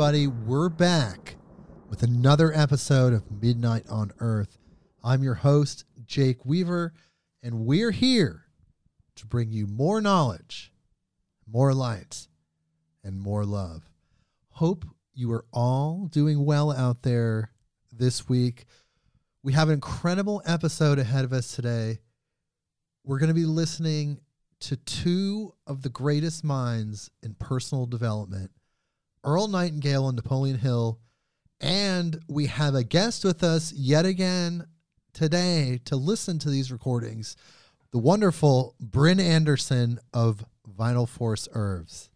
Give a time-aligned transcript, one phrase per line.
[0.00, 1.36] everybody, we're back
[1.90, 4.56] with another episode of Midnight on Earth.
[5.04, 6.94] I'm your host, Jake Weaver,
[7.42, 8.46] and we're here
[9.16, 10.72] to bring you more knowledge,
[11.46, 12.28] more light,
[13.04, 13.90] and more love.
[14.48, 17.52] Hope you are all doing well out there
[17.92, 18.64] this week.
[19.42, 21.98] We have an incredible episode ahead of us today.
[23.04, 24.22] We're going to be listening
[24.60, 28.50] to two of the greatest minds in personal development
[29.24, 30.98] Earl Nightingale and Napoleon Hill.
[31.60, 34.66] And we have a guest with us yet again
[35.12, 37.36] today to listen to these recordings
[37.92, 42.08] the wonderful Brynn Anderson of Vital Force Herbs.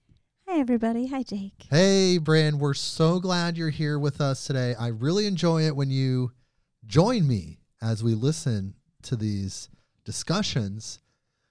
[0.47, 1.08] Hi, everybody.
[1.08, 1.66] Hi, Jake.
[1.69, 4.77] Hey, Brynn, we're so glad you're here with us today.
[4.78, 6.30] I really enjoy it when you
[6.86, 9.69] join me as we listen to these
[10.05, 11.00] discussions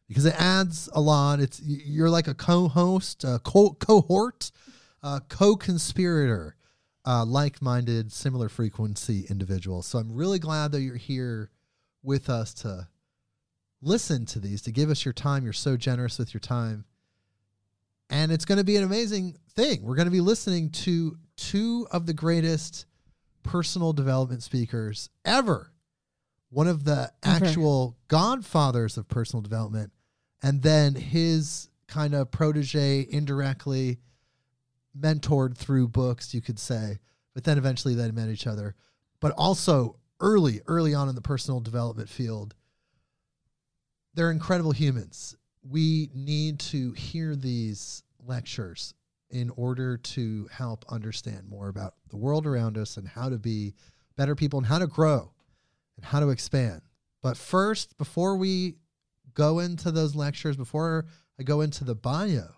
[0.08, 1.42] because it adds a lot.
[1.42, 4.52] It's you're like a co-host, a co- cohort
[5.04, 6.56] uh, co-conspirator,
[7.06, 9.86] uh, like-minded, similar frequency individuals.
[9.86, 11.52] So I'm really glad that you're here
[12.02, 12.88] with us to
[13.82, 15.44] listen to these, to give us your time.
[15.44, 16.86] You're so generous with your time,
[18.10, 19.84] and it's going to be an amazing thing.
[19.84, 22.86] We're going to be listening to two of the greatest
[23.44, 25.70] personal development speakers ever.
[26.50, 27.46] One of the Ever.
[27.46, 29.92] actual godfathers of personal development,
[30.44, 33.98] and then his kind of protege indirectly
[34.98, 37.00] mentored through books, you could say,
[37.34, 38.76] but then eventually they met each other.
[39.20, 42.56] But also early, early on in the personal development field,
[44.14, 45.36] they're incredible humans.
[45.68, 48.94] We need to hear these lectures
[49.30, 53.74] in order to help understand more about the world around us and how to be
[54.16, 55.32] better people and how to grow
[55.96, 56.82] and how to expand.
[57.24, 58.76] But first, before we
[59.34, 61.06] go into those lectures, before
[61.40, 62.50] I go into the bio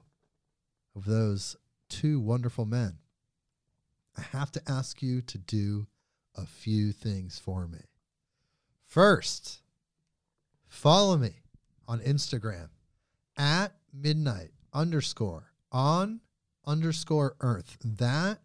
[0.96, 1.56] of those
[1.90, 2.98] two wonderful men,
[4.18, 5.88] I have to ask you to do
[6.36, 7.80] a few things for me.
[8.86, 9.62] First,
[10.68, 11.42] follow me
[11.88, 12.70] on Instagram
[13.38, 16.22] at midnight underscore on
[16.66, 17.78] underscore earth.
[17.84, 18.40] That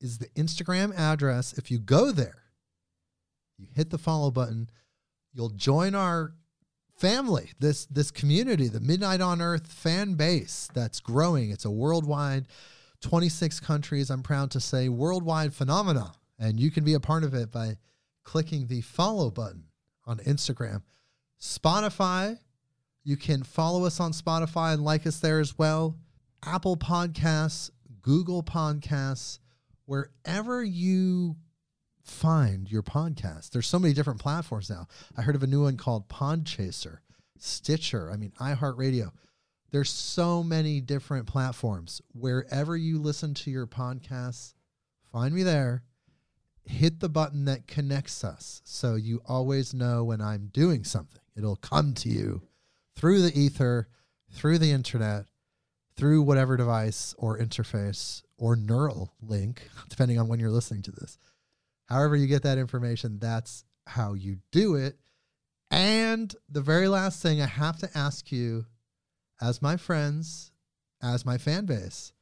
[0.00, 1.52] is the Instagram address.
[1.54, 2.44] If you go there,
[3.56, 4.70] you hit the follow button,
[5.32, 6.34] you'll join our
[6.98, 11.50] family, this this community, the Midnight on Earth fan base that's growing.
[11.50, 12.46] It's a worldwide
[13.00, 16.12] 26 countries, I'm proud to say, worldwide phenomena.
[16.38, 17.76] And you can be a part of it by
[18.24, 19.64] clicking the follow button
[20.06, 20.82] on Instagram.
[21.40, 22.38] Spotify,
[23.04, 25.96] you can follow us on Spotify and like us there as well.
[26.44, 27.70] Apple Podcasts,
[28.02, 29.38] Google Podcasts,
[29.86, 31.36] wherever you
[32.08, 33.50] find your podcast.
[33.50, 34.88] There's so many different platforms now.
[35.16, 36.98] I heard of a new one called Podchaser,
[37.38, 39.12] Stitcher, I mean iHeartRadio.
[39.70, 42.00] There's so many different platforms.
[42.14, 44.54] Wherever you listen to your podcasts,
[45.12, 45.82] find me there.
[46.64, 51.20] Hit the button that connects us so you always know when I'm doing something.
[51.36, 52.42] It'll come to you
[52.96, 53.88] through the ether,
[54.32, 55.26] through the internet,
[55.96, 61.18] through whatever device or interface or neural link, depending on when you're listening to this.
[61.88, 64.98] However, you get that information, that's how you do it.
[65.70, 68.66] And the very last thing I have to ask you,
[69.40, 70.52] as my friends,
[71.02, 72.12] as my fan base,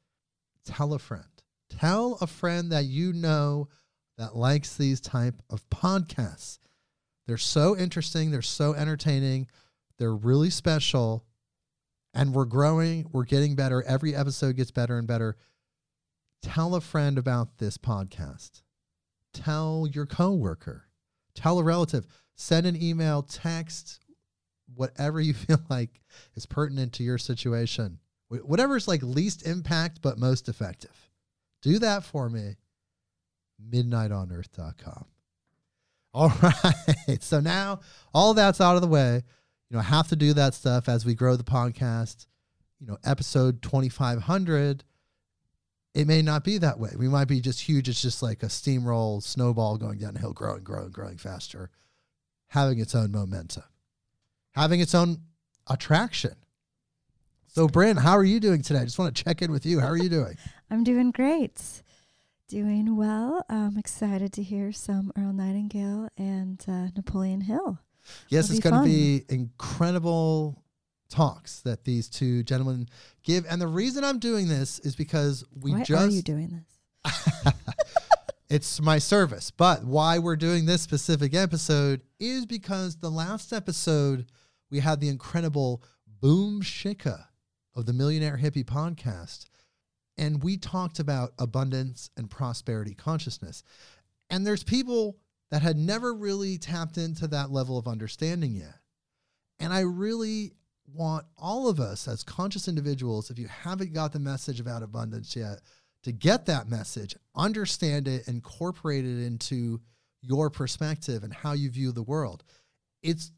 [0.65, 1.25] tell a friend.
[1.69, 3.69] Tell a friend that you know
[4.19, 6.59] that likes these type of podcasts.
[7.27, 9.49] They're so interesting, they're so entertaining,
[9.99, 11.25] they're really special,
[12.15, 13.83] and we're growing, we're getting better.
[13.83, 15.37] Every episode gets better and better.
[16.43, 18.63] Tell a friend about this podcast
[19.37, 20.89] tell your coworker,
[21.35, 24.01] tell a relative, send an email, text,
[24.75, 26.01] whatever you feel like
[26.35, 27.99] is pertinent to your situation.
[28.29, 31.11] Whatever's like least impact but most effective.
[31.63, 32.57] Do that for me.
[33.71, 35.05] Midnightonearth.com.
[36.13, 37.23] All right.
[37.23, 37.81] So now
[38.13, 39.23] all that's out of the way.
[39.71, 42.27] You know, I have to do that stuff as we grow the podcast.
[42.81, 44.85] You know, episode 2500
[45.97, 46.91] it may not be that way.
[46.95, 47.89] We might be just huge.
[47.89, 51.71] It's just like a steamroll snowball going downhill, growing, growing, growing faster,
[52.49, 53.63] having its own momentum,
[54.53, 55.23] having its own
[55.67, 56.35] attraction.
[57.47, 58.81] So, Brynn, how are you doing today?
[58.81, 59.81] I just want to check in with you.
[59.81, 60.37] How are you doing?
[60.71, 61.63] I'm doing great.
[62.47, 63.43] Doing well.
[63.49, 67.79] I'm excited to hear some Earl Nightingale and uh, Napoleon Hill.
[68.29, 70.63] Yes, It'll it's going to be incredible
[71.09, 72.89] talks that these two gentlemen
[73.23, 73.45] give.
[73.49, 76.65] And the reason I'm doing this is because we Why just Why are you doing
[77.05, 77.53] this?
[78.51, 79.51] it's my service.
[79.51, 84.27] But why we're doing this specific episode is because the last episode
[84.71, 85.83] we had the incredible
[86.21, 87.27] Boom Shika
[87.75, 89.45] of the Millionaire Hippie podcast.
[90.19, 93.63] And we talked about abundance and prosperity consciousness.
[94.31, 95.19] And there's people
[95.51, 98.79] that had never really tapped into that level of understanding yet.
[99.61, 100.53] And I really
[100.93, 105.35] want all of us as conscious individuals, if you haven't got the message about abundance
[105.37, 105.61] yet,
[106.03, 109.81] to get that message, understand it, incorporate it into
[110.23, 112.45] your perspective and how you view the world.
[113.03, 113.33] It's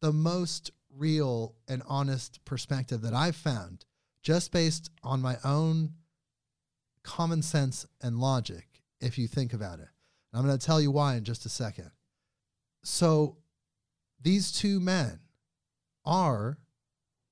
[0.00, 3.84] the most real and honest perspective that I've found
[4.22, 5.94] just based on my own
[7.02, 8.66] common sense and logic,
[9.00, 9.88] if you think about it.
[10.32, 11.90] And I'm going to tell you why in just a second.
[12.84, 13.36] So,
[14.20, 15.18] these two men
[16.04, 16.58] are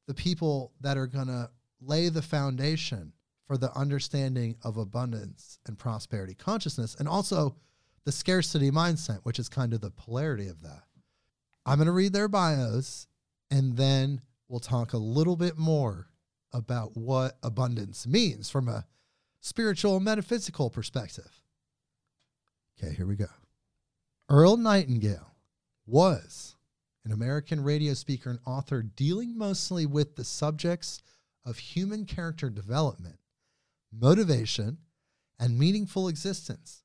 [0.07, 1.51] the people that are going to
[1.81, 3.13] lay the foundation
[3.47, 7.57] for the understanding of abundance and prosperity consciousness and also
[8.05, 10.83] the scarcity mindset, which is kind of the polarity of that.
[11.67, 13.07] I'm going to read their bios
[13.51, 16.09] and then we'll talk a little bit more
[16.53, 18.87] about what abundance means from a
[19.41, 21.43] spiritual metaphysical perspective.
[22.79, 23.27] Okay, here we go.
[24.29, 25.35] Earl Nightingale
[25.87, 26.57] was
[27.05, 31.01] an American radio speaker and author dealing mostly with the subjects
[31.45, 33.19] of human character development,
[33.93, 34.79] motivation,
[35.39, 36.83] and meaningful existence.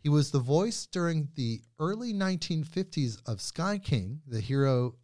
[0.00, 4.94] He was the voice during the early 1950s of Sky King, the hero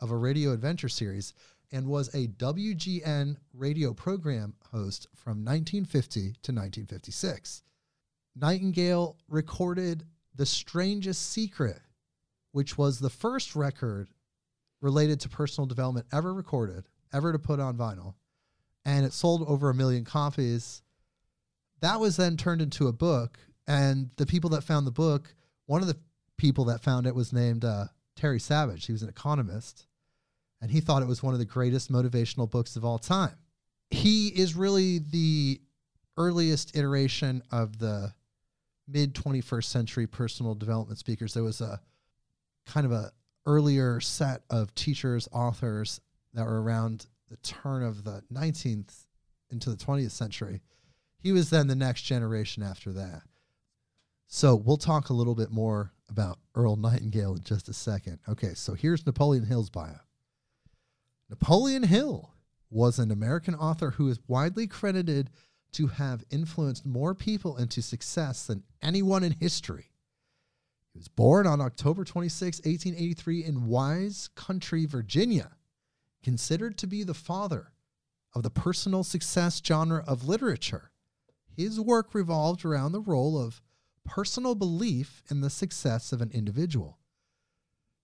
[0.00, 1.32] of a radio adventure series,
[1.72, 7.62] and was a WGN radio program host from 1950 to 1956.
[8.36, 10.04] Nightingale recorded
[10.34, 11.80] The Strangest Secret,
[12.56, 14.08] which was the first record
[14.80, 18.14] related to personal development ever recorded, ever to put on vinyl.
[18.86, 20.80] And it sold over a million copies.
[21.82, 23.38] That was then turned into a book.
[23.68, 25.34] And the people that found the book,
[25.66, 25.98] one of the
[26.38, 28.86] people that found it was named uh, Terry Savage.
[28.86, 29.86] He was an economist.
[30.62, 33.36] And he thought it was one of the greatest motivational books of all time.
[33.90, 35.60] He is really the
[36.16, 38.14] earliest iteration of the
[38.88, 41.34] mid 21st century personal development speakers.
[41.34, 41.82] There was a
[42.66, 43.12] kind of a
[43.46, 46.00] earlier set of teachers, authors
[46.34, 49.06] that were around the turn of the 19th
[49.50, 50.60] into the 20th century.
[51.18, 53.22] He was then the next generation after that.
[54.26, 58.18] So we'll talk a little bit more about Earl Nightingale in just a second.
[58.28, 60.00] Okay, so here's Napoleon Hill's bio.
[61.30, 62.32] Napoleon Hill
[62.70, 65.30] was an American author who is widely credited
[65.72, 69.90] to have influenced more people into success than anyone in history.
[70.96, 75.50] He was born on October 26, 1883, in Wise County, Virginia,
[76.22, 77.72] considered to be the father
[78.34, 80.92] of the personal success genre of literature.
[81.54, 83.60] His work revolved around the role of
[84.06, 86.96] personal belief in the success of an individual.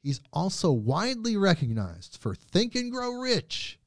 [0.02, 3.81] He's also widely recognized for Think and Grow Rich,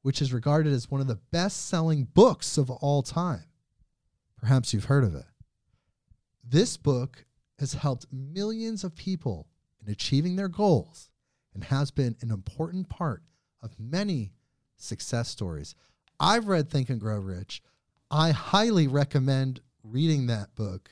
[0.00, 3.44] which is regarded as one of the best selling books of all time.
[4.38, 5.26] Perhaps you've heard of it.
[6.42, 7.26] This book
[7.62, 9.46] has helped millions of people
[9.80, 11.10] in achieving their goals
[11.54, 13.22] and has been an important part
[13.62, 14.32] of many
[14.76, 15.76] success stories.
[16.18, 17.62] I've read Think and Grow Rich.
[18.10, 20.90] I highly recommend reading that book.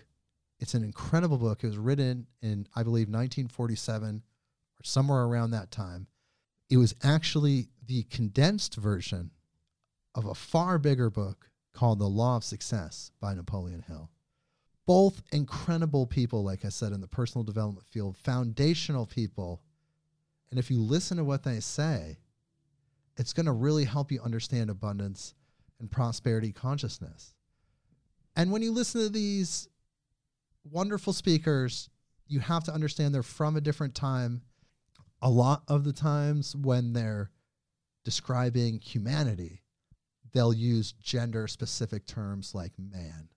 [0.60, 1.64] It's an incredible book.
[1.64, 4.22] It was written in, I believe, 1947
[4.78, 6.06] or somewhere around that time.
[6.68, 9.32] It was actually the condensed version
[10.14, 14.08] of a far bigger book called The Law of Success by Napoleon Hill.
[14.90, 19.62] Both incredible people, like I said, in the personal development field, foundational people.
[20.50, 22.18] And if you listen to what they say,
[23.16, 25.34] it's going to really help you understand abundance
[25.78, 27.34] and prosperity consciousness.
[28.34, 29.68] And when you listen to these
[30.64, 31.88] wonderful speakers,
[32.26, 34.42] you have to understand they're from a different time
[35.22, 37.30] a lot of the times when they're
[38.04, 39.62] describing humanity,
[40.32, 43.28] they'll use gender specific terms like man.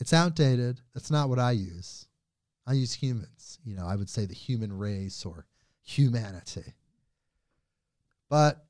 [0.00, 0.80] It's outdated.
[0.94, 2.06] That's not what I use.
[2.66, 3.58] I use humans.
[3.64, 5.46] You know, I would say the human race or
[5.82, 6.74] humanity.
[8.28, 8.64] But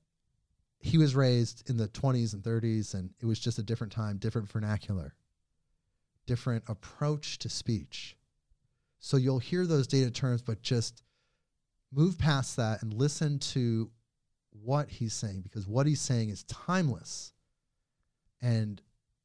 [0.78, 4.18] he was raised in the 20s and 30s, and it was just a different time,
[4.18, 5.14] different vernacular,
[6.26, 8.16] different approach to speech.
[9.00, 11.02] So you'll hear those data terms, but just
[11.92, 13.90] move past that and listen to
[14.50, 17.32] what he's saying because what he's saying is timeless
[18.40, 18.80] and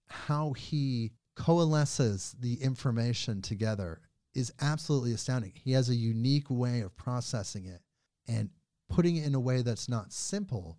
[0.08, 4.02] how he coalesces the information together
[4.34, 5.54] is absolutely astounding.
[5.56, 7.82] He has a unique way of processing it
[8.28, 8.50] and
[8.90, 10.78] putting it in a way that's not simple,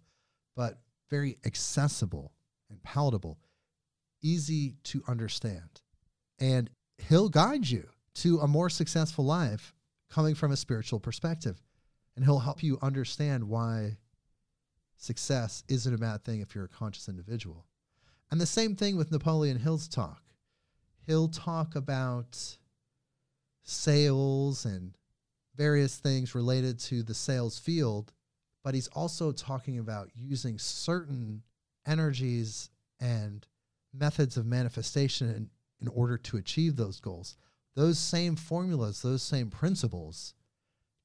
[0.56, 0.80] but
[1.10, 2.32] very accessible
[2.70, 3.38] and palatable,
[4.22, 5.82] easy to understand.
[6.38, 9.74] And he'll guide you to a more successful life
[10.10, 11.60] coming from a spiritual perspective.
[12.16, 13.98] And he'll help you understand why
[14.96, 17.66] success isn't a bad thing if you're a conscious individual.
[18.30, 20.23] And the same thing with Napoleon Hill's talk.
[21.06, 22.56] He'll talk about
[23.62, 24.96] sales and
[25.56, 28.12] various things related to the sales field,
[28.62, 31.42] but he's also talking about using certain
[31.86, 32.70] energies
[33.00, 33.46] and
[33.92, 37.36] methods of manifestation in, in order to achieve those goals.
[37.74, 40.34] Those same formulas, those same principles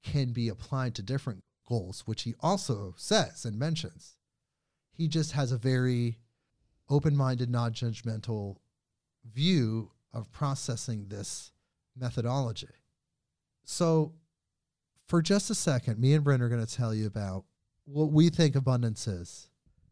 [0.03, 4.15] can be applied to different goals, which he also says and mentions.
[4.91, 6.19] He just has a very
[6.89, 8.57] open minded, non judgmental
[9.25, 11.51] view of processing this
[11.95, 12.67] methodology.
[13.63, 14.13] So,
[15.07, 17.45] for just a second, me and Brent are going to tell you about
[17.85, 19.49] what we think abundance is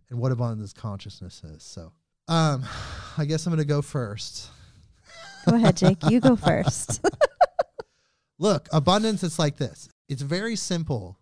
[0.09, 1.63] and what abundance consciousness is.
[1.63, 1.91] So,
[2.27, 2.65] um,
[3.17, 4.49] I guess I'm going to go first.
[5.47, 5.97] Go ahead, Jake.
[6.09, 7.05] You go first.
[8.39, 9.89] Look, abundance is like this.
[10.09, 11.17] It's very simple.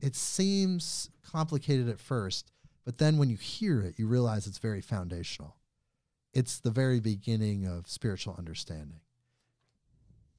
[0.00, 2.50] It seems complicated at first,
[2.84, 5.56] but then when you hear it, you realize it's very foundational.
[6.32, 9.00] It's the very beginning of spiritual understanding.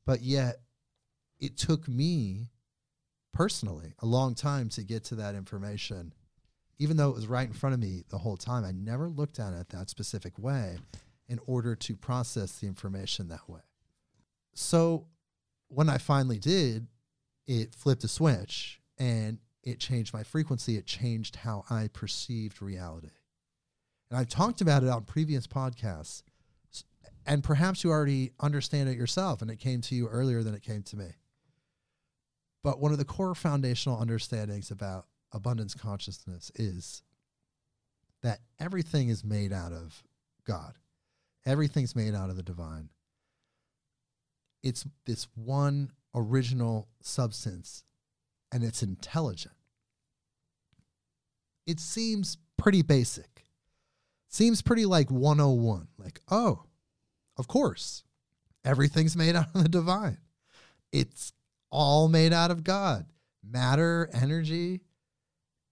[0.06, 0.58] But yet,
[1.40, 2.52] it took me
[3.34, 6.14] personally a long time to get to that information.
[6.78, 9.40] Even though it was right in front of me the whole time, I never looked
[9.40, 10.78] at it that specific way
[11.28, 13.62] in order to process the information that way.
[14.54, 15.08] So
[15.68, 16.88] when I finally did,
[17.48, 20.78] it flipped a switch and it changed my frequency.
[20.78, 23.10] It changed how I perceived reality.
[24.10, 26.24] And I've talked about it on previous podcasts.
[27.26, 30.64] And perhaps you already understand it yourself and it came to you earlier than it
[30.64, 31.10] came to me.
[32.64, 37.04] But one of the core foundational understandings about abundance consciousness is
[38.24, 40.04] that everything is made out of
[40.46, 40.74] God.
[41.46, 42.90] Everything's made out of the divine.
[44.64, 47.84] It's this one original substance
[48.52, 49.56] and it's intelligent.
[51.68, 53.46] It seems pretty basic.
[54.30, 55.88] Seems pretty like 101.
[55.98, 56.64] Like, oh,
[57.38, 58.04] of course,
[58.64, 60.20] everything's made out of the divine.
[60.92, 61.34] It's
[61.72, 63.06] all made out of God.
[63.44, 64.82] Matter, energy,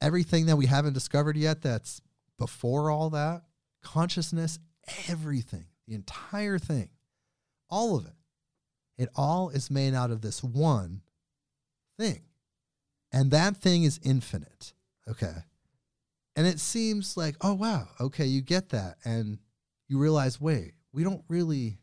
[0.01, 2.01] everything that we haven't discovered yet that's
[2.37, 3.43] before all that,
[3.83, 4.59] consciousness,
[5.07, 6.89] everything, the entire thing,
[7.69, 8.13] all of it.
[8.97, 11.01] It all is made out of this one
[11.99, 12.21] thing.
[13.11, 14.73] And that thing is infinite.
[15.07, 15.35] Okay.
[16.37, 18.97] And it seems like, oh, wow, okay, you get that.
[19.03, 19.39] And
[19.87, 21.79] you realize, wait, we don't really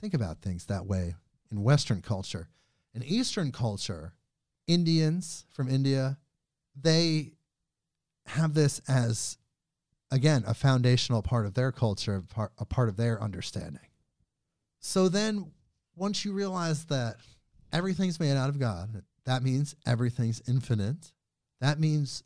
[0.00, 1.14] think about things that way
[1.52, 2.48] in Western culture.
[2.94, 4.14] In Eastern culture,
[4.66, 6.16] Indians from India,
[6.74, 7.32] they
[8.24, 9.36] have this as,
[10.10, 12.24] again, a foundational part of their culture,
[12.58, 13.86] a part, of their understanding.
[14.80, 15.52] So then,
[15.94, 17.16] once you realize that
[17.70, 21.12] everything's made out of God, that means everything's infinite.
[21.60, 22.22] That means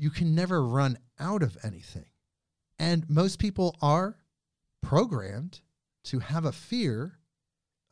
[0.00, 2.06] you can never run out of anything.
[2.78, 4.16] And most people are
[4.82, 5.60] programmed
[6.04, 7.18] to have a fear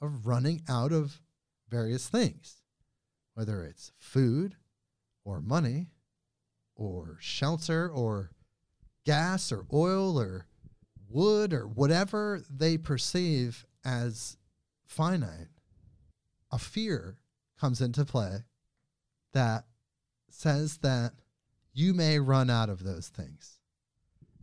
[0.01, 1.21] of running out of
[1.69, 2.63] various things,
[3.35, 4.57] whether it's food
[5.23, 5.89] or money
[6.75, 8.31] or shelter or
[9.05, 10.47] gas or oil or
[11.11, 14.39] wood or whatever they perceive as
[14.87, 15.49] finite.
[16.51, 17.19] A fear
[17.61, 18.45] comes into play
[19.35, 19.67] that
[20.31, 21.13] says that
[21.79, 23.61] you may run out of those things.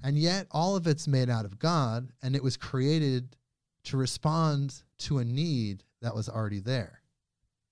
[0.02, 3.36] And yet, all of it's made out of God, and it was created
[3.84, 7.02] to respond to a need that was already there.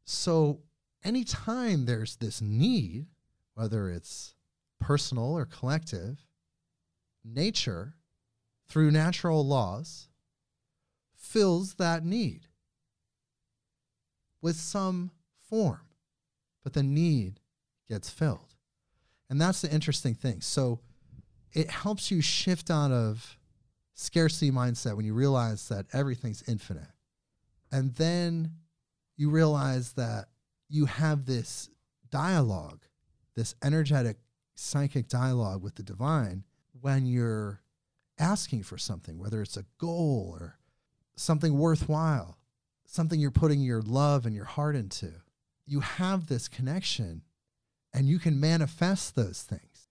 [0.03, 0.60] So,
[1.03, 3.05] anytime there's this need,
[3.53, 4.36] whether it's
[4.82, 6.20] personal or collective,
[7.24, 7.93] nature,
[8.67, 10.10] through natural laws,
[11.15, 12.48] fills that need
[14.41, 15.12] with some
[15.50, 15.88] form,
[16.63, 17.39] but the need
[17.88, 18.52] gets filled.
[19.33, 20.41] And that's the interesting thing.
[20.41, 20.79] So
[21.53, 23.35] it helps you shift out of
[23.95, 26.91] scarcity mindset when you realize that everything's infinite.
[27.71, 28.51] And then
[29.17, 30.25] you realize that
[30.69, 31.67] you have this
[32.11, 32.83] dialogue,
[33.35, 34.17] this energetic
[34.53, 36.43] psychic dialogue with the divine
[36.81, 37.59] when you're
[38.19, 40.59] asking for something, whether it's a goal or
[41.15, 42.37] something worthwhile,
[42.85, 45.11] something you're putting your love and your heart into.
[45.65, 47.23] You have this connection
[47.93, 49.88] and you can manifest those things.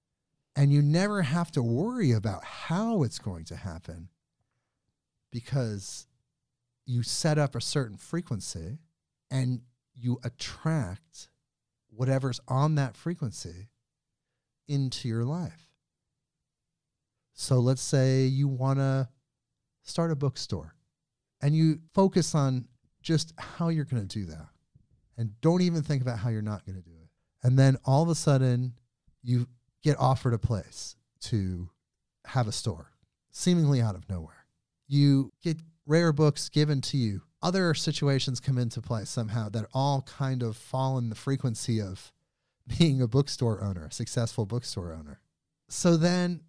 [0.55, 4.09] And you never have to worry about how it's going to happen
[5.31, 6.07] because
[6.85, 8.79] you set up a certain frequency
[9.31, 9.63] and
[9.95, 11.29] you attract
[11.89, 13.69] whatever's on that frequency
[14.69, 15.69] into your life.
[17.33, 19.09] So let's say you want to
[19.83, 20.75] start a bookstore
[21.41, 22.69] and you focus on
[23.01, 24.49] just how you're going to do that
[25.17, 27.02] and don't even think about how you're not going to do it.
[27.43, 28.75] And then all of a sudden
[29.23, 29.49] you
[29.83, 31.69] get offered a place to
[32.27, 32.93] have a store
[33.31, 34.47] seemingly out of nowhere.
[34.87, 37.23] You get rare books given to you.
[37.43, 42.13] Other situations come into play somehow that all kind of fall in the frequency of
[42.79, 45.21] being a bookstore owner, a successful bookstore owner.
[45.69, 46.43] So then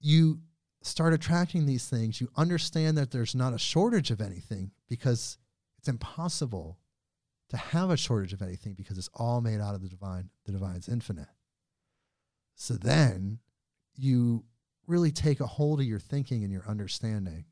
[0.00, 0.40] you
[0.82, 2.20] start attracting these things.
[2.20, 5.38] You understand that there's not a shortage of anything because
[5.78, 6.78] it's impossible
[7.50, 10.30] to have a shortage of anything because it's all made out of the divine.
[10.46, 11.28] The divine's infinite.
[12.54, 13.38] So then
[13.96, 14.44] you
[14.86, 17.44] really take a hold of your thinking and your understanding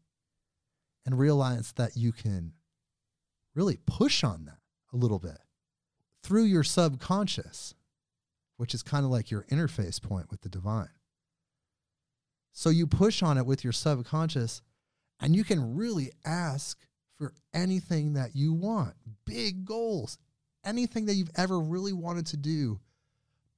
[1.07, 2.53] and realize that you can
[3.55, 4.59] really push on that
[4.93, 5.39] a little bit
[6.23, 7.75] through your subconscious,
[8.57, 10.89] which is kind of like your interface point with the divine.
[12.53, 14.63] So you push on it with your subconscious
[15.21, 16.79] and you can really ask
[17.19, 18.95] for anything that you want,
[19.25, 20.19] big goals,
[20.65, 22.79] anything that you've ever really wanted to do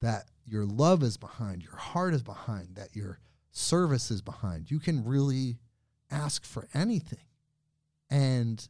[0.01, 3.19] that your love is behind, your heart is behind, that your
[3.51, 4.71] service is behind.
[4.71, 5.59] You can really
[6.09, 7.19] ask for anything.
[8.09, 8.67] And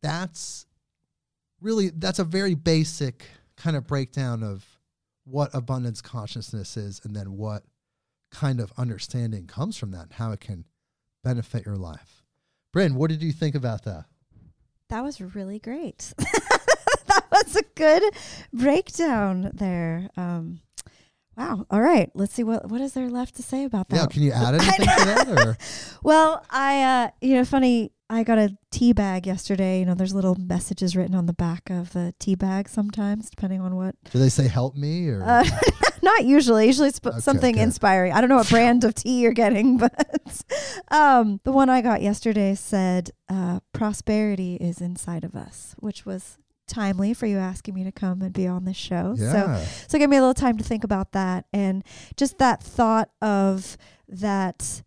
[0.00, 0.66] that's
[1.60, 3.26] really that's a very basic
[3.56, 4.64] kind of breakdown of
[5.24, 7.62] what abundance consciousness is and then what
[8.30, 10.64] kind of understanding comes from that and how it can
[11.22, 12.22] benefit your life.
[12.74, 14.06] Brynn, what did you think about that?
[14.92, 16.12] That was really great.
[16.18, 18.02] that was a good
[18.52, 20.10] breakdown there.
[20.18, 20.60] Um,
[21.34, 21.64] wow.
[21.70, 22.10] All right.
[22.14, 23.96] Let's see what what is there left to say about that.
[23.96, 25.28] Yeah, can you add anything to that?
[25.30, 25.56] Or?
[26.02, 27.92] Well, I uh, you know, funny.
[28.10, 29.78] I got a tea bag yesterday.
[29.80, 33.62] You know, there's little messages written on the back of the tea bag sometimes, depending
[33.62, 33.94] on what.
[34.10, 35.44] Do they say help me or Uh,
[36.02, 36.66] not usually.
[36.66, 37.62] Usually it's Okay, something good.
[37.62, 38.12] inspiring.
[38.12, 40.42] I don't know what brand of tea you're getting, but
[40.90, 46.38] um, the one I got yesterday said, uh, "Prosperity is inside of us," which was
[46.68, 49.14] timely for you asking me to come and be on this show.
[49.16, 49.64] So yeah.
[49.88, 51.84] so give me a little time to think about that and
[52.16, 53.76] just that thought of
[54.08, 54.82] that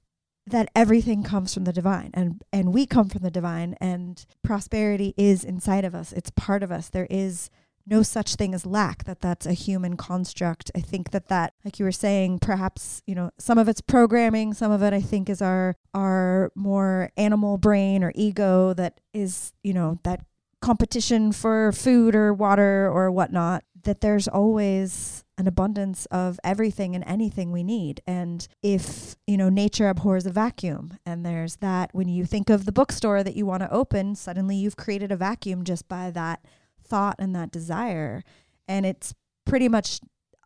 [0.48, 5.14] that everything comes from the divine and and we come from the divine and prosperity
[5.18, 6.12] is inside of us.
[6.14, 6.90] It's part of us.
[6.90, 7.50] There is
[7.88, 10.72] no such thing as lack that that's a human construct.
[10.76, 14.54] I think that that like you were saying perhaps you know some of it's programming
[14.54, 19.54] some of it i think is our our more animal brain or ego that is
[19.64, 20.22] you know that
[20.62, 27.04] competition for food or water or whatnot that there's always an abundance of everything and
[27.06, 28.02] anything we need.
[28.08, 32.66] And if you know nature abhors a vacuum and there's that when you think of
[32.66, 36.44] the bookstore that you want to open suddenly you've created a vacuum just by that
[36.86, 38.24] thought and that desire.
[38.68, 39.14] And it's
[39.46, 40.00] pretty much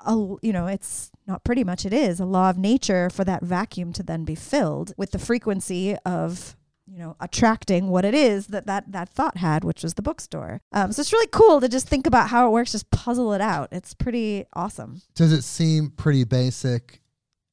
[0.05, 3.43] a, you know it's not pretty much it is a law of nature for that
[3.43, 6.55] vacuum to then be filled with the frequency of
[6.87, 10.61] you know attracting what it is that that, that thought had which was the bookstore.
[10.71, 13.41] Um, so it's really cool to just think about how it works just puzzle it
[13.41, 13.69] out.
[13.71, 15.01] It's pretty awesome.
[15.15, 17.01] Does it seem pretty basic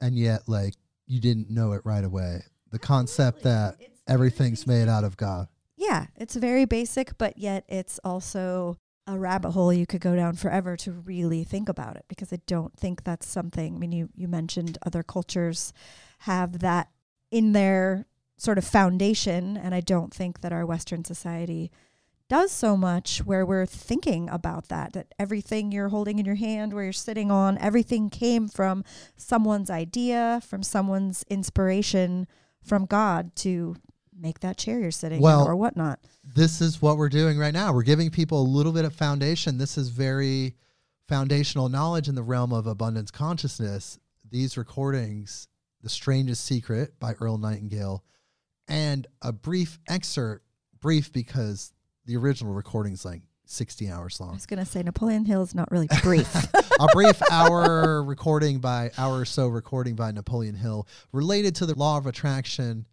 [0.01, 0.75] and yet like
[1.07, 2.43] you didn't know it right away?
[2.71, 3.77] The concept that
[4.09, 5.49] everything's made out of God.
[5.77, 10.35] Yeah it's very basic but yet it's also a rabbit hole you could go down
[10.35, 14.09] forever to really think about it because i don't think that's something i mean you,
[14.15, 15.73] you mentioned other cultures
[16.21, 16.89] have that
[17.31, 21.71] in their sort of foundation and i don't think that our western society
[22.29, 26.73] does so much where we're thinking about that that everything you're holding in your hand
[26.73, 28.83] where you're sitting on everything came from
[29.17, 32.27] someone's idea from someone's inspiration
[32.65, 33.77] from god to
[34.19, 37.55] make that chair you're sitting Well, in or whatnot This is what we're doing right
[37.55, 37.73] now.
[37.73, 39.59] We're giving people a little bit of foundation.
[39.59, 40.55] This is very
[41.09, 43.99] foundational knowledge in the realm of abundance consciousness.
[44.29, 45.49] These recordings,
[45.83, 48.05] The Strangest Secret by Earl Nightingale,
[48.69, 50.45] and a brief excerpt,
[50.81, 51.73] brief because
[52.07, 54.31] the original recording is like 60 hours long.
[54.31, 56.35] I was going to say Napoleon Hill is not really brief.
[56.81, 61.79] a brief hour recording by hour or so recording by Napoleon Hill related to the
[61.79, 62.87] law of attraction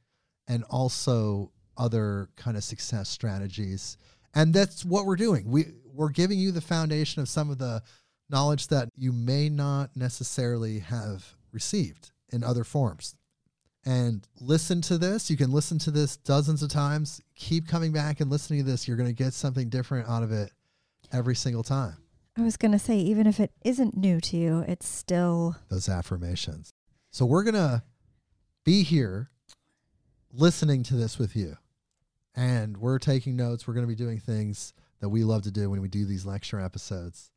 [0.47, 3.97] and also other kind of success strategies.
[4.35, 5.49] And that's what we're doing.
[5.49, 7.81] We we're giving you the foundation of some of the
[8.29, 13.15] knowledge that you may not necessarily have received in other forms.
[13.85, 15.29] And listen to this.
[15.29, 17.21] You can listen to this dozens of times.
[17.35, 18.87] Keep coming back and listening to this.
[18.87, 20.51] You're going to get something different out of it
[21.11, 21.97] every single time.
[22.37, 25.89] I was going to say, even if it isn't new to you, it's still those
[25.89, 26.71] affirmations.
[27.11, 27.83] So we're going to
[28.63, 29.29] be here
[30.33, 31.57] listening to this with you.
[32.35, 33.67] And we're taking notes.
[33.67, 36.25] We're going to be doing things that we love to do when we do these
[36.25, 37.29] lecture episodes.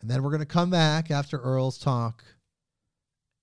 [0.00, 2.24] And then we're going to come back after Earl's talk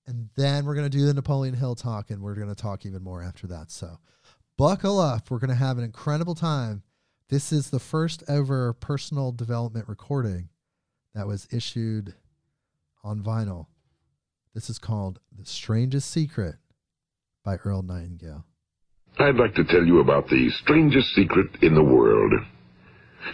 [0.06, 2.84] And then we're going to do the Napoleon Hill talk, and we're going to talk
[2.84, 3.70] even more after that.
[3.70, 3.98] So
[4.56, 5.30] buckle up.
[5.30, 6.82] We're going to have an incredible time.
[7.28, 10.48] This is the first ever personal development recording
[11.14, 12.14] that was issued
[13.04, 13.66] on vinyl.
[14.54, 16.56] This is called The Strangest Secret
[17.44, 18.44] by Earl Nightingale.
[19.18, 22.32] I'd like to tell you about the strangest secret in the world.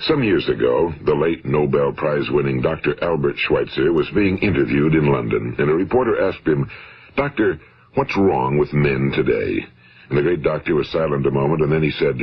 [0.03, 3.03] Some years ago, the late Nobel Prize winning Dr.
[3.03, 6.71] Albert Schweitzer was being interviewed in London, and a reporter asked him,
[7.17, 7.61] Doctor,
[7.95, 9.65] what's wrong with men today?
[10.09, 12.17] And the great doctor was silent a moment, and then he said,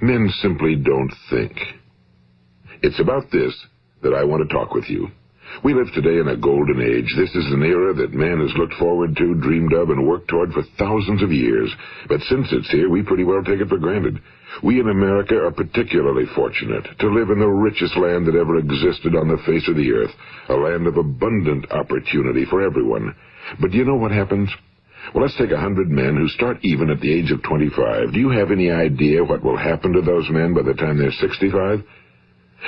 [0.00, 1.56] Men simply don't think.
[2.82, 3.54] It's about this
[4.02, 5.08] that I want to talk with you.
[5.64, 7.12] We live today in a golden age.
[7.16, 10.52] This is an era that man has looked forward to, dreamed of, and worked toward
[10.52, 11.74] for thousands of years.
[12.08, 14.20] But since it's here, we pretty well take it for granted.
[14.62, 19.16] We in America are particularly fortunate to live in the richest land that ever existed
[19.16, 20.14] on the face of the earth,
[20.48, 23.14] a land of abundant opportunity for everyone.
[23.60, 24.50] But do you know what happens?
[25.14, 28.12] Well, let's take a hundred men who start even at the age of 25.
[28.12, 31.12] Do you have any idea what will happen to those men by the time they're
[31.12, 31.82] 65?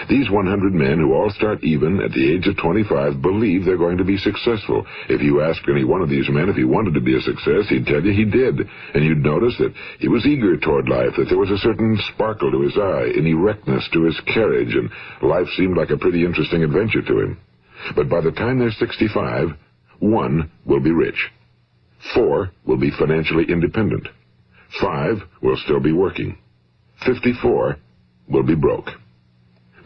[0.09, 3.98] These 100 men who all start even at the age of 25 believe they're going
[3.98, 4.87] to be successful.
[5.09, 7.68] If you ask any one of these men if he wanted to be a success,
[7.68, 8.61] he'd tell you he did.
[8.94, 12.53] And you'd notice that he was eager toward life, that there was a certain sparkle
[12.53, 14.90] to his eye, an erectness to his carriage, and
[15.29, 17.38] life seemed like a pretty interesting adventure to him.
[17.96, 19.48] But by the time they're 65,
[19.98, 21.31] one will be rich.
[22.14, 24.09] Four will be financially independent.
[24.81, 26.38] Five will still be working.
[27.05, 27.76] 54
[28.29, 28.88] will be broke.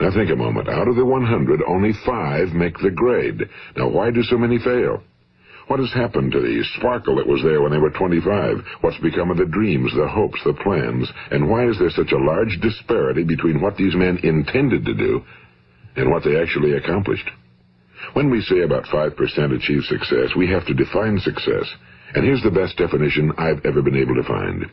[0.00, 0.68] Now think a moment.
[0.68, 3.48] Out of the 100, only five make the grade.
[3.76, 5.02] Now why do so many fail?
[5.68, 8.58] What has happened to the sparkle that was there when they were 25?
[8.82, 11.10] What's become of the dreams, the hopes, the plans?
[11.30, 15.22] And why is there such a large disparity between what these men intended to do
[15.96, 17.30] and what they actually accomplished?
[18.12, 19.16] When we say about 5%
[19.56, 21.64] achieve success, we have to define success.
[22.14, 24.66] And here's the best definition I've ever been able to find.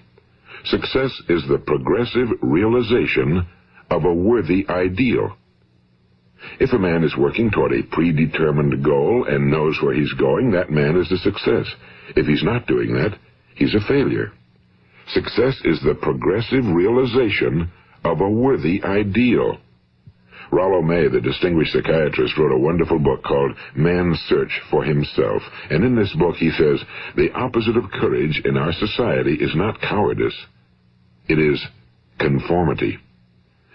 [0.66, 3.48] Success is the progressive realization
[3.92, 5.36] of a worthy ideal.
[6.60, 10.72] If a man is working toward a predetermined goal and knows where he's going, that
[10.72, 11.68] man is a success.
[12.16, 13.20] If he's not doing that,
[13.56, 14.32] he's a failure.
[15.10, 17.72] Success is the progressive realization
[18.04, 19.58] of a worthy ideal.
[20.52, 25.42] Rollo May, the distinguished psychiatrist, wrote a wonderful book called Man's Search for Himself.
[25.70, 26.84] And in this book he says,
[27.16, 30.36] the opposite of courage in our society is not cowardice.
[31.28, 31.64] It is
[32.20, 32.98] conformity.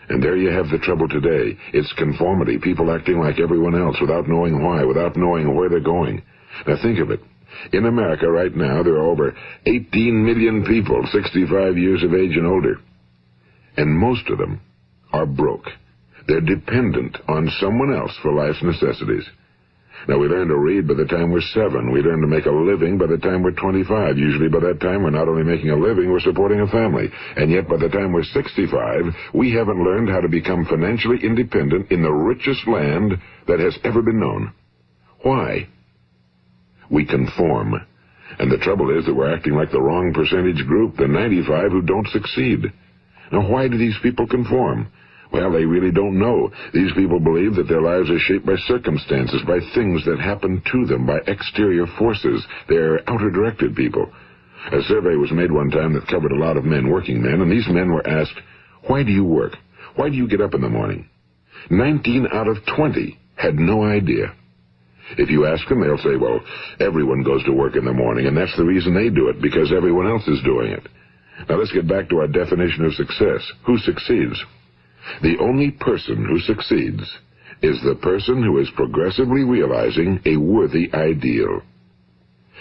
[0.08, 1.58] And there you have the trouble today.
[1.72, 6.22] It's conformity, people acting like everyone else without knowing why, without knowing where they're going.
[6.66, 7.20] Now think of it.
[7.72, 12.46] In America right now, there are over 18 million people 65 years of age and
[12.46, 12.76] older.
[13.76, 14.60] And most of them
[15.12, 15.66] are broke.
[16.28, 19.24] They're dependent on someone else for life's necessities.
[20.08, 21.90] Now, we learn to read by the time we're seven.
[21.90, 24.16] We learn to make a living by the time we're 25.
[24.16, 27.10] Usually by that time, we're not only making a living, we're supporting a family.
[27.36, 31.90] And yet by the time we're 65, we haven't learned how to become financially independent
[31.90, 33.14] in the richest land
[33.48, 34.52] that has ever been known.
[35.22, 35.66] Why?
[36.88, 37.74] We conform.
[38.38, 41.82] And the trouble is that we're acting like the wrong percentage group, the 95 who
[41.82, 42.72] don't succeed.
[43.32, 44.86] Now, why do these people conform?
[45.32, 46.50] Well, they really don't know.
[46.72, 50.86] These people believe that their lives are shaped by circumstances, by things that happen to
[50.86, 52.46] them, by exterior forces.
[52.68, 54.10] They're outer-directed people.
[54.72, 57.50] A survey was made one time that covered a lot of men, working men, and
[57.50, 58.38] these men were asked,
[58.86, 59.52] why do you work?
[59.96, 61.08] Why do you get up in the morning?
[61.70, 64.34] 19 out of 20 had no idea.
[65.18, 66.40] If you ask them, they'll say, well,
[66.80, 69.72] everyone goes to work in the morning, and that's the reason they do it, because
[69.72, 70.86] everyone else is doing it.
[71.48, 73.40] Now let's get back to our definition of success.
[73.66, 74.42] Who succeeds?
[75.22, 77.02] The only person who succeeds
[77.62, 81.62] is the person who is progressively realizing a worthy ideal.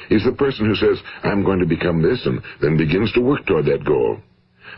[0.09, 3.45] He's the person who says, I'm going to become this, and then begins to work
[3.45, 4.19] toward that goal.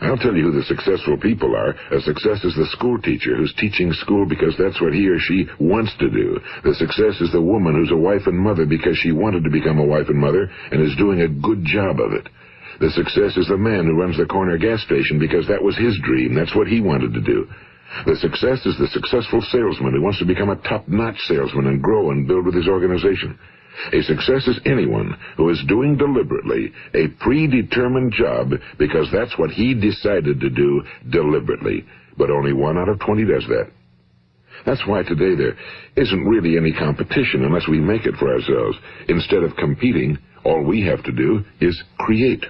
[0.00, 1.74] I'll tell you who the successful people are.
[1.90, 5.46] A success is the school teacher who's teaching school because that's what he or she
[5.58, 6.38] wants to do.
[6.62, 9.78] The success is the woman who's a wife and mother because she wanted to become
[9.78, 12.28] a wife and mother and is doing a good job of it.
[12.80, 15.98] The success is the man who runs the corner gas station because that was his
[16.02, 16.34] dream.
[16.34, 17.48] That's what he wanted to do.
[18.06, 22.10] The success is the successful salesman who wants to become a top-notch salesman and grow
[22.10, 23.38] and build with his organization.
[23.92, 29.74] A success is anyone who is doing deliberately a predetermined job because that's what he
[29.74, 31.84] decided to do deliberately.
[32.16, 33.70] But only one out of 20 does that.
[34.66, 35.56] That's why today there
[35.96, 38.76] isn't really any competition unless we make it for ourselves.
[39.08, 42.44] Instead of competing, all we have to do is create.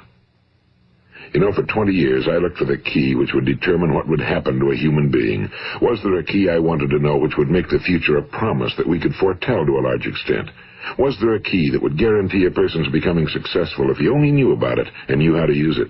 [1.34, 4.20] You know, for 20 years I looked for the key which would determine what would
[4.20, 5.48] happen to a human being.
[5.82, 8.72] Was there a key I wanted to know which would make the future a promise
[8.76, 10.50] that we could foretell to a large extent?
[10.98, 14.52] Was there a key that would guarantee a person's becoming successful if he only knew
[14.52, 15.88] about it and knew how to use it?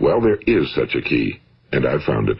[0.00, 1.40] Well, there is such a key,
[1.72, 2.38] and I've found it.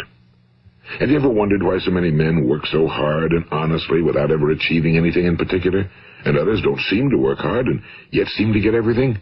[1.01, 4.51] Have you ever wondered why so many men work so hard and honestly without ever
[4.53, 5.91] achieving anything in particular,
[6.25, 7.83] and others don't seem to work hard and
[8.13, 9.19] yet seem to get everything?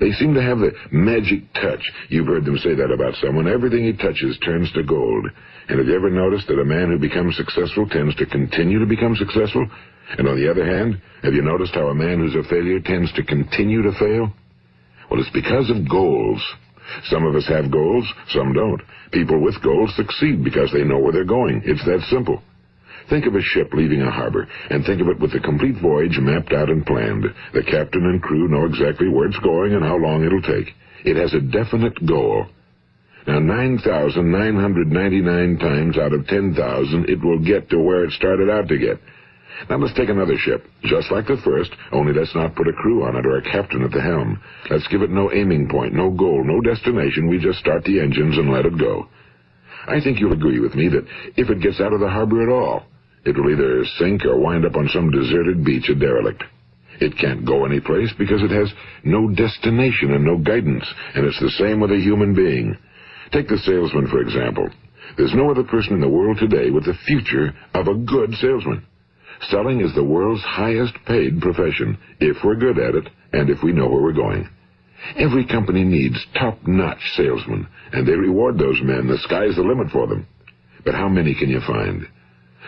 [0.00, 1.82] They seem to have the magic touch.
[2.08, 3.48] You've heard them say that about someone.
[3.48, 5.26] Everything he touches turns to gold.
[5.68, 8.86] And have you ever noticed that a man who becomes successful tends to continue to
[8.86, 9.66] become successful?
[10.16, 13.12] And on the other hand, have you noticed how a man who's a failure tends
[13.14, 14.32] to continue to fail?
[15.10, 16.42] Well, it's because of goals.
[17.04, 18.80] Some of us have goals, some don't.
[19.12, 21.62] People with goals succeed because they know where they're going.
[21.64, 22.42] It's that simple.
[23.08, 26.18] Think of a ship leaving a harbor, and think of it with the complete voyage
[26.20, 27.24] mapped out and planned.
[27.54, 30.74] The captain and crew know exactly where it's going and how long it'll take.
[31.04, 32.46] It has a definite goal.
[33.26, 38.76] Now, 9,999 times out of 10,000, it will get to where it started out to
[38.78, 39.00] get.
[39.68, 43.04] Now let's take another ship, just like the first, only let's not put a crew
[43.04, 44.40] on it or a captain at the helm.
[44.70, 47.28] Let's give it no aiming point, no goal, no destination.
[47.28, 49.08] We just start the engines and let it go.
[49.86, 52.48] I think you'll agree with me that if it gets out of the harbor at
[52.48, 52.86] all,
[53.28, 56.42] it will either sink or wind up on some deserted beach a derelict.
[57.00, 58.72] It can't go anyplace because it has
[59.04, 62.76] no destination and no guidance, and it's the same with a human being.
[63.32, 64.68] Take the salesman, for example.
[65.16, 68.84] There's no other person in the world today with the future of a good salesman.
[69.50, 73.72] Selling is the world's highest paid profession, if we're good at it and if we
[73.72, 74.48] know where we're going.
[75.16, 79.06] Every company needs top-notch salesmen, and they reward those men.
[79.06, 80.26] The sky's the limit for them.
[80.84, 82.08] But how many can you find?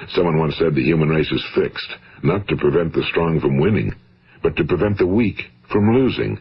[0.09, 3.95] Someone once said the human race is fixed, not to prevent the strong from winning,
[4.43, 6.39] but to prevent the weak from losing.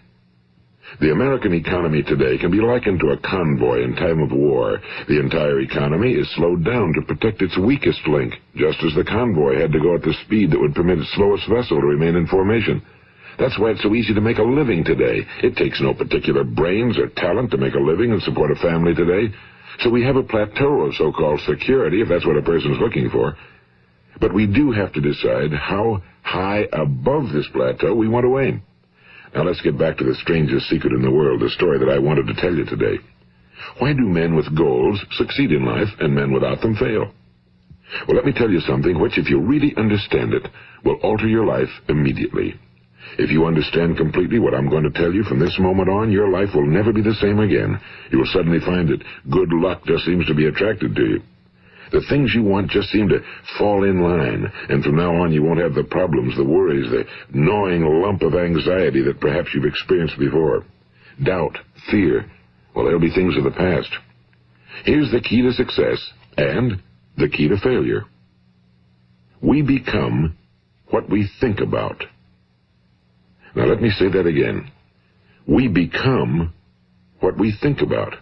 [0.99, 4.79] The American economy today can be likened to a convoy in time of war.
[5.07, 9.59] The entire economy is slowed down to protect its weakest link, just as the convoy
[9.59, 12.25] had to go at the speed that would permit its slowest vessel to remain in
[12.25, 12.81] formation.
[13.37, 15.25] That's why it's so easy to make a living today.
[15.43, 18.95] It takes no particular brains or talent to make a living and support a family
[18.95, 19.33] today.
[19.79, 23.37] So we have a plateau of so-called security, if that's what a person's looking for.
[24.19, 28.61] But we do have to decide how high above this plateau we want to aim.
[29.33, 31.99] Now let's get back to the strangest secret in the world, the story that I
[31.99, 32.99] wanted to tell you today.
[33.77, 37.11] Why do men with goals succeed in life and men without them fail?
[38.07, 40.47] Well, let me tell you something which, if you really understand it,
[40.83, 42.59] will alter your life immediately.
[43.19, 46.29] If you understand completely what I'm going to tell you from this moment on, your
[46.29, 47.77] life will never be the same again.
[48.11, 51.21] You will suddenly find that good luck just seems to be attracted to you.
[51.91, 53.19] The things you want just seem to
[53.57, 57.03] fall in line, and from now on you won't have the problems, the worries, the
[57.37, 60.63] gnawing lump of anxiety that perhaps you've experienced before.
[61.21, 61.57] Doubt,
[61.91, 62.25] fear,
[62.73, 63.89] well, they'll be things of the past.
[64.85, 65.99] Here's the key to success
[66.37, 66.81] and
[67.17, 68.05] the key to failure.
[69.41, 70.37] We become
[70.89, 72.01] what we think about.
[73.55, 74.71] Now let me say that again.
[75.47, 76.53] We become
[77.19, 78.13] what we think about.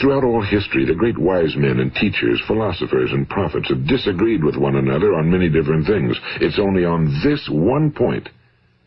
[0.00, 4.56] Throughout all history, the great wise men and teachers, philosophers and prophets have disagreed with
[4.56, 6.16] one another on many different things.
[6.40, 8.28] It's only on this one point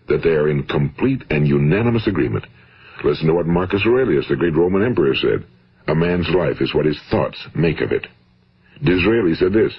[0.08, 2.46] that they are in complete and unanimous agreement.
[3.04, 5.46] Listen to what Marcus Aurelius, the great Roman emperor, said.
[5.88, 8.06] A man's life is what his thoughts make of it.
[8.84, 9.74] Disraeli said this,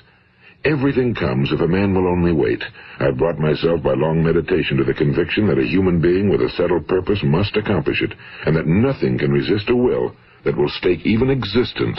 [0.65, 2.63] Everything comes if a man will only wait.
[2.99, 6.51] I've brought myself by long meditation to the conviction that a human being with a
[6.51, 8.13] settled purpose must accomplish it,
[8.45, 11.99] and that nothing can resist a will that will stake even existence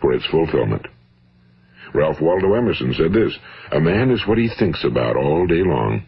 [0.00, 0.86] for its fulfillment.
[1.94, 3.36] Ralph Waldo Emerson said this,
[3.70, 6.02] A man is what he thinks about all day long.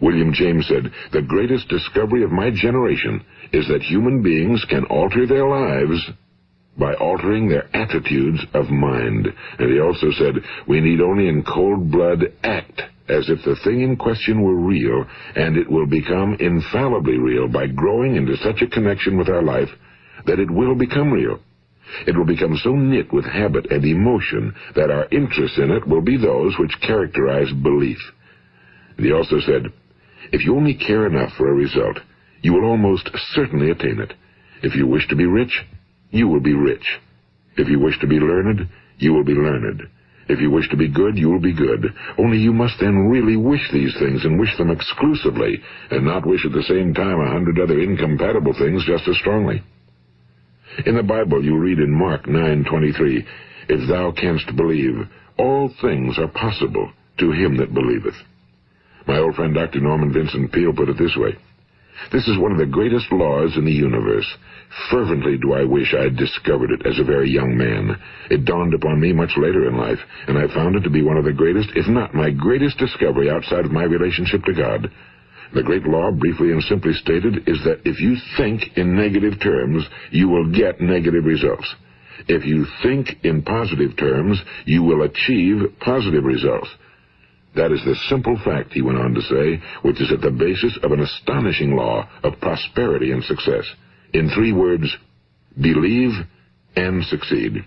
[0.00, 5.26] William James said, The greatest discovery of my generation is that human beings can alter
[5.26, 6.10] their lives
[6.78, 9.28] by altering their attitudes of mind.
[9.58, 10.34] And he also said,
[10.66, 15.04] We need only in cold blood act as if the thing in question were real,
[15.36, 19.68] and it will become infallibly real by growing into such a connection with our life
[20.26, 21.38] that it will become real.
[22.06, 26.02] It will become so knit with habit and emotion that our interest in it will
[26.02, 27.98] be those which characterize belief.
[28.96, 29.72] And he also said,
[30.32, 31.98] if you only care enough for a result,
[32.42, 34.12] you will almost certainly attain it.
[34.62, 35.64] If you wish to be rich,
[36.10, 36.86] you will be rich.
[37.56, 39.82] If you wish to be learned, you will be learned.
[40.28, 41.86] If you wish to be good, you will be good.
[42.18, 46.44] Only you must then really wish these things and wish them exclusively, and not wish
[46.44, 49.62] at the same time a hundred other incompatible things just as strongly.
[50.84, 53.24] In the Bible you read in Mark 9:23,
[53.68, 55.06] If thou canst believe,
[55.38, 58.16] all things are possible to him that believeth.
[59.06, 59.80] My old friend Dr.
[59.80, 61.36] Norman Vincent Peale put it this way,
[62.10, 64.26] This is one of the greatest laws in the universe.
[64.90, 67.96] Fervently do I wish I had discovered it as a very young man.
[68.30, 71.16] It dawned upon me much later in life, and I found it to be one
[71.16, 74.90] of the greatest, if not my greatest discovery outside of my relationship to God.
[75.54, 79.84] The great law, briefly and simply stated, is that if you think in negative terms,
[80.10, 81.74] you will get negative results.
[82.28, 86.68] If you think in positive terms, you will achieve positive results.
[87.54, 90.78] That is the simple fact, he went on to say, which is at the basis
[90.82, 93.64] of an astonishing law of prosperity and success.
[94.12, 94.94] In three words,
[95.60, 96.12] believe
[96.76, 97.64] and succeed.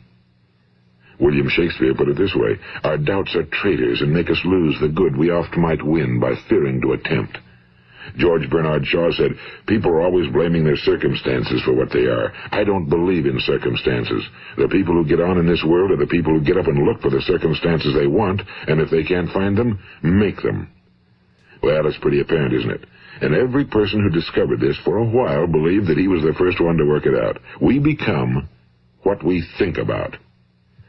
[1.20, 4.88] William Shakespeare put it this way, Our doubts are traitors and make us lose the
[4.88, 7.38] good we oft might win by fearing to attempt.
[8.18, 9.32] George Bernard Shaw said,
[9.68, 12.32] People are always blaming their circumstances for what they are.
[12.52, 14.24] I don't believe in circumstances.
[14.58, 16.86] The people who get on in this world are the people who get up and
[16.86, 20.70] look for the circumstances they want, and if they can't find them, make them.
[21.62, 22.86] Well, it's pretty apparent, isn't it?
[23.22, 26.62] And every person who discovered this for a while believed that he was the first
[26.62, 27.38] one to work it out.
[27.62, 28.48] We become
[29.04, 30.16] what we think about.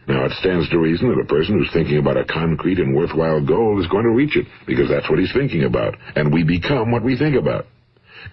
[0.09, 3.45] Now, it stands to reason that a person who's thinking about a concrete and worthwhile
[3.45, 6.91] goal is going to reach it, because that's what he's thinking about, and we become
[6.91, 7.67] what we think about.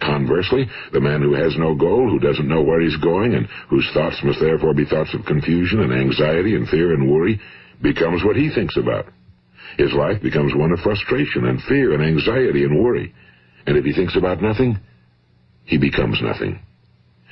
[0.02, 3.88] Conversely, the man who has no goal, who doesn't know where he's going, and whose
[3.94, 7.40] thoughts must therefore be thoughts of confusion and anxiety and fear and worry,
[7.82, 9.06] becomes what he thinks about.
[9.78, 13.14] His life becomes one of frustration and fear and anxiety and worry.
[13.68, 14.80] And if he thinks about nothing,
[15.66, 16.60] he becomes nothing.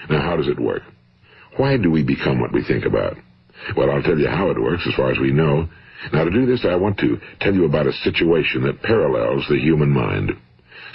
[0.09, 0.83] Now, how does it work?
[1.57, 3.15] Why do we become what we think about?
[3.77, 5.67] Well, I'll tell you how it works as far as we know.
[6.11, 9.57] Now, to do this, I want to tell you about a situation that parallels the
[9.57, 10.31] human mind.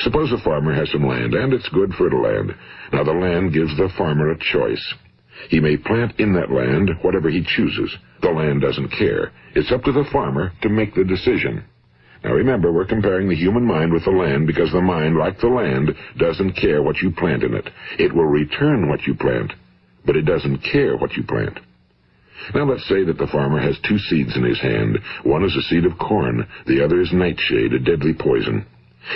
[0.01, 2.55] Suppose a farmer has some land, and it's good fertile land.
[2.93, 4.95] Now, the land gives the farmer a choice.
[5.49, 7.97] He may plant in that land whatever he chooses.
[8.21, 9.33] The land doesn't care.
[9.55, 11.65] It's up to the farmer to make the decision.
[12.23, 15.49] Now remember, we're comparing the human mind with the land because the mind, like the
[15.49, 17.69] land, doesn't care what you plant in it.
[17.99, 19.53] It will return what you plant,
[20.05, 21.59] but it doesn't care what you plant.
[22.55, 24.99] Now let's say that the farmer has two seeds in his hand.
[25.25, 28.67] One is a seed of corn, the other is nightshade, a deadly poison.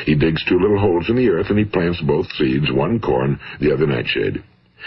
[0.07, 3.39] He digs two little holes in the earth and he plants both seeds, one corn,
[3.61, 4.43] the other nightshade.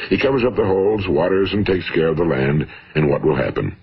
[0.10, 3.36] He covers up the holes, waters, and takes care of the land, and what will
[3.36, 3.76] happen?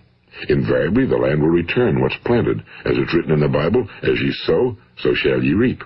[0.48, 4.32] Invariably the land will return what's planted, as it's written in the Bible, as ye
[4.44, 5.82] sow, so shall ye reap.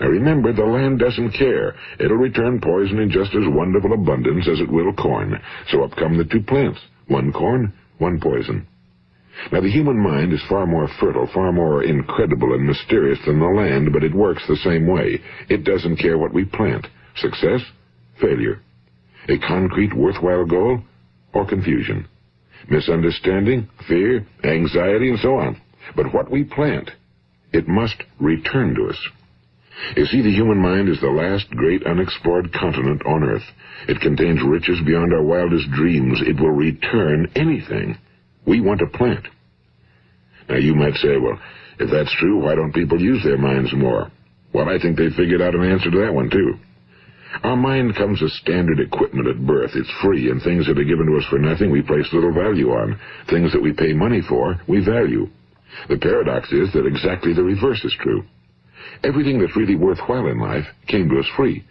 [0.00, 1.74] Now remember, the land doesn't care.
[1.98, 5.38] It'll return poison in just as wonderful abundance as it will corn.
[5.68, 8.66] So up come the two plants, one corn, one poison.
[9.52, 13.46] Now, the human mind is far more fertile, far more incredible and mysterious than the
[13.46, 15.20] land, but it works the same way.
[15.48, 16.86] It doesn't care what we plant.
[17.16, 17.60] Success,
[18.20, 18.60] failure.
[19.28, 20.80] A concrete, worthwhile goal,
[21.32, 22.06] or confusion.
[22.68, 25.60] Misunderstanding, fear, anxiety, and so on.
[25.96, 26.90] But what we plant,
[27.52, 28.98] it must return to us.
[29.96, 33.42] You see, the human mind is the last great unexplored continent on Earth.
[33.88, 36.20] It contains riches beyond our wildest dreams.
[36.26, 37.96] It will return anything
[38.46, 39.26] we want to plant.
[40.48, 41.38] Now, you might say, well,
[41.78, 44.10] if that's true, why don't people use their minds more?
[44.52, 46.58] Well, I think they figured out an answer to that one, too.
[47.42, 49.70] Our mind comes as standard equipment at birth.
[49.74, 52.70] It's free, and things that are given to us for nothing we place little value
[52.70, 52.98] on.
[53.28, 55.28] Things that we pay money for, we value.
[55.88, 58.24] The paradox is that exactly the reverse is true.
[59.04, 61.64] Everything that's really worthwhile in life came to us free.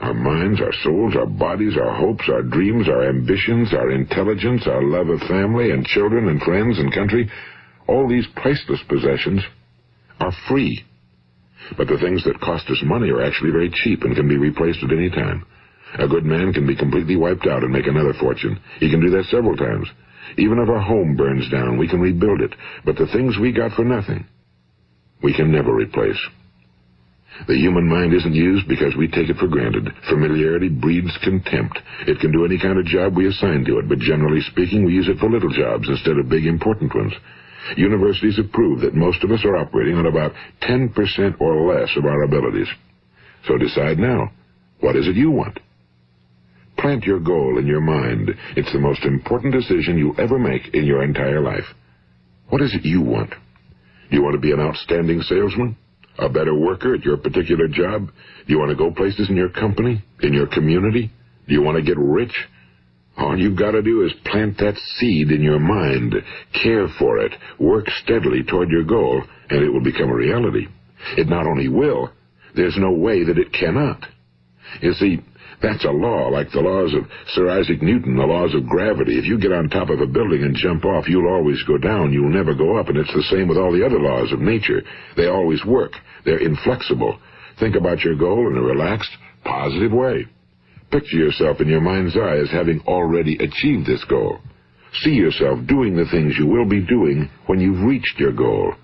[0.00, 4.82] Our minds, our souls, our bodies, our hopes, our dreams, our ambitions, our intelligence, our
[4.82, 7.30] love of family and children and friends and country,
[7.86, 9.42] all these priceless possessions
[10.18, 10.84] are free.
[11.76, 14.82] But the things that cost us money are actually very cheap and can be replaced
[14.82, 15.44] at any time.
[15.98, 18.58] A good man can be completely wiped out and make another fortune.
[18.80, 19.88] He can do that several times.
[20.38, 22.54] Even if our home burns down, we can rebuild it.
[22.84, 24.26] But the things we got for nothing,
[25.22, 26.18] we can never replace.
[27.48, 29.88] The human mind isn't used because we take it for granted.
[30.08, 31.78] Familiarity breeds contempt.
[32.06, 34.92] It can do any kind of job we assign to it, but generally speaking, we
[34.92, 37.12] use it for little jobs instead of big important ones.
[37.76, 40.32] Universities have proved that most of us are operating on about
[40.62, 42.68] 10% or less of our abilities.
[43.46, 44.30] So decide now,
[44.80, 45.58] what is it you want?
[46.78, 48.30] Plant your goal in your mind.
[48.56, 51.66] It's the most important decision you'll ever make in your entire life.
[52.48, 53.30] What is it you want?
[53.30, 55.76] Do you want to be an outstanding salesman?
[56.18, 58.06] a better worker at your particular job?
[58.46, 61.10] Do you want to go places in your company, in your community?
[61.48, 62.34] Do you want to get rich?
[63.22, 66.12] All you've got to do is plant that seed in your mind,
[66.60, 70.66] care for it, work steadily toward your goal, and it will become a reality.
[71.16, 72.10] It not only will,
[72.56, 74.04] there's no way that it cannot.
[74.80, 75.20] You see,
[75.62, 79.16] that's a law, like the laws of Sir Isaac Newton, the laws of gravity.
[79.20, 82.12] If you get on top of a building and jump off, you'll always go down.
[82.12, 82.88] You'll never go up.
[82.88, 84.82] And it's the same with all the other laws of nature.
[85.16, 85.92] They always work.
[86.24, 87.20] They're inflexible.
[87.60, 89.10] Think about your goal in a relaxed,
[89.44, 90.26] positive way.
[90.92, 94.38] Picture yourself in your mind's eye as having already achieved this goal.
[95.00, 98.74] See yourself doing the things you will be doing when you've reached your goal.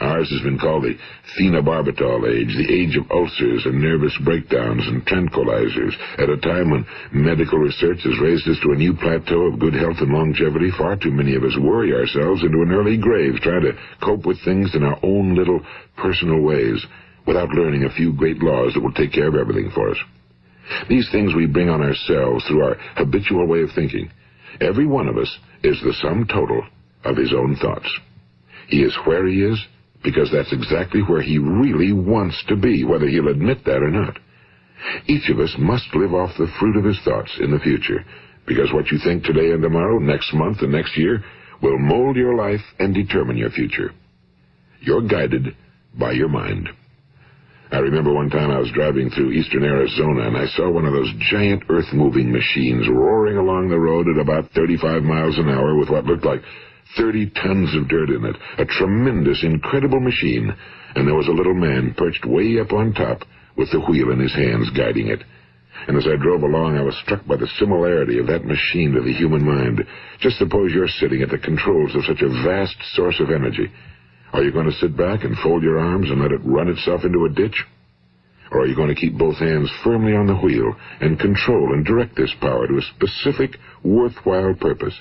[0.00, 0.96] Ours has been called the
[1.36, 6.86] phenobarbital age, the age of ulcers and nervous breakdowns and tranquilizers, at a time when
[7.12, 10.70] medical research has raised us to a new plateau of good health and longevity.
[10.78, 14.42] Far too many of us worry ourselves into an early grave trying to cope with
[14.46, 15.60] things in our own little
[15.98, 16.80] personal ways
[17.26, 19.98] without learning a few great laws that will take care of everything for us.
[20.88, 24.10] These things we bring on ourselves through our habitual way of thinking.
[24.60, 26.62] Every one of us is the sum total
[27.04, 27.88] of his own thoughts.
[28.68, 29.58] He is where he is
[30.02, 34.18] because that's exactly where he really wants to be, whether he'll admit that or not.
[35.06, 38.04] Each of us must live off the fruit of his thoughts in the future,
[38.46, 41.24] because what you think today and tomorrow, next month and next year,
[41.62, 43.90] will mold your life and determine your future.
[44.80, 45.56] You're guided
[45.98, 46.68] by your mind.
[47.70, 50.94] I remember one time I was driving through eastern Arizona and I saw one of
[50.94, 55.90] those giant earth-moving machines roaring along the road at about 35 miles an hour with
[55.90, 56.40] what looked like
[56.96, 58.36] 30 tons of dirt in it.
[58.56, 60.54] A tremendous, incredible machine.
[60.94, 63.22] And there was a little man perched way up on top
[63.56, 65.22] with the wheel in his hands guiding it.
[65.86, 69.02] And as I drove along, I was struck by the similarity of that machine to
[69.02, 69.84] the human mind.
[70.20, 73.70] Just suppose you're sitting at the controls of such a vast source of energy.
[74.32, 77.04] Are you going to sit back and fold your arms and let it run itself
[77.04, 77.64] into a ditch?
[78.50, 81.84] Or are you going to keep both hands firmly on the wheel and control and
[81.84, 84.94] direct this power to a specific, worthwhile purpose?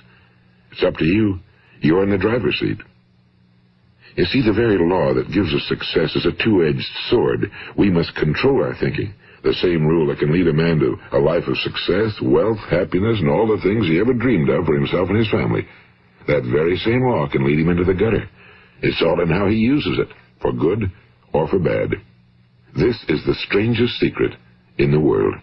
[0.72, 1.40] It's up to you.
[1.80, 2.78] You're in the driver's seat.
[4.16, 7.52] You see, the very law that gives us success is a two-edged sword.
[7.78, 9.14] We must control our thinking.
[9.44, 13.20] The same rule that can lead a man to a life of success, wealth, happiness,
[13.20, 15.68] and all the things he ever dreamed of for himself and his family.
[16.28, 18.28] That very same law can lead him into the gutter.
[18.82, 20.10] It's all in how he uses it,
[20.42, 20.92] for good
[21.34, 21.96] or for bad.
[22.76, 24.34] This is the strangest secret
[24.78, 25.36] in the world.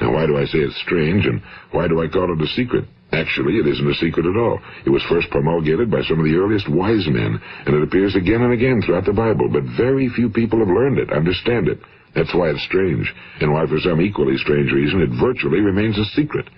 [0.00, 1.40] Now, why do I say it's strange, and
[1.70, 2.84] why do I call it a secret?
[3.12, 4.58] Actually, it isn't a secret at all.
[4.84, 8.42] It was first promulgated by some of the earliest wise men, and it appears again
[8.42, 11.78] and again throughout the Bible, but very few people have learned it, understand it.
[12.14, 16.04] That's why it's strange, and why for some equally strange reason it virtually remains a
[16.16, 16.48] secret.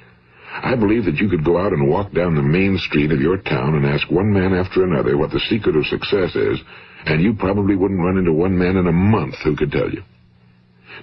[0.62, 3.36] I believe that you could go out and walk down the main street of your
[3.36, 6.58] town and ask one man after another what the secret of success is,
[7.04, 10.02] and you probably wouldn't run into one man in a month who could tell you.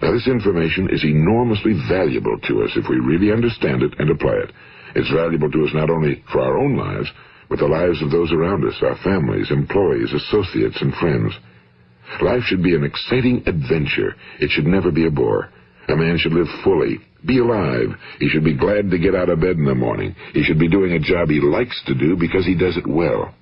[0.01, 4.33] Now, this information is enormously valuable to us if we really understand it and apply
[4.33, 4.51] it.
[4.95, 7.09] It's valuable to us not only for our own lives,
[7.49, 11.33] but the lives of those around us, our families, employees, associates, and friends.
[12.21, 14.15] Life should be an exciting adventure.
[14.39, 15.49] It should never be a bore.
[15.87, 17.89] A man should live fully, be alive.
[18.19, 20.15] He should be glad to get out of bed in the morning.
[20.33, 23.33] He should be doing a job he likes to do because he does it well.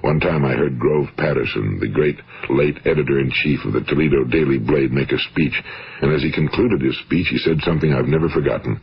[0.00, 2.16] One time I heard Grove Patterson, the great
[2.50, 5.54] late editor-in-chief of the Toledo Daily Blade, make a speech,
[6.02, 8.80] and as he concluded his speech, he said something I've never forgotten.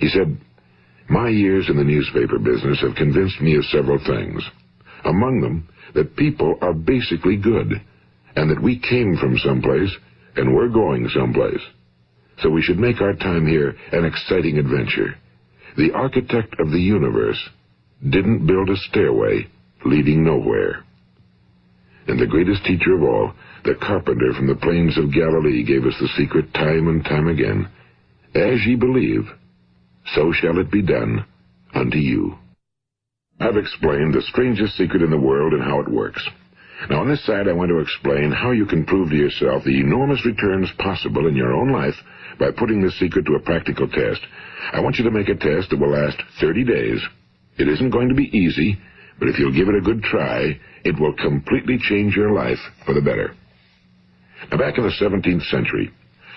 [0.00, 0.38] He said,
[1.10, 4.42] my years in the newspaper business have convinced me of several things.
[5.04, 7.72] Among them, that people are basically good,
[8.36, 9.90] and that we came from someplace,
[10.36, 11.62] and we're going someplace.
[12.42, 15.16] So we should make our time here an exciting adventure.
[15.76, 17.48] The architect of the universe
[18.02, 19.48] didn't build a stairway
[19.84, 20.84] leading nowhere.
[22.06, 23.32] And the greatest teacher of all,
[23.64, 27.68] the carpenter from the plains of Galilee, gave us the secret time and time again.
[28.34, 29.24] As ye believe,
[30.14, 31.24] so shall it be done
[31.74, 32.38] unto you.
[33.40, 36.26] I've explained the strangest secret in the world and how it works.
[36.88, 39.80] Now, on this side, I want to explain how you can prove to yourself the
[39.80, 41.94] enormous returns possible in your own life
[42.38, 44.20] by putting this secret to a practical test.
[44.72, 47.00] I want you to make a test that will last 30 days.
[47.58, 48.78] It isn't going to be easy,
[49.18, 52.94] but if you'll give it a good try, it will completely change your life for
[52.94, 53.34] the better.
[54.50, 55.90] Now, back in the 17th century,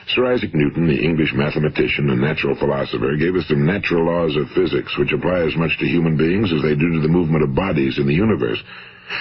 [0.08, 4.50] Sir Isaac Newton, the English mathematician and natural philosopher, gave us some natural laws of
[4.56, 7.56] physics which apply as much to human beings as they do to the movement of
[7.56, 8.58] bodies in the universe.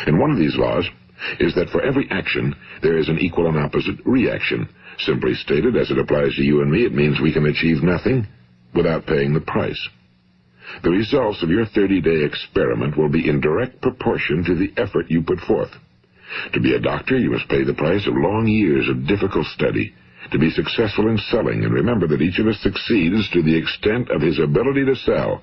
[0.06, 0.88] And one of these laws
[1.38, 4.68] is that for every action, there is an equal and opposite reaction.
[5.06, 8.26] Simply stated, as it applies to you and me, it means we can achieve nothing
[8.74, 9.88] without paying the price.
[10.82, 15.22] The results of your 30-day experiment will be in direct proportion to the effort you
[15.22, 15.70] put forth.
[16.52, 19.92] To be a doctor, you must pay the price of long years of difficult study,
[20.30, 24.10] to be successful in selling, and remember that each of us succeeds to the extent
[24.10, 25.42] of his ability to sell.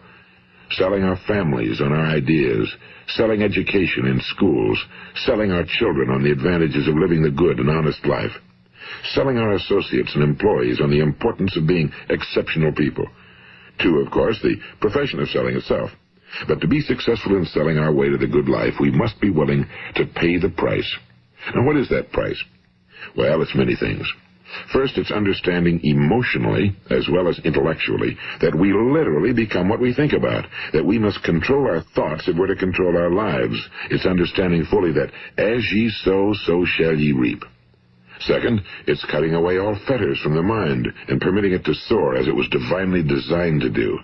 [0.71, 2.73] Selling our families on our ideas,
[3.07, 4.81] selling education in schools,
[5.25, 8.31] selling our children on the advantages of living the good and honest life,
[9.13, 13.07] selling our associates and employees on the importance of being exceptional people.
[13.81, 15.91] Two, of course, the profession of selling itself.
[16.47, 19.29] But to be successful in selling our way to the good life, we must be
[19.29, 20.97] willing to pay the price.
[21.55, 22.41] Now, what is that price?
[23.15, 24.11] Well, it's many things.
[24.71, 30.13] First, it's understanding emotionally, as well as intellectually, that we literally become what we think
[30.13, 33.57] about, that we must control our thoughts if we're to control our lives.
[33.89, 37.43] It's understanding fully that as ye sow, so shall ye reap.
[38.21, 42.27] Second, it's cutting away all fetters from the mind and permitting it to soar as
[42.27, 43.99] it was divinely designed to do.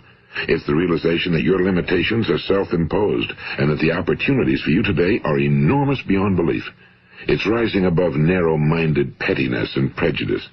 [0.47, 5.21] It's the realization that your limitations are self-imposed and that the opportunities for you today
[5.23, 6.63] are enormous beyond belief.
[7.27, 10.47] It's rising above narrow-minded pettiness and prejudice.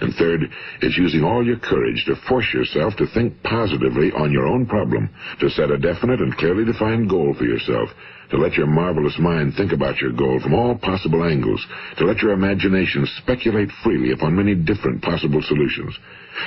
[0.00, 0.42] And third,
[0.82, 5.08] it's using all your courage to force yourself to think positively on your own problem,
[5.40, 7.88] to set a definite and clearly defined goal for yourself,
[8.30, 11.64] to let your marvelous mind think about your goal from all possible angles,
[11.96, 15.96] to let your imagination speculate freely upon many different possible solutions,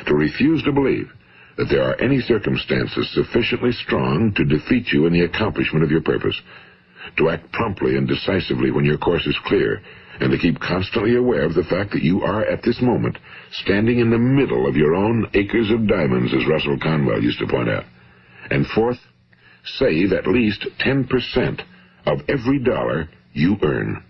[0.06, 1.12] to refuse to believe
[1.58, 6.02] that there are any circumstances sufficiently strong to defeat you in the accomplishment of your
[6.02, 6.40] purpose,
[7.18, 9.82] to act promptly and decisively when your course is clear,
[10.20, 13.18] and to keep constantly aware of the fact that you are at this moment
[13.52, 17.48] standing in the middle of your own acres of diamonds, as Russell Conwell used to
[17.48, 17.86] point out.
[18.50, 19.00] And fourth,
[19.64, 21.62] save at least 10%
[22.06, 24.04] of every dollar you earn.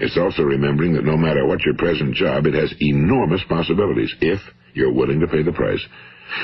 [0.00, 4.40] It's also remembering that no matter what your present job, it has enormous possibilities if
[4.74, 5.84] you're willing to pay the price.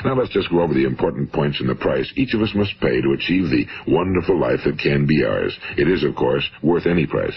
[0.04, 2.80] Now let's just go over the important points in the price each of us must
[2.80, 5.56] pay to achieve the wonderful life that can be ours.
[5.76, 7.36] It is, of course, worth any price.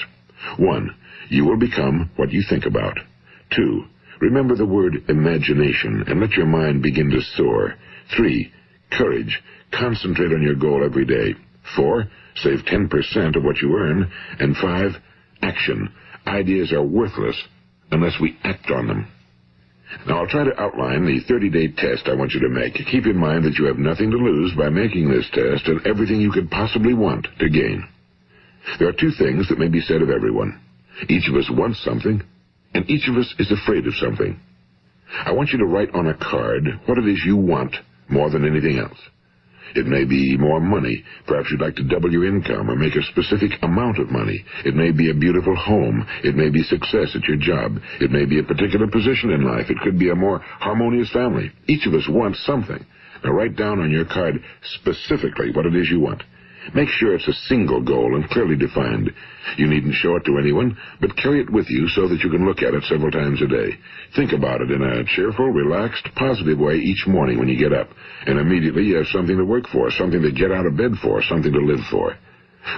[0.58, 0.96] One,
[1.30, 2.98] you will become what you think about.
[3.56, 3.86] Two,
[4.20, 7.76] remember the word imagination and let your mind begin to soar.
[8.16, 8.52] Three,
[8.98, 9.40] courage.
[9.72, 11.36] Concentrate on your goal every day.
[11.76, 12.06] Four,
[12.44, 14.12] save 10% of what you earn.
[14.40, 14.92] And five,
[15.42, 15.90] action.
[16.28, 17.42] Ideas are worthless
[17.92, 19.08] unless we act on them.
[20.08, 22.76] Now, I'll try to outline the 30-day test I want you to make.
[22.76, 26.22] Keep in mind that you have nothing to lose by making this test and everything
[26.22, 27.88] you could possibly want to gain.
[28.78, 30.62] There are two things that may be said of everyone.
[31.08, 32.22] Each of us wants something,
[32.74, 34.40] and each of us is afraid of something.
[35.26, 37.76] I want you to write on a card what it is you want
[38.10, 39.00] more than anything else.
[39.76, 41.04] It may be more money.
[41.28, 44.44] Perhaps you'd like to double your income or make a specific amount of money.
[44.66, 46.06] It may be a beautiful home.
[46.24, 47.78] It may be success at your job.
[48.02, 49.70] It may be a particular position in life.
[49.70, 51.52] It could be a more harmonious family.
[51.68, 52.86] Each of us wants something.
[53.24, 54.42] Now write down on your card
[54.76, 56.24] specifically what it is you want.
[56.74, 59.12] Make sure it's a single goal and clearly defined.
[59.58, 62.46] You needn't show it to anyone, but carry it with you so that you can
[62.46, 63.72] look at it several times a day.
[64.16, 67.90] Think about it in a cheerful, relaxed, positive way each morning when you get up,
[68.26, 71.24] and immediately you have something to work for, something to get out of bed for,
[71.24, 72.16] something to live for.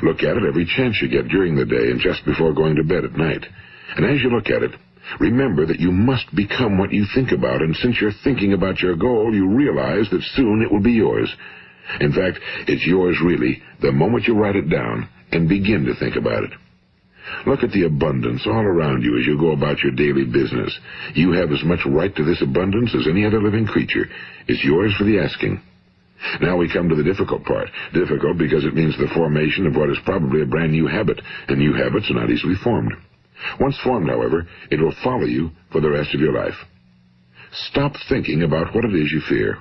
[0.04, 2.84] Look at it every chance you get during the day and just before going to
[2.84, 3.46] bed at night.
[3.98, 4.72] And as you look at it,
[5.20, 8.96] remember that you must become what you think about, and since you're thinking about your
[8.96, 11.34] goal, you realize that soon it will be yours.
[12.00, 16.16] In fact, it's yours really the moment you write it down and begin to think
[16.16, 16.52] about it.
[17.46, 20.78] Look at the abundance all around you as you go about your daily business.
[21.14, 24.06] You have as much right to this abundance as any other living creature.
[24.48, 25.62] It's yours for the asking.
[26.42, 27.70] Now we come to the difficult part.
[27.94, 31.58] Difficult because it means the formation of what is probably a brand new habit, and
[31.58, 32.94] new habits are not easily formed.
[33.60, 36.58] Once formed, however, it will follow you for the rest of your life.
[37.70, 39.58] Stop thinking about what it is you fear.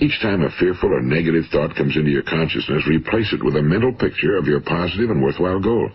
[0.00, 3.62] Each time a fearful or negative thought comes into your consciousness, replace it with a
[3.62, 5.90] mental picture of your positive and worthwhile goal.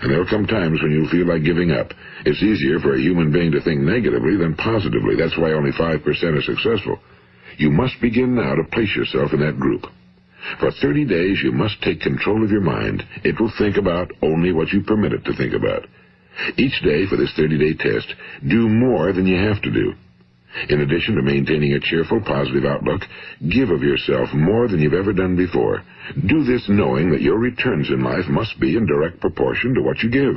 [0.00, 1.92] And there'll come times when you'll feel like giving up.
[2.24, 5.16] It's easier for a human being to think negatively than positively.
[5.16, 6.98] That's why only 5% are successful.
[7.58, 9.82] You must begin now to place yourself in that group.
[10.58, 13.02] For 30 days, you must take control of your mind.
[13.24, 15.86] It will think about only what you permit it to think about.
[16.56, 18.14] Each day for this 30-day test,
[18.48, 19.94] do more than you have to do.
[20.68, 23.02] In addition to maintaining a cheerful, positive outlook,
[23.48, 25.82] give of yourself more than you've ever done before.
[26.26, 30.02] Do this knowing that your returns in life must be in direct proportion to what
[30.02, 30.36] you give.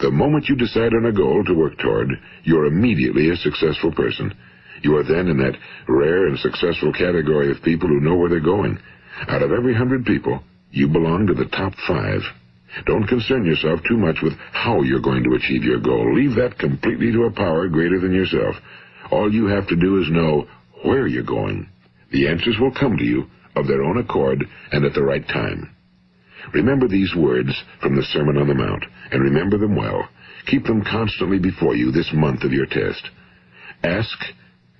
[0.00, 2.10] The moment you decide on a goal to work toward,
[2.44, 4.34] you're immediately a successful person.
[4.82, 5.56] You are then in that
[5.88, 8.78] rare and successful category of people who know where they're going.
[9.28, 12.22] Out of every hundred people, you belong to the top five.
[12.86, 16.14] Don't concern yourself too much with how you're going to achieve your goal.
[16.14, 18.56] Leave that completely to a power greater than yourself.
[19.12, 20.48] All you have to do is know
[20.84, 21.68] where you're going.
[22.12, 24.42] The answers will come to you of their own accord
[24.72, 25.76] and at the right time.
[26.54, 27.50] Remember these words
[27.82, 30.08] from the Sermon on the Mount, and remember them well.
[30.46, 33.10] Keep them constantly before you this month of your test.
[33.84, 34.18] Ask,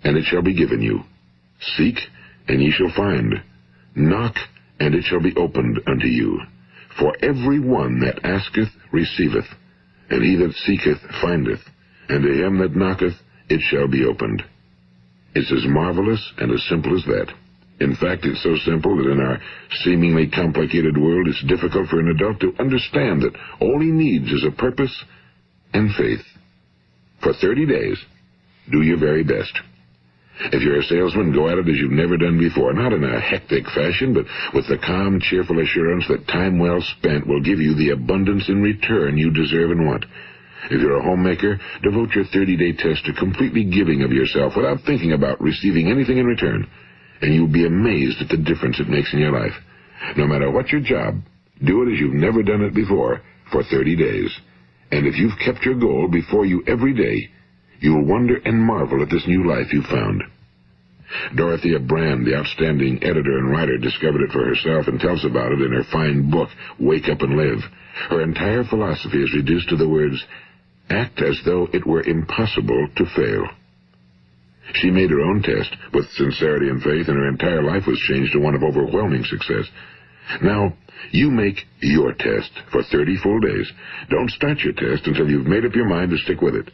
[0.02, 1.02] and it shall be given you.
[1.76, 1.98] Seek,
[2.48, 3.34] and ye shall find.
[3.94, 4.34] Knock,
[4.80, 6.40] and it shall be opened unto you.
[6.98, 9.46] For every one that asketh receiveth,
[10.08, 11.60] and he that seeketh findeth,
[12.08, 13.14] and to him that knocketh
[13.53, 14.42] it shall be opened.
[15.34, 17.32] It's as marvelous and as simple as that.
[17.80, 19.38] In fact, it's so simple that in our
[19.82, 24.44] seemingly complicated world, it's difficult for an adult to understand that all he needs is
[24.44, 24.94] a purpose
[25.72, 26.24] and faith.
[27.22, 27.98] For 30 days,
[28.70, 29.53] do your very best.
[30.53, 33.20] If you're a salesman, go at it as you've never done before, not in a
[33.20, 34.24] hectic fashion, but
[34.55, 38.62] with the calm, cheerful assurance that time well spent will give you the abundance in
[38.62, 40.05] return you deserve and want.
[40.72, 45.12] If you're a homemaker, devote your 30-day test to completely giving of yourself without thinking
[45.12, 46.66] about receiving anything in return,
[47.20, 49.52] and you'll be amazed at the difference it makes in your life.
[50.16, 51.20] No matter what your job,
[51.62, 53.20] do it as you've never done it before
[53.52, 54.32] for 30 days.
[54.90, 57.28] And if you've kept your goal before you every day,
[57.80, 60.22] you'll wonder and marvel at this new life you've found.
[61.36, 65.60] Dorothea Brande, the outstanding editor and writer, discovered it for herself and tells about it
[65.60, 66.48] in her fine book,
[66.80, 67.60] Wake Up and Live.
[68.08, 70.24] Her entire philosophy is reduced to the words,
[70.90, 73.48] act as though it were impossible to fail.
[74.74, 78.32] She made her own test with sincerity and faith, and her entire life was changed
[78.32, 79.68] to one of overwhelming success.
[80.42, 80.74] Now,
[81.10, 83.70] you make your test for 30 full days.
[84.08, 86.70] Don't start your test until you've made up your mind to stick with it.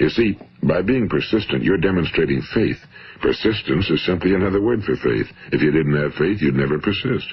[0.00, 2.78] You see, by being persistent, you're demonstrating faith.
[3.22, 5.26] Persistence is simply another word for faith.
[5.52, 7.32] If you didn't have faith, you'd never persist.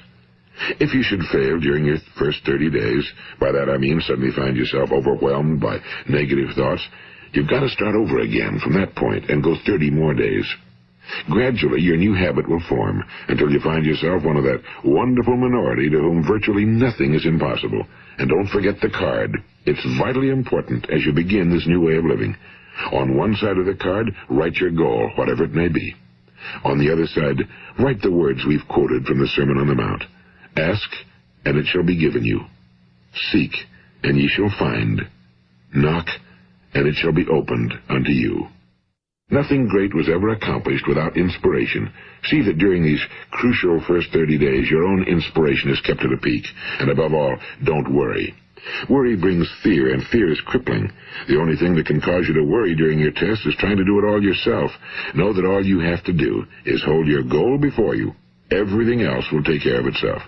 [0.80, 4.56] If you should fail during your first 30 days, by that I mean suddenly find
[4.56, 6.82] yourself overwhelmed by negative thoughts,
[7.34, 10.45] you've got to start over again from that point and go 30 more days.
[11.30, 15.89] Gradually, your new habit will form until you find yourself one of that wonderful minority
[15.89, 17.86] to whom virtually nothing is impossible.
[18.18, 19.38] And don't forget the card.
[19.66, 22.36] It's vitally important as you begin this new way of living.
[22.91, 25.95] On one side of the card, write your goal, whatever it may be.
[26.64, 27.47] On the other side,
[27.80, 30.03] write the words we've quoted from the Sermon on the Mount.
[30.56, 30.89] Ask,
[31.45, 32.41] and it shall be given you.
[33.32, 33.51] Seek,
[34.03, 35.01] and ye shall find.
[35.74, 36.08] Knock,
[36.74, 38.47] and it shall be opened unto you.
[39.30, 41.91] Nothing great was ever accomplished without inspiration.
[42.26, 43.01] See that during these
[43.32, 46.45] crucial first 30 days, your own inspiration is kept at a peak.
[46.80, 48.36] And above all, don't worry.
[48.89, 50.91] Worry brings fear, and fear is crippling.
[51.28, 53.86] The only thing that can cause you to worry during your test is trying to
[53.86, 54.72] do it all yourself.
[55.16, 58.14] Know that all you have to do is hold your goal before you.
[58.51, 60.22] Everything else will take care of itself.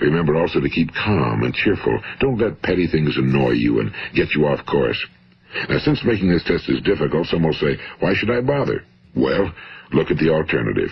[0.00, 1.98] Remember also to keep calm and cheerful.
[2.20, 4.98] Don't let petty things annoy you and get you off course.
[5.68, 8.84] Now, since making this test is difficult, some will say, why should I bother?
[9.16, 9.52] Well,
[9.92, 10.90] look at the alternative.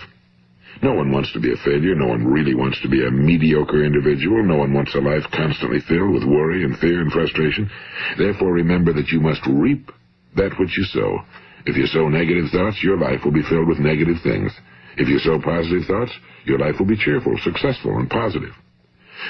[0.81, 1.95] No one wants to be a failure.
[1.95, 4.43] No one really wants to be a mediocre individual.
[4.43, 7.69] No one wants a life constantly filled with worry and fear and frustration.
[8.17, 9.89] Therefore, remember that you must reap
[10.35, 11.19] that which you sow.
[11.65, 14.51] If you sow negative thoughts, your life will be filled with negative things.
[14.97, 16.11] If you sow positive thoughts,
[16.45, 18.53] your life will be cheerful, successful, and positive.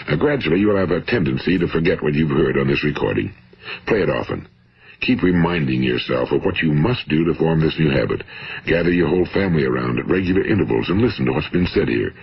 [0.08, 3.34] Now, gradually, you will have a tendency to forget what you've heard on this recording.
[3.88, 4.48] Play it often.
[5.02, 8.24] Keep reminding yourself of what you must do to form this new habit.
[8.66, 12.14] Gather your whole family around at regular intervals and listen to what's been said here.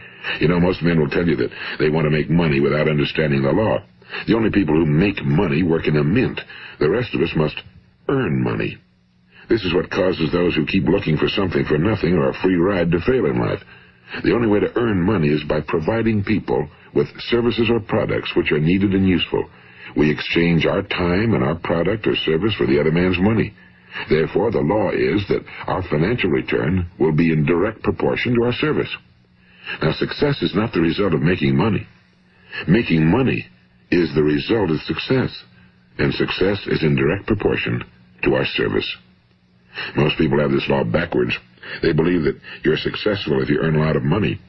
[0.40, 3.42] You know, most men will tell you that they want to make money without understanding
[3.42, 3.78] the law.
[4.26, 6.40] The only people who make money work in a mint.
[6.80, 7.56] The rest of us must
[8.08, 8.78] earn money.
[9.48, 12.56] This is what causes those who keep looking for something for nothing or a free
[12.56, 13.62] ride to fail in life.
[14.22, 18.52] The only way to earn money is by providing people with services or products which
[18.52, 19.48] are needed and useful.
[19.96, 23.54] We exchange our time and our product or service for the other man's money.
[24.08, 28.52] Therefore, the law is that our financial return will be in direct proportion to our
[28.52, 28.90] service.
[29.82, 31.86] Now, success is not the result of making money.
[32.66, 33.46] Making money
[33.90, 35.30] is the result of success,
[35.98, 37.82] and success is in direct proportion
[38.24, 38.96] to our service.
[39.96, 41.36] Most people have this law backwards.
[41.82, 44.40] They believe that you're successful if you earn a lot of money.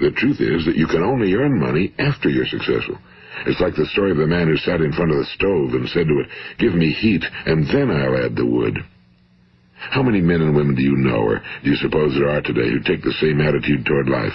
[0.00, 2.98] The truth is that you can only earn money after you're successful.
[3.46, 5.88] It's like the story of the man who sat in front of the stove and
[5.88, 6.28] said to it,
[6.58, 8.78] Give me heat, and then I'll add the wood.
[9.74, 12.70] How many men and women do you know, or do you suppose there are today,
[12.70, 14.32] who take the same attitude toward life?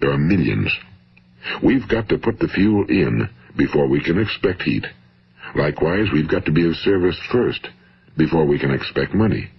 [0.00, 0.72] There are millions.
[1.62, 4.86] We've got to put the fuel in before we can expect heat.
[5.54, 7.66] Likewise, we've got to be of service first
[8.16, 9.50] before we can expect money.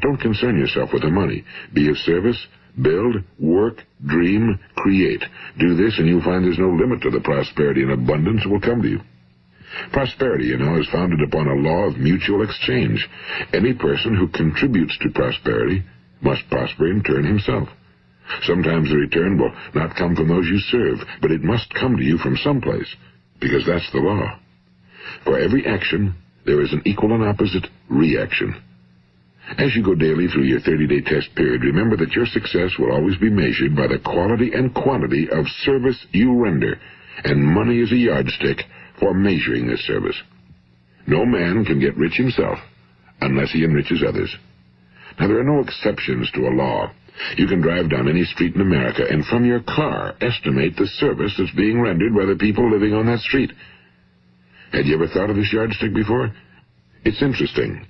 [0.00, 1.44] Don't concern yourself with the money.
[1.74, 2.46] Be of service
[2.80, 5.22] Build, work, dream, create.
[5.58, 8.60] Do this and you'll find there's no limit to the prosperity and abundance that will
[8.60, 9.00] come to you.
[9.92, 13.08] Prosperity, you know, is founded upon a law of mutual exchange.
[13.52, 15.82] Any person who contributes to prosperity
[16.20, 17.68] must prosper in turn himself.
[18.42, 22.02] Sometimes the return will not come from those you serve, but it must come to
[22.02, 22.94] you from someplace,
[23.40, 24.38] because that's the law.
[25.24, 26.14] For every action,
[26.46, 28.54] there is an equal and opposite reaction.
[29.58, 33.16] As you go daily through your 30-day test period, remember that your success will always
[33.18, 36.80] be measured by the quality and quantity of service you render,
[37.24, 38.62] and money is a yardstick
[38.98, 40.16] for measuring this service.
[41.06, 42.58] No man can get rich himself
[43.20, 44.34] unless he enriches others.
[45.20, 46.90] Now, there are no exceptions to a law.
[47.36, 51.34] You can drive down any street in America and from your car estimate the service
[51.36, 53.52] that's being rendered by the people living on that street.
[54.72, 56.32] Had you ever thought of this yardstick before?
[57.04, 57.86] It's interesting.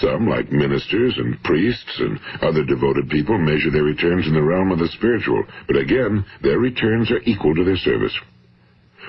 [0.00, 4.72] Some, like ministers and priests and other devoted people, measure their returns in the realm
[4.72, 8.16] of the spiritual, but again, their returns are equal to their service.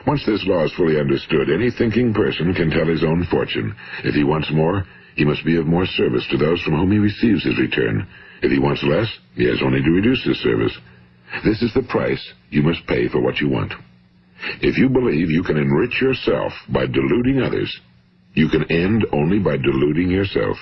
[0.05, 3.73] Once this law is fully understood, any thinking person can tell his own fortune.
[4.03, 6.97] If he wants more, he must be of more service to those from whom he
[6.97, 8.07] receives his return.
[8.41, 10.75] If he wants less, he has only to reduce his service.
[11.45, 13.73] This is the price you must pay for what you want.
[14.61, 17.79] If you believe you can enrich yourself by deluding others,
[18.33, 20.57] you can end only by deluding yourself.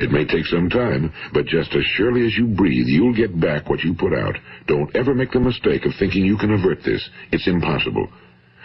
[0.00, 3.68] It may take some time, but just as surely as you breathe, you'll get back
[3.68, 4.34] what you put out.
[4.66, 7.06] Don't ever make the mistake of thinking you can avert this.
[7.32, 8.08] It's impossible.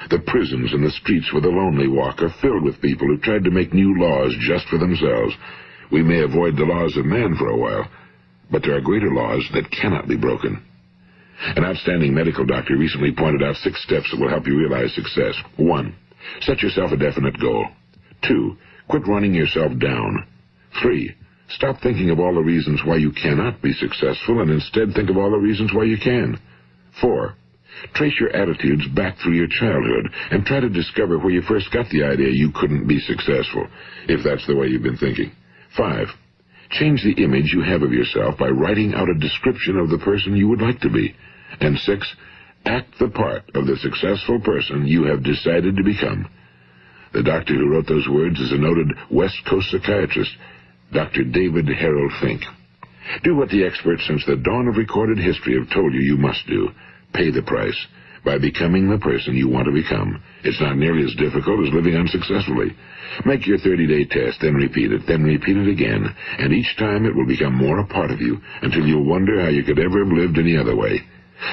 [0.10, 3.44] The prisons and the streets where the lonely walk are filled with people who tried
[3.44, 5.34] to make new laws just for themselves.
[5.92, 7.86] We may avoid the laws of man for a while,
[8.50, 10.64] but there are greater laws that cannot be broken.
[11.58, 15.36] An outstanding medical doctor recently pointed out six steps that will help you realize success.
[15.58, 15.96] One,
[16.42, 17.68] set yourself a definite goal.
[18.26, 18.56] Two,
[18.88, 20.28] quit running yourself down.
[20.82, 21.14] Three,
[21.50, 25.18] stop thinking of all the reasons why you cannot be successful and instead think of
[25.18, 26.40] all the reasons why you can.
[27.02, 27.36] Four,
[27.94, 31.90] trace your attitudes back through your childhood and try to discover where you first got
[31.90, 33.68] the idea you couldn't be successful,
[34.08, 35.32] if that's the way you've been thinking.
[35.78, 36.08] Five,
[36.72, 40.36] change the image you have of yourself by writing out a description of the person
[40.36, 41.16] you would like to be.
[41.60, 42.16] And six,
[42.66, 46.28] act the part of the successful person you have decided to become.
[47.14, 50.32] The doctor who wrote those words is a noted West Coast psychiatrist,
[50.96, 51.26] Dr.
[51.26, 52.42] David Harold Fink.
[53.24, 56.48] Do what the experts since the dawn of recorded history have told you you must
[56.48, 56.70] do.
[57.14, 57.76] Pay the price
[58.24, 60.24] by becoming the person you want to become.
[60.46, 62.72] It's not nearly as difficult as living unsuccessfully.
[63.26, 66.08] Make your 30-day test, then repeat it, then repeat it again,
[66.40, 69.50] and each time it will become more a part of you until you'll wonder how
[69.50, 71.02] you could ever have lived any other way.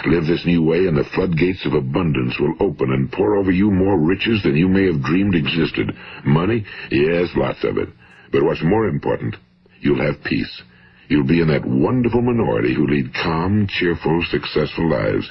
[0.07, 3.73] Live this new way, and the floodgates of abundance will open and pour over you
[3.73, 5.91] more riches than you may have dreamed existed.
[6.25, 6.65] Money?
[6.93, 7.89] Yes, lots of it.
[8.33, 9.37] But what's more important,
[9.81, 10.63] you'll have peace.
[11.09, 15.31] You'll be in that wonderful minority who lead calm, cheerful, successful lives.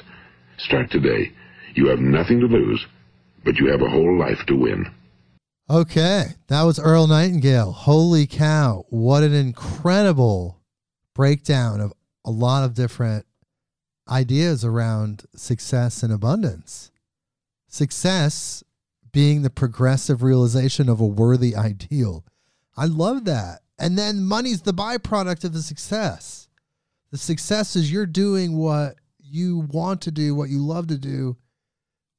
[0.58, 1.32] Start today.
[1.74, 2.86] You have nothing to lose,
[3.44, 4.86] but you have a whole life to win.
[5.68, 7.72] Okay, that was Earl Nightingale.
[7.72, 10.60] Holy cow, what an incredible
[11.14, 11.92] breakdown of
[12.24, 13.26] a lot of different
[14.08, 16.90] ideas around success and abundance.
[17.68, 18.62] Success
[19.12, 22.24] being the progressive realization of a worthy ideal.
[22.76, 23.60] I love that.
[23.78, 26.48] And then money's the byproduct of the success.
[27.10, 31.36] The success is you're doing what you want to do, what you love to do,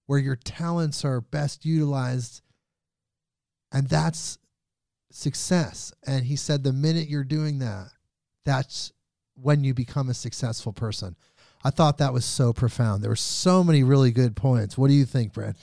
[0.05, 2.41] where your talents are best utilized.
[3.71, 4.37] And that's
[5.11, 5.93] success.
[6.05, 7.87] And he said the minute you're doing that,
[8.45, 8.91] that's
[9.35, 11.15] when you become a successful person.
[11.63, 13.01] I thought that was so profound.
[13.01, 14.77] There were so many really good points.
[14.77, 15.55] What do you think, Brad?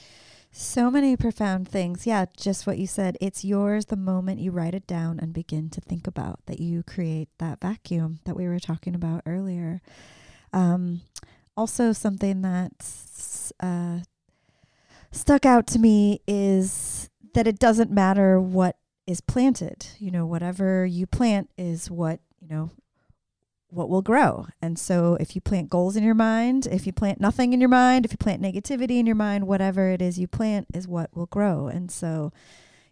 [0.52, 2.06] So many profound things.
[2.06, 3.16] Yeah, just what you said.
[3.20, 6.82] It's yours the moment you write it down and begin to think about that you
[6.82, 9.80] create that vacuum that we were talking about earlier.
[10.52, 11.02] Um,
[11.56, 12.72] also, something that
[13.60, 14.00] uh,
[15.12, 18.76] stuck out to me is that it doesn't matter what
[19.06, 19.86] is planted.
[19.98, 22.70] You know, whatever you plant is what, you know,
[23.72, 24.46] what will grow.
[24.60, 27.68] And so if you plant goals in your mind, if you plant nothing in your
[27.68, 31.14] mind, if you plant negativity in your mind, whatever it is you plant is what
[31.16, 31.68] will grow.
[31.68, 32.32] And so,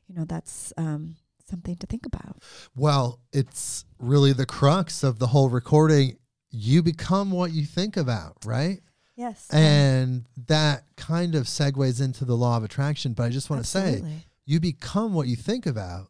[0.09, 1.17] you know, that's um,
[1.49, 2.43] something to think about.
[2.77, 6.17] Well, it's really the crux of the whole recording.
[6.51, 8.81] You become what you think about, right?
[9.17, 9.49] Yes.
[9.51, 13.15] And that kind of segues into the law of attraction.
[13.15, 14.03] But I just want to say,
[14.47, 16.07] you become what you think about.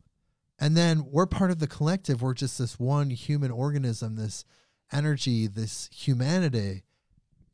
[0.59, 2.21] And then we're part of the collective.
[2.21, 4.45] We're just this one human organism, this
[4.93, 6.83] energy, this humanity.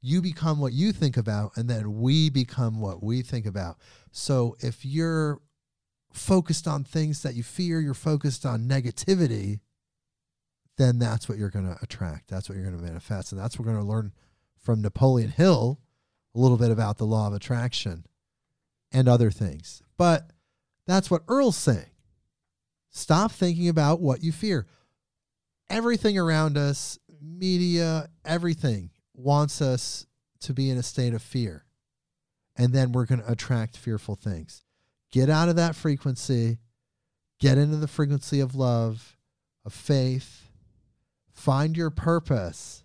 [0.00, 3.78] You become what you think about, and then we become what we think about.
[4.10, 5.40] So if you're
[6.12, 9.60] focused on things that you fear, you're focused on negativity,
[10.76, 12.28] then that's what you're going to attract.
[12.28, 13.32] That's what you're going to manifest.
[13.32, 14.12] And that's what we're going to learn
[14.58, 15.80] from Napoleon Hill
[16.34, 18.04] a little bit about the law of attraction
[18.92, 19.82] and other things.
[19.96, 20.30] But
[20.86, 21.86] that's what Earl's saying.
[22.94, 24.66] Stop thinking about what you fear.
[25.68, 30.06] Everything around us, media, everything wants us
[30.40, 31.64] to be in a state of fear.
[32.56, 34.62] And then we're going to attract fearful things.
[35.10, 36.58] Get out of that frequency,
[37.40, 39.16] get into the frequency of love,
[39.64, 40.48] of faith,
[41.32, 42.84] find your purpose.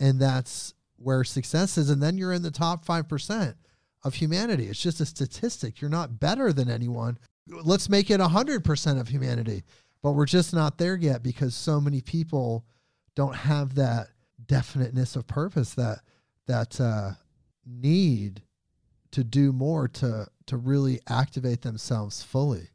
[0.00, 1.90] And that's where success is.
[1.90, 3.56] And then you're in the top 5%
[4.04, 4.68] of humanity.
[4.68, 5.82] It's just a statistic.
[5.82, 7.18] You're not better than anyone
[7.48, 9.64] let's make it 100% of humanity.
[10.02, 12.64] But we're just not there yet because so many people
[13.14, 14.08] don't have that
[14.46, 16.00] definiteness of purpose that
[16.46, 17.10] that uh,
[17.66, 18.42] need
[19.10, 22.70] to do more to to really activate themselves fully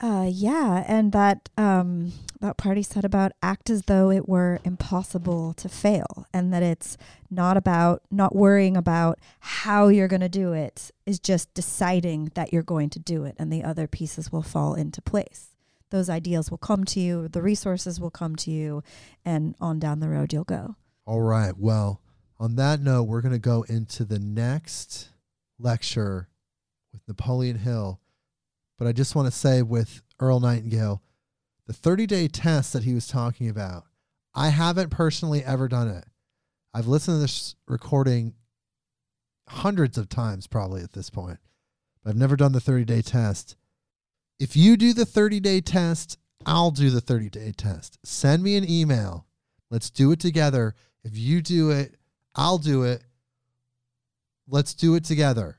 [0.00, 5.52] Uh, yeah, and that um, that party said about act as though it were impossible
[5.54, 6.96] to fail, and that it's
[7.30, 12.52] not about not worrying about how you're going to do it, is just deciding that
[12.52, 15.48] you're going to do it, and the other pieces will fall into place.
[15.90, 18.84] Those ideals will come to you, the resources will come to you,
[19.24, 20.76] and on down the road you'll go.
[21.06, 21.56] All right.
[21.58, 22.02] Well,
[22.38, 25.08] on that note, we're going to go into the next
[25.58, 26.28] lecture
[26.92, 28.00] with Napoleon Hill.
[28.78, 31.02] But I just want to say with Earl Nightingale,
[31.66, 33.84] the 30 day test that he was talking about,
[34.34, 36.04] I haven't personally ever done it.
[36.72, 38.34] I've listened to this recording
[39.48, 41.38] hundreds of times probably at this point,
[42.02, 43.56] but I've never done the 30 day test.
[44.38, 47.98] If you do the 30 day test, I'll do the 30 day test.
[48.04, 49.26] Send me an email.
[49.70, 50.74] Let's do it together.
[51.02, 51.96] If you do it,
[52.34, 53.02] I'll do it.
[54.46, 55.58] Let's do it together.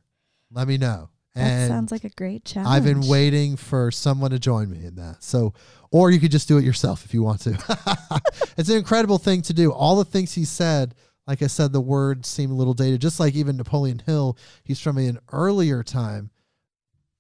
[0.51, 1.09] Let me know.
[1.39, 2.69] That sounds like a great challenge.
[2.69, 5.23] I've been waiting for someone to join me in that.
[5.23, 5.53] So,
[5.91, 8.21] or you could just do it yourself if you want to.
[8.57, 9.71] it's an incredible thing to do.
[9.71, 10.95] All the things he said,
[11.27, 14.79] like I said, the words seem a little dated, just like even Napoleon Hill, he's
[14.79, 16.31] from an earlier time,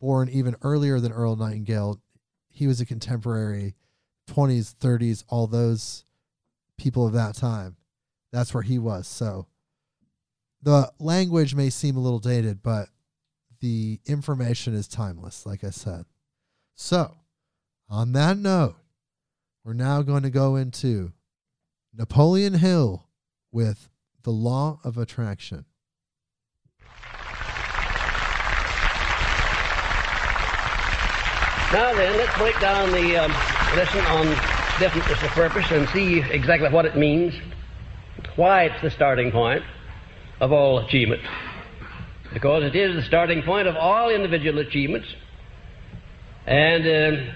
[0.01, 1.99] born even earlier than Earl Nightingale.
[2.49, 3.75] He was a contemporary,
[4.29, 6.05] 20s, 30s, all those
[6.77, 7.75] people of that time.
[8.31, 9.07] That's where he was.
[9.07, 9.47] So
[10.61, 12.89] the language may seem a little dated, but
[13.59, 16.05] the information is timeless, like I said.
[16.75, 17.17] So,
[17.89, 18.75] on that note,
[19.63, 21.11] we're now going to go into
[21.93, 23.07] Napoleon Hill
[23.51, 23.89] with
[24.23, 25.65] the law of attraction.
[31.71, 33.31] Now then, let's break down the um,
[33.75, 34.25] lesson on
[34.79, 37.33] definiteness of purpose and see exactly what it means,
[38.35, 39.63] why it's the starting point
[40.39, 41.21] of all achievement.
[42.33, 45.07] Because it is the starting point of all individual achievements,
[46.45, 47.29] and um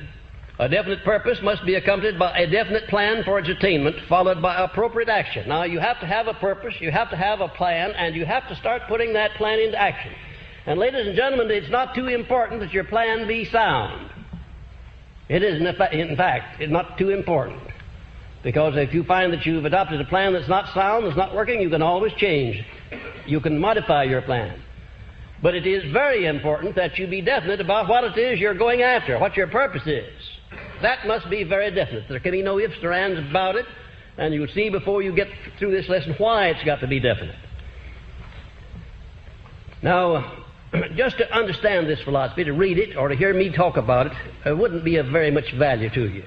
[0.59, 4.63] a definite purpose must be accompanied by a definite plan for its attainment, followed by
[4.63, 5.49] appropriate action.
[5.49, 8.23] Now, you have to have a purpose, you have to have a plan, and you
[8.25, 10.13] have to start putting that plan into action.
[10.67, 14.11] And, ladies and gentlemen, it's not too important that your plan be sound.
[15.27, 17.59] It is, in fact, it's not too important.
[18.43, 21.61] Because if you find that you've adopted a plan that's not sound, that's not working,
[21.61, 22.63] you can always change.
[23.25, 24.61] You can modify your plan.
[25.43, 28.81] But it is very important that you be definite about what it is you're going
[28.81, 30.09] after, what your purpose is.
[30.81, 32.05] That must be very definite.
[32.07, 33.65] There can be no ifs or ands about it,
[34.17, 35.27] and you'll see before you get
[35.59, 37.35] through this lesson why it's got to be definite.
[39.81, 40.45] Now,
[40.95, 44.13] just to understand this philosophy, to read it or to hear me talk about it,
[44.45, 46.23] it wouldn't be of very much value to you.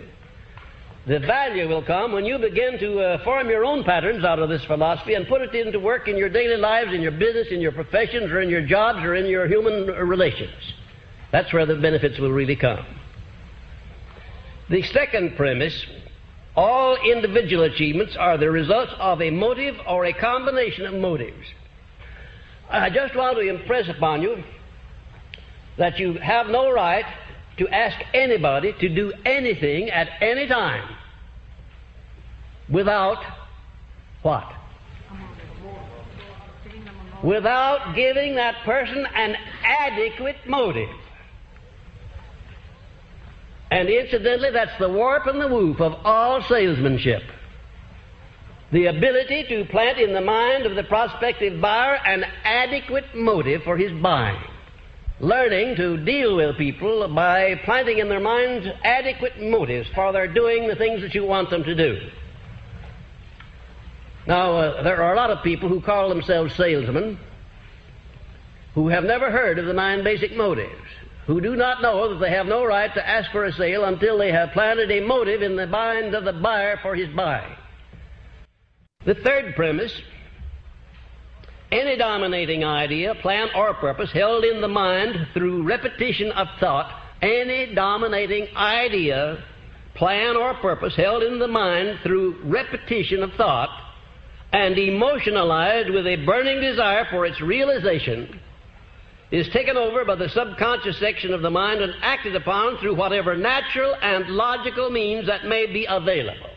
[1.07, 4.49] The value will come when you begin to uh, form your own patterns out of
[4.49, 7.61] this philosophy and put it into work in your daily lives, in your business, in
[7.61, 10.51] your professions, or in your jobs, or in your human relations.
[11.31, 12.85] That's where the benefits will really come.
[14.69, 15.87] The second premise
[16.57, 21.47] all individual achievements are the results of a motive or a combination of motives.
[22.69, 24.43] I just want to impress upon you
[25.77, 27.05] that you have no right
[27.59, 30.96] to ask anybody to do anything at any time
[32.69, 33.23] without
[34.23, 34.53] what?
[37.23, 40.91] Without giving that person an adequate motive.
[43.71, 47.23] And incidentally, that's the warp and the woof of all salesmanship.
[48.73, 53.77] The ability to plant in the mind of the prospective buyer an adequate motive for
[53.77, 54.41] his buying.
[55.19, 60.69] Learning to deal with people by planting in their minds adequate motives for their doing
[60.69, 62.11] the things that you want them to do.
[64.27, 67.19] Now, uh, there are a lot of people who call themselves salesmen
[68.75, 70.83] who have never heard of the nine basic motives
[71.27, 74.19] who do not know that they have no right to ask for a sale until
[74.19, 77.57] they have planted a motive in the mind of the buyer for his buying.
[79.05, 79.93] The third premise
[81.73, 87.75] any dominating idea, plan, or purpose held in the mind through repetition of thought, any
[87.75, 89.43] dominating idea,
[89.97, 93.86] plan, or purpose held in the mind through repetition of thought
[94.57, 98.41] and emotionalized with a burning desire for its realization
[99.31, 103.37] is taken over by the subconscious section of the mind and acted upon through whatever
[103.37, 106.49] natural and logical means that may be available.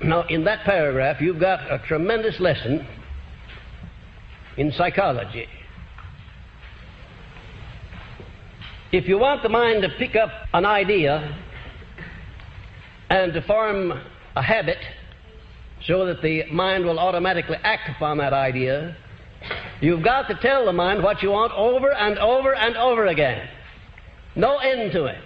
[0.00, 2.86] Now, in that paragraph, you've got a tremendous lesson
[4.56, 5.48] in psychology.
[8.92, 11.36] If you want the mind to pick up an idea
[13.10, 13.92] and to form
[14.36, 14.78] a habit
[15.86, 18.96] so that the mind will automatically act upon that idea,
[19.80, 23.48] You've got to tell the mind what you want over and over and over again.
[24.34, 25.22] No end to it.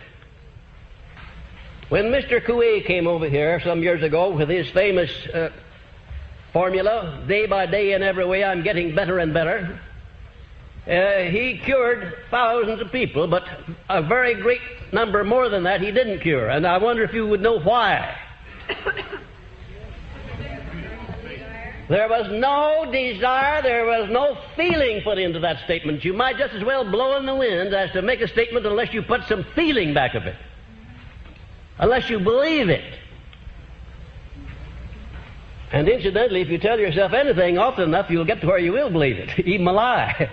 [1.89, 2.45] When Mr.
[2.45, 5.51] Coué came over here some years ago with his famous uh,
[6.53, 9.81] formula, day by day in every way I'm getting better and better,
[10.87, 13.45] uh, he cured thousands of people, but
[13.89, 14.61] a very great
[14.93, 16.49] number more than that he didn't cure.
[16.49, 18.17] And I wonder if you would know why.
[21.91, 26.05] There was no desire, there was no feeling put into that statement.
[26.05, 28.95] You might just as well blow in the wind as to make a statement unless
[28.95, 30.37] you put some feeling back of it.
[31.81, 32.97] Unless you believe it.
[35.73, 38.91] And incidentally, if you tell yourself anything often enough, you'll get to where you will
[38.91, 40.31] believe it, even a lie.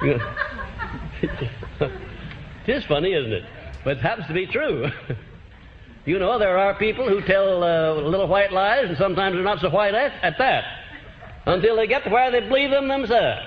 [0.00, 0.22] it
[2.66, 3.44] is funny, isn't it?
[3.84, 4.90] But it happens to be true.
[6.08, 9.60] You know, there are people who tell uh, little white lies, and sometimes they're not
[9.60, 10.64] so white at, at that,
[11.44, 13.44] until they get to where they believe them themselves.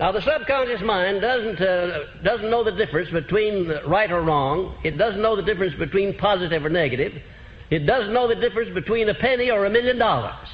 [0.00, 4.78] Now, the subconscious mind doesn't, uh, doesn't know the difference between right or wrong.
[4.82, 7.20] It doesn't know the difference between positive or negative.
[7.68, 10.48] It doesn't know the difference between a penny or a million dollars.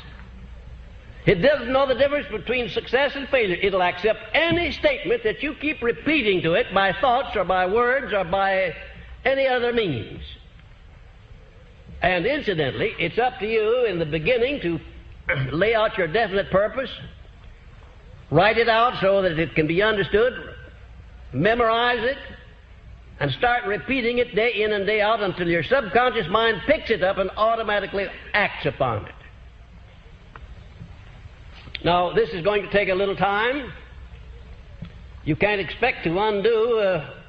[1.27, 3.55] It doesn't know the difference between success and failure.
[3.63, 8.13] It'll accept any statement that you keep repeating to it by thoughts or by words
[8.13, 8.75] or by
[9.25, 10.23] any other means.
[12.03, 14.81] And incidentally, it's up to you in the beginning to
[15.53, 16.91] lay out your definite purpose,
[18.31, 20.33] write it out so that it can be understood,
[21.33, 22.17] memorize it,
[23.21, 27.03] and start repeating it day in and day out until your subconscious mind picks it
[27.03, 29.15] up and automatically acts upon it.
[31.85, 33.73] Now, this is going to take a little time.
[35.25, 37.20] You can't expect to undo uh,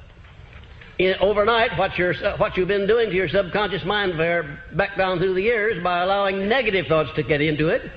[1.06, 4.16] in, overnight what, you what you've been doing to your subconscious mind
[4.76, 7.90] back down through the years by allowing negative thoughts to get into it.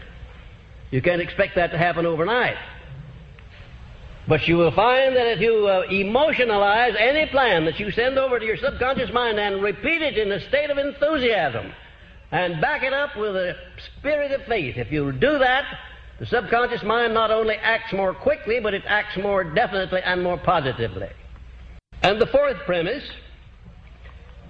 [0.91, 2.58] You can't expect that to happen overnight.
[4.28, 8.39] But you will find that if you uh, emotionalize any plan that you send over
[8.39, 11.72] to your subconscious mind and repeat it in a state of enthusiasm
[12.32, 13.56] and back it up with a
[13.99, 15.66] spirit of faith, if you do that,
[16.20, 20.38] the subconscious mind not only acts more quickly, but it acts more definitely and more
[20.38, 21.10] positively.
[22.06, 23.03] And the fourth premise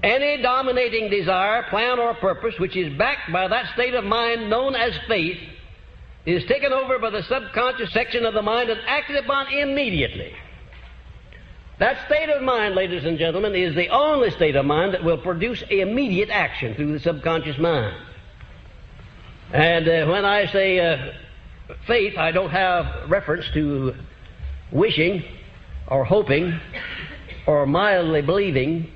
[0.04, 4.76] any dominating desire, plan, or purpose which is backed by that state of mind known
[4.76, 5.40] as faith
[6.26, 10.34] is taken over by the subconscious section of the mind and acted upon immediately.
[11.80, 15.18] That state of mind, ladies and gentlemen, is the only state of mind that will
[15.18, 17.96] produce immediate action through the subconscious mind.
[19.54, 21.14] And uh, when I say uh,
[21.88, 23.96] faith, I don't have reference to
[24.74, 25.24] wishing
[25.88, 26.60] or hoping
[27.48, 28.90] or mildly believing,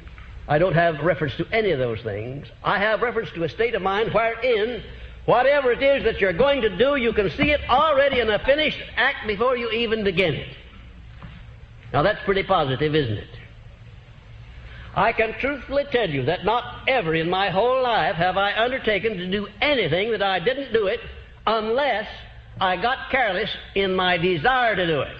[0.47, 2.47] I don't have reference to any of those things.
[2.63, 4.83] I have reference to a state of mind wherein
[5.25, 8.39] whatever it is that you're going to do, you can see it already in a
[8.39, 10.57] finished act before you even begin it.
[11.93, 13.29] Now that's pretty positive, isn't it?
[14.95, 19.17] I can truthfully tell you that not ever in my whole life have I undertaken
[19.17, 20.99] to do anything that I didn't do it
[21.45, 22.07] unless
[22.59, 25.15] I got careless in my desire to do it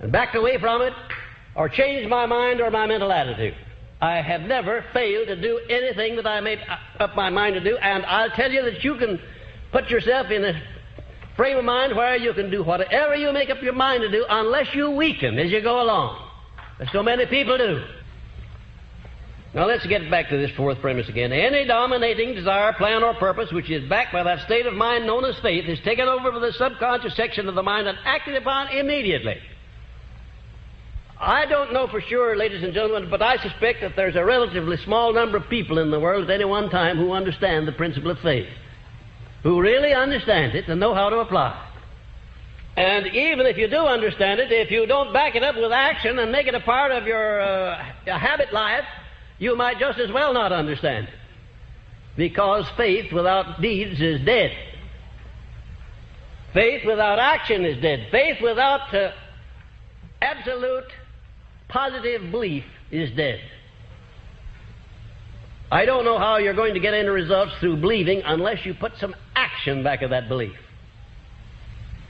[0.00, 0.92] and backed away from it
[1.54, 3.54] or changed my mind or my mental attitude.
[4.00, 6.58] I have never failed to do anything that I made
[6.98, 9.20] up my mind to do, and I'll tell you that you can
[9.70, 10.60] put yourself in a
[11.36, 14.26] frame of mind where you can do whatever you make up your mind to do
[14.28, 16.30] unless you weaken as you go along.
[16.80, 17.84] As so many people do.
[19.54, 21.30] Now let's get back to this fourth premise again.
[21.30, 25.24] Any dominating desire, plan, or purpose which is backed by that state of mind known
[25.26, 28.68] as faith is taken over by the subconscious section of the mind and acted upon
[28.68, 29.36] immediately.
[31.22, 34.76] I don't know for sure, ladies and gentlemen, but I suspect that there's a relatively
[34.78, 38.10] small number of people in the world at any one time who understand the principle
[38.10, 38.48] of faith,
[39.44, 41.68] who really understand it and know how to apply.
[42.76, 46.18] And even if you do understand it, if you don't back it up with action
[46.18, 48.84] and make it a part of your uh, habit life,
[49.38, 51.14] you might just as well not understand it.
[52.16, 54.50] Because faith without deeds is dead.
[56.52, 58.08] Faith without action is dead.
[58.10, 59.12] Faith without uh,
[60.20, 60.84] absolute
[61.72, 63.40] positive belief is dead.
[65.70, 68.92] I don't know how you're going to get any results through believing unless you put
[68.98, 70.56] some action back of that belief.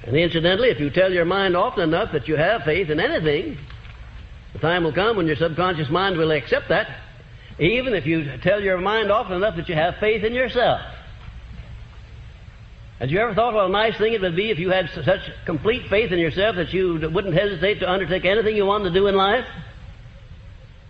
[0.04, 3.56] And incidentally, if you tell your mind often enough that you have faith in anything,
[4.52, 6.88] the time will come when your subconscious mind will accept that,
[7.60, 10.80] even if you tell your mind often enough that you have faith in yourself.
[13.02, 15.22] Had you ever thought what a nice thing it would be if you had such
[15.44, 19.08] complete faith in yourself that you wouldn't hesitate to undertake anything you wanted to do
[19.08, 19.44] in life?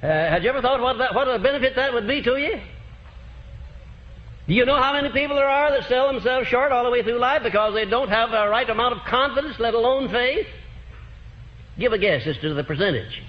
[0.03, 2.61] Uh, had you ever thought what, that, what a benefit that would be to you?
[4.47, 7.03] Do you know how many people there are that sell themselves short all the way
[7.03, 10.47] through life because they don't have a right amount of confidence, let alone faith?
[11.79, 13.23] Give a guess as to the percentage.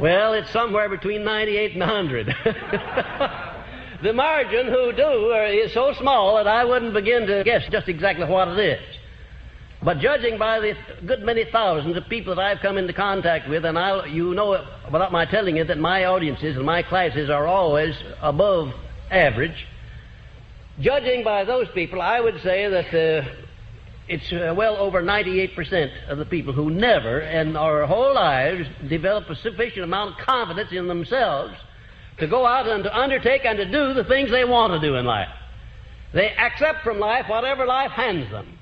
[0.00, 2.26] Well, it's somewhere between 98 and 100.
[4.02, 8.24] the margin who do is so small that I wouldn't begin to guess just exactly
[8.24, 8.96] what it is.
[9.82, 10.74] But judging by the
[11.04, 14.66] good many thousands of people that I've come into contact with, and I, you know
[14.90, 18.72] without my telling you that my audiences and my classes are always above
[19.10, 19.66] average,
[20.80, 23.28] judging by those people, I would say that uh,
[24.10, 29.30] it's uh, well over 98% of the people who never in our whole lives develop
[29.30, 31.54] a sufficient amount of confidence in themselves
[32.18, 34.96] to go out and to undertake and to do the things they want to do
[34.96, 35.28] in life.
[36.12, 38.58] They accept from life whatever life hands them.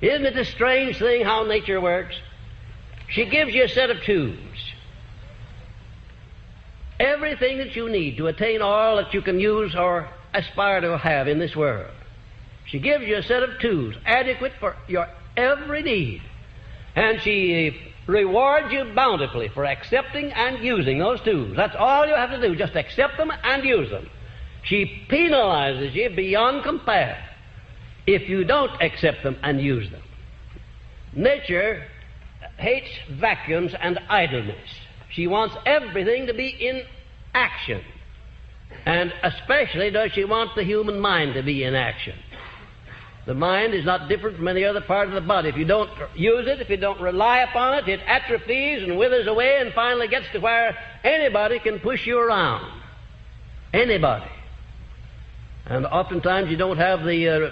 [0.00, 2.16] Isn't it a strange thing how nature works?
[3.08, 4.36] She gives you a set of tools.
[6.98, 11.28] Everything that you need to attain all that you can use or aspire to have
[11.28, 11.94] in this world.
[12.72, 15.06] She gives you a set of tools adequate for your
[15.36, 16.22] every need.
[16.96, 21.54] And she rewards you bountifully for accepting and using those tools.
[21.54, 24.08] That's all you have to do, just accept them and use them.
[24.62, 27.22] She penalizes you beyond compare
[28.06, 30.02] if you don't accept them and use them.
[31.12, 31.86] Nature
[32.56, 34.70] hates vacuums and idleness.
[35.10, 36.84] She wants everything to be in
[37.34, 37.82] action.
[38.86, 42.14] And especially does she want the human mind to be in action.
[43.24, 45.48] The mind is not different from any other part of the body.
[45.48, 49.28] If you don't use it, if you don't rely upon it, it atrophies and withers
[49.28, 52.82] away and finally gets to where anybody can push you around.
[53.72, 54.30] Anybody.
[55.66, 57.50] And oftentimes you don't have the uh,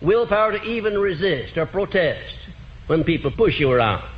[0.00, 2.34] willpower to even resist or protest
[2.86, 4.08] when people push you around.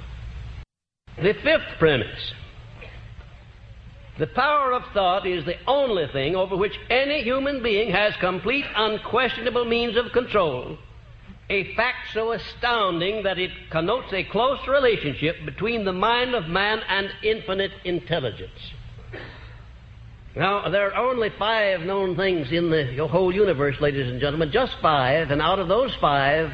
[1.17, 2.33] The fifth premise
[4.21, 8.67] the power of thought is the only thing over which any human being has complete,
[8.77, 10.77] unquestionable means of control.
[11.49, 16.81] A fact so astounding that it connotes a close relationship between the mind of man
[16.87, 18.73] and infinite intelligence.
[20.37, 24.77] Now, there are only five known things in the whole universe, ladies and gentlemen, just
[24.83, 26.53] five, and out of those five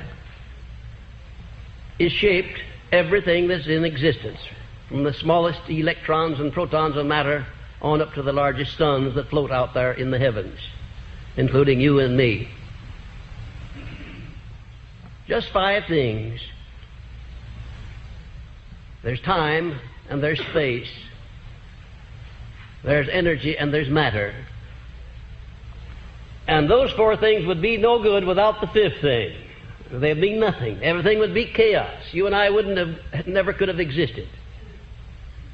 [1.99, 2.61] is shaped
[2.93, 4.39] everything that's in existence,
[4.89, 7.45] from the smallest electrons and protons of matter
[7.83, 10.59] on up to the largest suns that float out there in the heavens,
[11.37, 12.49] including you and me.
[15.27, 16.41] Just five things.
[19.03, 20.89] There's time and there's space
[22.87, 24.33] there's energy, and there's matter.
[26.47, 29.37] And those four things would be no good without the fifth thing.
[29.91, 30.81] They'd be nothing.
[30.85, 32.01] Everything would be chaos.
[32.13, 34.29] You and I wouldn't have, never could have existed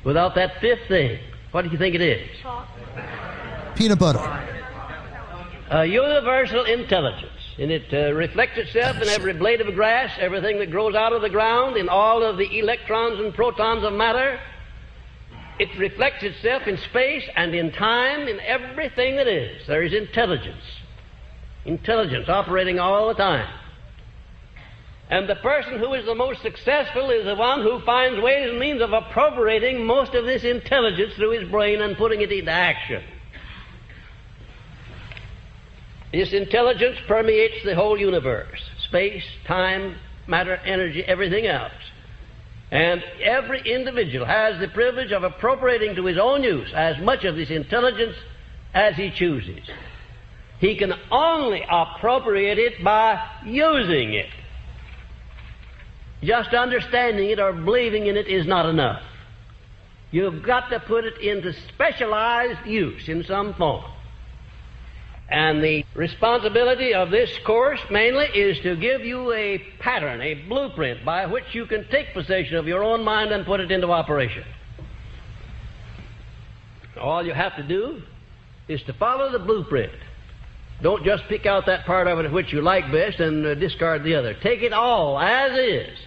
[0.04, 1.20] without that fifth thing.
[1.52, 2.28] What do you think it is?
[3.76, 4.18] Peanut butter.
[5.70, 7.30] A universal intelligence.
[7.58, 11.20] And it uh, reflects itself in every blade of grass, everything that grows out of
[11.20, 14.40] the ground, in all of the electrons and protons of matter,
[15.58, 19.66] it reflects itself in space and in time, in everything that is.
[19.66, 20.64] There is intelligence.
[21.66, 23.48] Intelligence operating all the time.
[25.12, 28.58] And the person who is the most successful is the one who finds ways and
[28.58, 33.04] means of appropriating most of this intelligence through his brain and putting it into action.
[36.12, 41.72] This intelligence permeates the whole universe space, time, matter, energy, everything else.
[42.70, 47.36] And every individual has the privilege of appropriating to his own use as much of
[47.36, 48.16] this intelligence
[48.72, 49.68] as he chooses.
[50.58, 54.30] He can only appropriate it by using it.
[56.22, 59.02] Just understanding it or believing in it is not enough.
[60.12, 63.84] You've got to put it into specialized use in some form.
[65.28, 71.04] And the responsibility of this course mainly is to give you a pattern, a blueprint
[71.04, 74.44] by which you can take possession of your own mind and put it into operation.
[77.00, 78.02] All you have to do
[78.68, 79.92] is to follow the blueprint.
[80.82, 84.04] Don't just pick out that part of it which you like best and uh, discard
[84.04, 84.34] the other.
[84.34, 85.98] Take it all as is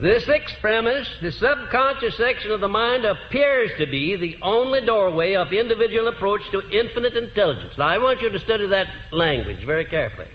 [0.00, 5.34] the sixth premise, the subconscious section of the mind appears to be the only doorway
[5.34, 7.74] of individual approach to infinite intelligence.
[7.76, 10.28] Now, I want you to study that language very carefully.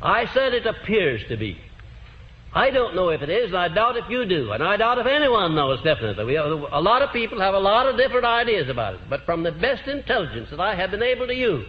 [0.00, 1.58] I said it appears to be.
[2.54, 4.96] I don't know if it is, and I doubt if you do, and I doubt
[4.96, 6.24] if anyone knows definitely.
[6.24, 9.26] We have, a lot of people have a lot of different ideas about it, but
[9.26, 11.68] from the best intelligence that I have been able to use,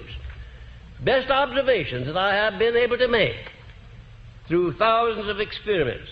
[1.04, 3.36] best observations that I have been able to make
[4.48, 6.08] through thousands of experiments,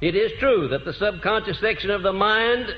[0.00, 2.74] it is true that the subconscious section of the mind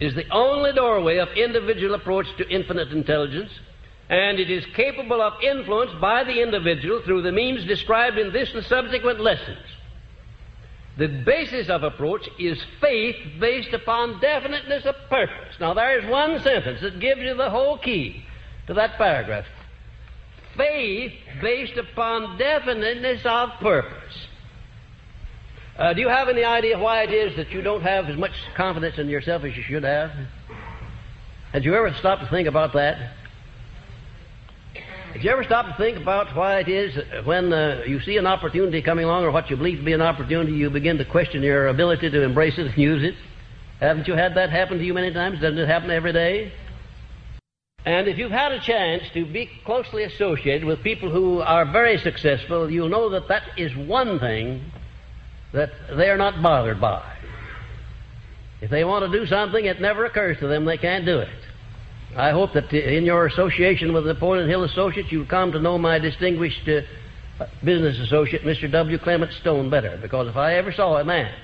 [0.00, 3.50] is the only doorway of individual approach to infinite intelligence,
[4.08, 8.52] and it is capable of influence by the individual through the means described in this
[8.54, 9.58] and subsequent lessons.
[10.96, 15.54] The basis of approach is faith based upon definiteness of purpose.
[15.58, 18.24] Now, there is one sentence that gives you the whole key
[18.66, 19.46] to that paragraph.
[20.56, 24.26] Faith based upon definiteness of purpose.
[25.78, 28.32] Uh, do you have any idea why it is that you don't have as much
[28.54, 30.10] confidence in yourself as you should have?
[31.52, 33.14] Had you ever stopped to think about that?
[35.14, 38.18] Did you ever stop to think about why it is that when uh, you see
[38.18, 41.04] an opportunity coming along or what you believe to be an opportunity, you begin to
[41.06, 43.14] question your ability to embrace it and use it?
[43.80, 45.40] Haven't you had that happen to you many times?
[45.40, 46.52] Doesn't it happen every day?
[47.84, 51.98] And if you've had a chance to be closely associated with people who are very
[51.98, 54.70] successful, you'll know that that is one thing
[55.52, 57.08] that they are not bothered by.
[58.60, 61.28] If they want to do something, it never occurs to them they can't do it.
[62.16, 65.78] I hope that in your association with the Napoleon Hill Associates, you'll come to know
[65.78, 68.70] my distinguished uh, business associate, Mr.
[68.70, 68.98] W.
[68.98, 69.98] Clement Stone, better.
[70.00, 71.34] Because if I ever saw a man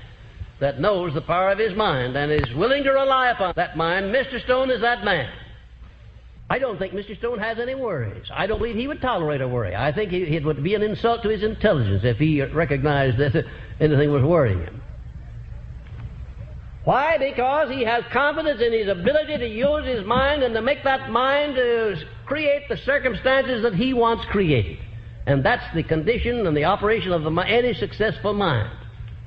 [0.61, 4.15] that knows the power of his mind and is willing to rely upon that mind,
[4.15, 4.43] Mr.
[4.45, 5.31] Stone is that man.
[6.51, 7.17] I don't think Mr.
[7.19, 8.27] Stone has any worries.
[8.33, 9.77] I don't believe he would tolerate a worry.
[9.77, 13.45] I think it would be an insult to his intelligence if he recognized that
[13.81, 14.83] anything was worrying him.
[16.85, 17.19] Why?
[17.19, 21.11] Because he has confidence in his ability to use his mind and to make that
[21.11, 24.79] mind to create the circumstances that he wants created.
[25.27, 28.73] And that's the condition and the operation of the, any successful mind.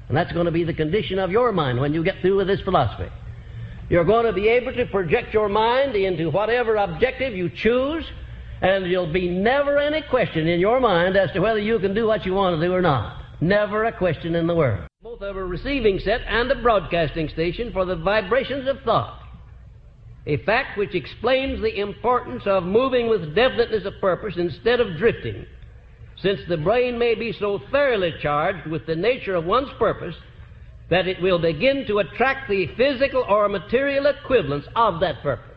[0.07, 2.47] And that's going to be the condition of your mind when you get through with
[2.47, 3.11] this philosophy.
[3.91, 8.05] You're going to be able to project your mind into whatever objective you choose,
[8.61, 12.07] and there'll be never any question in your mind as to whether you can do
[12.07, 13.21] what you want to do or not.
[13.41, 17.73] Never a question in the world both of a receiving set and a broadcasting station
[17.73, 19.19] for the vibrations of thought.
[20.25, 25.45] A fact which explains the importance of moving with definiteness of purpose instead of drifting,
[26.15, 30.15] since the brain may be so thoroughly charged with the nature of one's purpose
[30.91, 35.47] that it will begin to attract the physical or material equivalents of that purpose.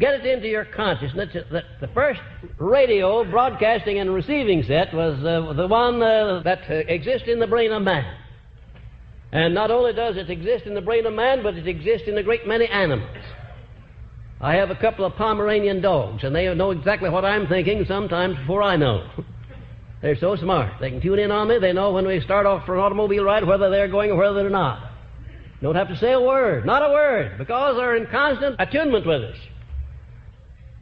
[0.00, 2.20] Get it into your consciousness that the first
[2.58, 7.46] radio broadcasting and receiving set was uh, the one uh, that uh, exists in the
[7.46, 8.16] brain of man.
[9.30, 12.18] And not only does it exist in the brain of man, but it exists in
[12.18, 13.24] a great many animals.
[14.40, 18.36] I have a couple of Pomeranian dogs, and they know exactly what I'm thinking sometimes
[18.38, 19.08] before I know.
[20.00, 20.74] they're so smart.
[20.80, 21.58] They can tune in on me.
[21.58, 24.34] They know when we start off for an automobile ride whether they're going or whether
[24.34, 24.92] they're not.
[25.60, 29.22] Don't have to say a word, not a word, because they're in constant attunement with
[29.22, 29.36] us.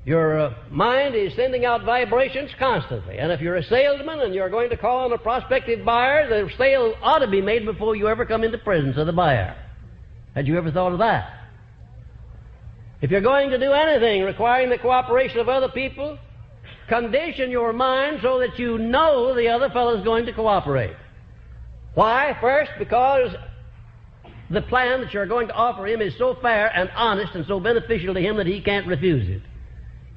[0.05, 3.18] Your uh, mind is sending out vibrations constantly.
[3.18, 6.48] And if you're a salesman and you're going to call on a prospective buyer, the
[6.56, 9.56] sale ought to be made before you ever come into the presence of the buyer.
[10.34, 11.32] Had you ever thought of that?
[13.01, 16.18] If you're going to do anything requiring the cooperation of other people,
[16.88, 20.96] condition your mind so that you know the other fellow is going to cooperate.
[21.94, 22.36] Why?
[22.40, 23.34] First, because
[24.50, 27.58] the plan that you're going to offer him is so fair and honest and so
[27.58, 29.42] beneficial to him that he can't refuse it.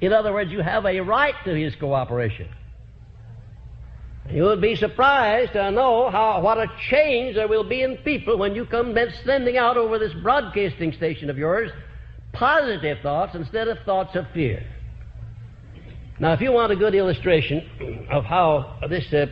[0.00, 2.48] In other words, you have a right to his cooperation.
[4.30, 8.38] You would be surprised to know how, what a change there will be in people
[8.38, 11.70] when you come sending out over this broadcasting station of yours
[12.32, 14.64] positive thoughts instead of thoughts of fear.
[16.20, 19.26] Now, if you want a good illustration of how this uh,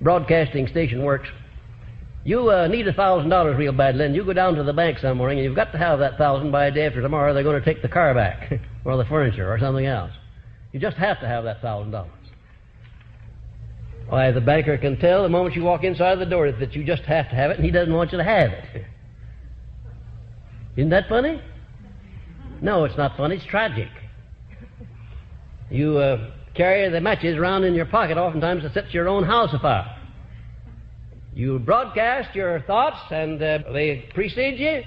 [0.00, 1.28] broadcasting station works,
[2.24, 4.98] you uh, need a thousand dollars real badly, and you go down to the bank
[4.98, 7.34] some morning, and you've got to have that thousand by day after tomorrow.
[7.34, 8.52] They're going to take the car back.
[8.84, 10.12] or the furniture or something else.
[10.72, 12.10] You just have to have that thousand dollars.
[14.08, 17.02] Why, the banker can tell the moment you walk inside the door that you just
[17.02, 18.84] have to have it, and he doesn't want you to have it.
[20.76, 21.40] Isn't that funny?
[22.60, 23.36] No, it's not funny.
[23.36, 23.88] It's tragic.
[25.72, 29.54] You uh, carry the matches around in your pocket oftentimes to set your own house
[29.54, 29.96] afire.
[31.34, 34.82] You broadcast your thoughts, and uh, they precede you,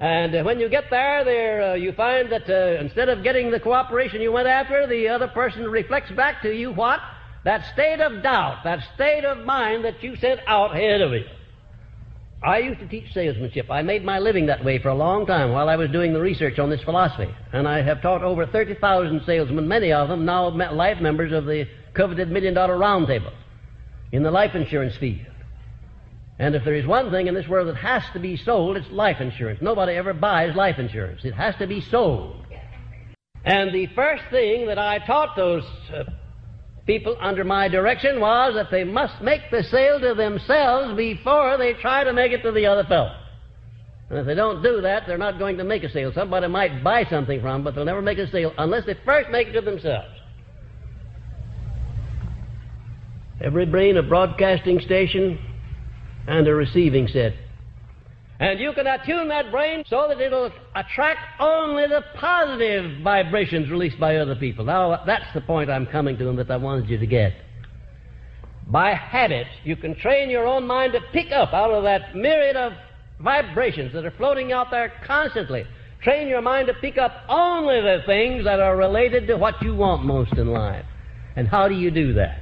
[0.00, 3.50] and uh, when you get there, there uh, you find that uh, instead of getting
[3.50, 7.00] the cooperation you went after, the other person reflects back to you what?
[7.44, 11.24] That state of doubt, that state of mind that you sent out ahead of you.
[12.44, 13.70] I used to teach salesmanship.
[13.70, 16.20] I made my living that way for a long time while I was doing the
[16.20, 17.32] research on this philosophy.
[17.52, 21.66] And I have taught over 30,000 salesmen, many of them now life members of the
[21.94, 23.32] coveted million dollar roundtable
[24.10, 25.26] in the life insurance field.
[26.38, 28.90] And if there is one thing in this world that has to be sold, it's
[28.90, 29.60] life insurance.
[29.62, 31.24] Nobody ever buys life insurance.
[31.24, 32.44] It has to be sold.
[33.44, 35.64] And the first thing that I taught those
[35.94, 36.04] uh,
[36.86, 41.74] people under my direction was that they must make the sale to themselves before they
[41.74, 43.16] try to make it to the other fellow.
[44.10, 46.12] And if they don't do that, they're not going to make a sale.
[46.14, 49.30] Somebody might buy something from them, but they'll never make a sale unless they first
[49.30, 50.14] make it to themselves.
[53.40, 55.38] Every brain a broadcasting station
[56.28, 57.32] and a receiving set.
[58.42, 64.00] And you can attune that brain so that it'll attract only the positive vibrations released
[64.00, 64.64] by other people.
[64.64, 67.34] Now, that's the point I'm coming to and that I wanted you to get.
[68.66, 72.56] By habit, you can train your own mind to pick up out of that myriad
[72.56, 72.72] of
[73.20, 75.64] vibrations that are floating out there constantly.
[76.02, 79.76] Train your mind to pick up only the things that are related to what you
[79.76, 80.84] want most in life.
[81.36, 82.41] And how do you do that?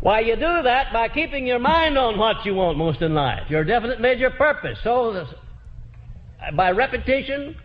[0.00, 3.50] Why, you do that by keeping your mind on what you want most in life,
[3.50, 4.78] your definite major purpose.
[4.84, 5.28] So, this,
[6.54, 7.56] by repetition,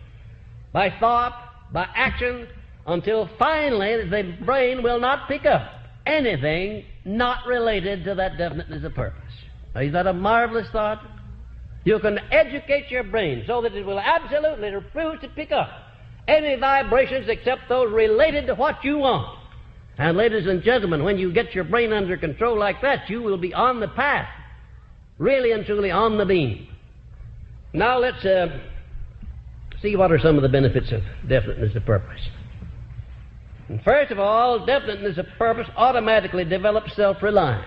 [0.72, 1.34] by thought,
[1.72, 2.48] by action,
[2.86, 5.70] until finally the brain will not pick up
[6.06, 9.20] anything not related to that definiteness of purpose.
[9.74, 11.02] Now, is that a marvelous thought?
[11.84, 15.68] You can educate your brain so that it will absolutely refuse to pick up
[16.28, 19.38] any vibrations except those related to what you want.
[20.02, 23.36] And, ladies and gentlemen, when you get your brain under control like that, you will
[23.36, 24.28] be on the path,
[25.16, 26.66] really and truly on the beam.
[27.72, 28.48] Now, let's uh,
[29.80, 32.20] see what are some of the benefits of definiteness of purpose.
[33.68, 37.62] And first of all, definiteness of purpose automatically develops self reliance,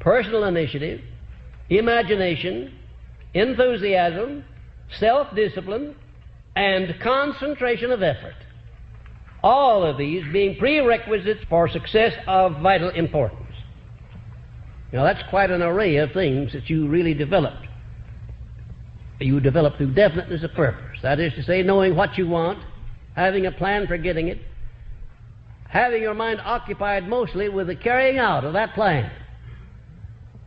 [0.00, 1.02] personal initiative,
[1.70, 2.74] imagination,
[3.32, 4.44] enthusiasm,
[4.98, 5.94] self discipline,
[6.56, 8.34] and concentration of effort.
[9.48, 13.54] All of these being prerequisites for success of vital importance.
[14.92, 17.66] Now, that's quite an array of things that you really developed.
[19.20, 20.98] You develop through definiteness of purpose.
[21.02, 22.58] That is to say, knowing what you want,
[23.16, 24.38] having a plan for getting it,
[25.70, 29.10] having your mind occupied mostly with the carrying out of that plan.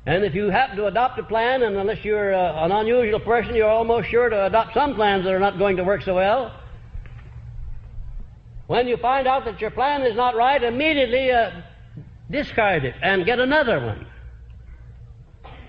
[0.06, 3.56] And if you happen to adopt a plan, and unless you're uh, an unusual person,
[3.56, 6.61] you're almost sure to adopt some plans that are not going to work so well.
[8.72, 11.52] When you find out that your plan is not right, immediately uh,
[12.32, 14.08] discard it and get another one.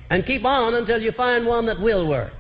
[0.09, 2.33] And keep on until you find one that will work.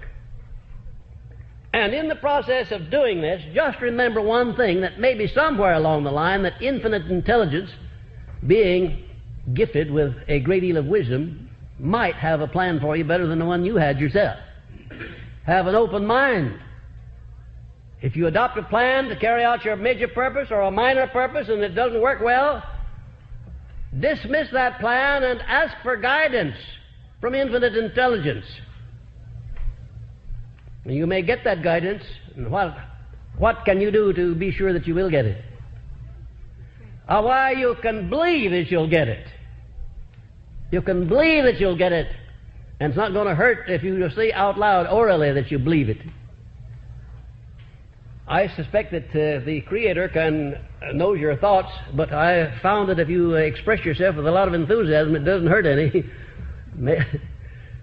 [1.72, 6.04] And in the process of doing this, just remember one thing that maybe somewhere along
[6.04, 7.70] the line that infinite intelligence,
[8.46, 9.02] being
[9.54, 13.40] gifted with a great deal of wisdom, might have a plan for you better than
[13.40, 14.38] the one you had yourself.
[15.44, 16.60] Have an open mind.
[18.02, 21.48] If you adopt a plan to carry out your major purpose or a minor purpose
[21.48, 22.62] and it doesn't work well,
[23.98, 26.56] dismiss that plan and ask for guidance
[27.20, 28.44] from infinite intelligence.
[30.84, 32.02] And you may get that guidance,
[32.34, 32.76] and what,
[33.38, 35.44] what can you do to be sure that you will get it?
[37.08, 39.26] Uh, why, you can believe that you'll get it.
[40.72, 42.08] You can believe that you'll get it.
[42.80, 45.88] And it's not going to hurt if you say out loud orally that you believe
[45.88, 45.98] it.
[48.28, 50.58] I suspect that uh, the Creator can
[50.94, 54.54] knows your thoughts, but I found that if you express yourself with a lot of
[54.54, 56.04] enthusiasm, it doesn't hurt any.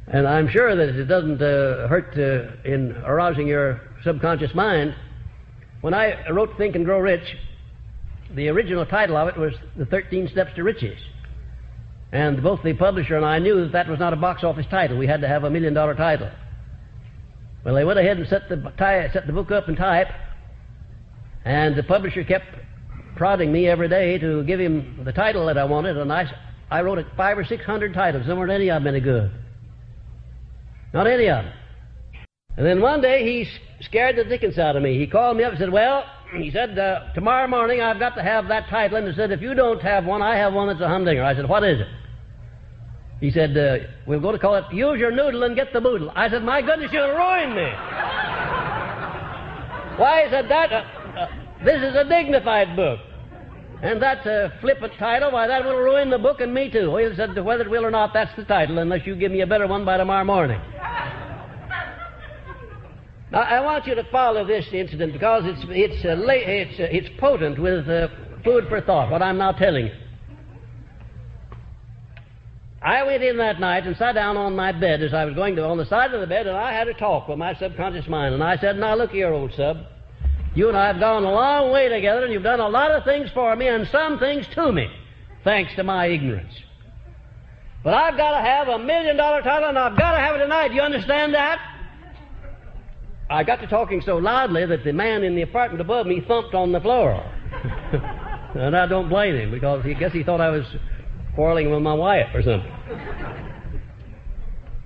[0.08, 4.96] and I'm sure that it doesn't uh, hurt uh, in arousing your subconscious mind.
[5.82, 7.36] When I wrote Think and Grow Rich,
[8.36, 11.00] the original title of it was The 13 Steps to Riches.
[12.12, 14.98] And both the publisher and I knew that that was not a box office title.
[14.98, 16.30] We had to have a million dollar title.
[17.64, 18.74] Well, they went ahead and set the,
[19.14, 20.08] set the book up in type,
[21.46, 22.46] and the publisher kept
[23.16, 26.32] prodding me every day to give him the title that I wanted, and I,
[26.72, 28.26] I wrote five or six hundred titles.
[28.26, 29.32] There weren't any of them any good.
[30.94, 31.54] Not any of them.
[32.58, 33.48] And then one day he
[33.82, 35.00] scared the dickens out of me.
[35.00, 36.04] He called me up and said, Well,
[36.36, 38.98] he said, uh, tomorrow morning I've got to have that title.
[38.98, 41.24] And he said, If you don't have one, I have one that's a humdinger.
[41.24, 41.88] I said, What is it?
[43.22, 46.12] He said, uh, We're going to call it Use Your Noodle and Get the Boodle.
[46.16, 47.62] I said, My goodness, you'll ruin me.
[49.98, 50.84] Why, he said, That, uh,
[51.64, 53.00] this is a dignified book.
[53.82, 55.32] And that's a flippant title.
[55.32, 56.92] Why, that will ruin the book and me too.
[56.92, 59.86] Whether it will or not, that's the title, unless you give me a better one
[59.86, 60.60] by tomorrow morning.
[63.32, 66.88] Now, I want you to follow this incident because it's, it's, uh, la- it's, uh,
[66.90, 68.08] it's potent with uh,
[68.44, 69.94] food for thought, what I'm now telling you.
[72.82, 75.56] I went in that night and sat down on my bed as I was going
[75.58, 78.08] to, on the side of the bed, and I had a talk with my subconscious
[78.08, 78.34] mind.
[78.34, 79.78] And I said, Now look here, old sub.
[80.56, 83.04] You and I have gone a long way together, and you've done a lot of
[83.04, 84.88] things for me and some things to me,
[85.44, 86.54] thanks to my ignorance.
[87.84, 90.40] But I've got to have a million dollar title, and I've got to have it
[90.40, 90.70] tonight.
[90.70, 91.60] Do you understand that?
[93.30, 96.56] I got to talking so loudly that the man in the apartment above me thumped
[96.56, 97.14] on the floor.
[98.56, 100.66] and I don't blame him because I guess he thought I was
[101.36, 102.72] quarreling with my wife or something.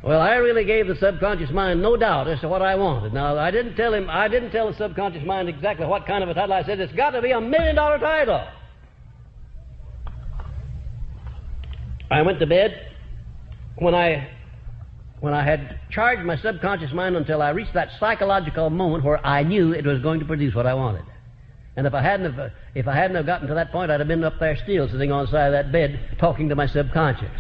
[0.03, 3.13] Well, I really gave the subconscious mind no doubt as to what I wanted.
[3.13, 6.29] Now, I didn't tell him, I didn't tell the subconscious mind exactly what kind of
[6.29, 6.51] a title.
[6.51, 8.45] I said, it's got to be a million dollar title.
[12.11, 12.89] I went to bed
[13.77, 14.29] when I
[15.21, 19.41] when I had charged my subconscious mind until I reached that psychological moment where I
[19.43, 21.05] knew it was going to produce what I wanted.
[21.77, 24.09] And if I hadn't have, if I hadn't have gotten to that point, I'd have
[24.09, 27.31] been up there still, sitting on the side of that bed, talking to my subconscious.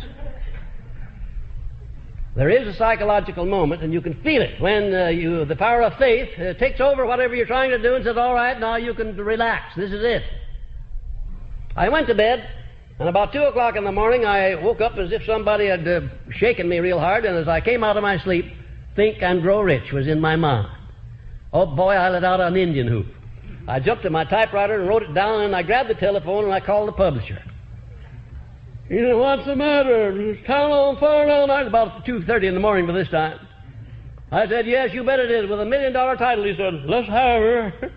[2.35, 5.83] There is a psychological moment, and you can feel it when uh, you, the power
[5.83, 8.75] of faith uh, takes over whatever you're trying to do and says, "All right, now
[8.75, 9.75] you can relax.
[9.75, 10.23] This is it."
[11.75, 12.49] I went to bed,
[12.97, 16.01] and about two o'clock in the morning, I woke up as if somebody had uh,
[16.31, 18.45] shaken me real hard, and as I came out of my sleep,
[18.95, 20.75] "Think and Grow Rich" was in my mind.
[21.51, 23.07] Oh boy, I let out an Indian whoop.
[23.67, 26.53] I jumped to my typewriter and wrote it down, and I grabbed the telephone and
[26.53, 27.43] I called the publisher.
[28.93, 30.11] He said, What's the matter?
[30.21, 31.57] Is town on fire now?
[31.57, 33.39] It's about 2.30 in the morning by this time.
[34.31, 36.43] I said, Yes, you bet it is, with a million dollar title.
[36.43, 37.91] He said, Let's have her.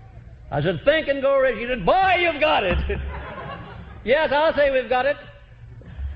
[0.50, 1.58] I said, Think and go rich.
[1.58, 2.78] He said, Boy, you've got it.
[4.04, 5.18] yes, I'll say we've got it.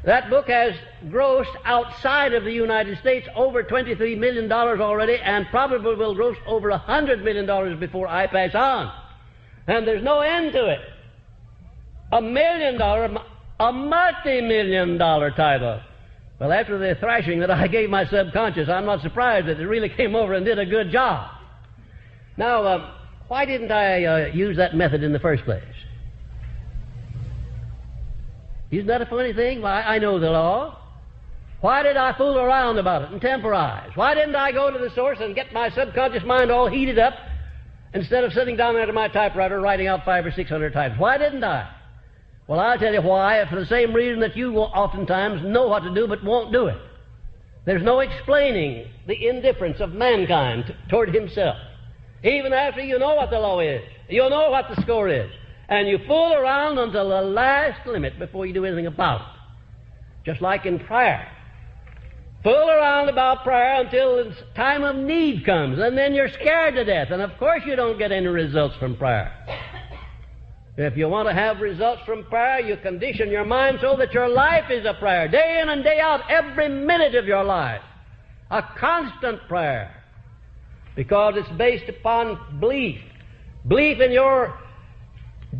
[0.06, 0.72] That book has
[1.08, 6.70] grossed outside of the United States over $23 million already and probably will gross over
[6.70, 8.90] $100 million before I pass on.
[9.66, 10.80] And there's no end to it.
[12.12, 13.18] A million dollar,
[13.60, 15.80] a multi million dollar title.
[16.40, 19.88] Well, after the thrashing that I gave my subconscious, I'm not surprised that it really
[19.88, 21.30] came over and did a good job.
[22.36, 22.94] Now, uh,
[23.28, 25.62] why didn't I uh, use that method in the first place?
[28.70, 29.62] Isn't that a funny thing?
[29.62, 30.78] Why, I know the law.
[31.60, 33.90] Why did I fool around about it and temporize?
[33.94, 37.14] Why didn't I go to the source and get my subconscious mind all heated up
[37.94, 40.96] instead of sitting down there to my typewriter writing out five or six hundred types?
[40.98, 41.70] Why didn't I?
[42.46, 45.94] Well, I'll tell you why, for the same reason that you oftentimes know what to
[45.94, 46.76] do but won't do it.
[47.64, 51.56] There's no explaining the indifference of mankind t- toward himself.
[52.22, 55.30] Even after you know what the law is, you know what the score is,
[55.68, 59.26] and you fool around until the last limit before you do anything about it.
[60.26, 61.30] Just like in prayer.
[62.42, 66.84] Fool around about prayer until the time of need comes, and then you're scared to
[66.84, 69.32] death, and of course you don't get any results from prayer.
[70.76, 74.28] If you want to have results from prayer, you condition your mind so that your
[74.28, 77.80] life is a prayer, day in and day out, every minute of your life.
[78.50, 79.94] A constant prayer.
[80.96, 83.00] Because it's based upon belief.
[83.68, 84.58] Belief in your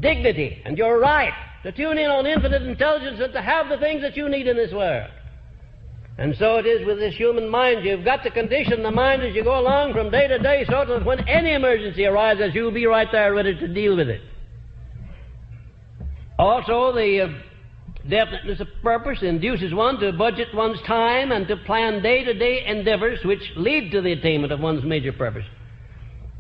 [0.01, 1.33] dignity and your right
[1.63, 4.57] to tune in on infinite intelligence and to have the things that you need in
[4.57, 5.11] this world.
[6.19, 7.85] And so it is with this human mind.
[7.85, 10.85] You've got to condition the mind as you go along from day to day so
[10.87, 14.21] that when any emergency arises, you'll be right there ready to deal with it.
[16.45, 17.29] Also, the uh,
[18.07, 22.67] definiteness of purpose induces one to budget one's time and to plan day to day
[22.67, 25.47] endeavors which lead to the attainment of one's major purpose.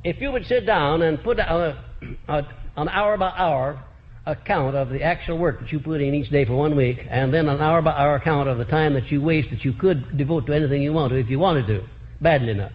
[0.04, 1.82] If you would sit down and put a,
[2.28, 2.42] a,
[2.76, 3.82] an hour by hour
[4.26, 7.32] account of the actual work that you put in each day for one week, and
[7.32, 10.18] then an hour by hour account of the time that you waste that you could
[10.18, 11.82] devote to anything you want to if you wanted to,
[12.20, 12.72] badly enough,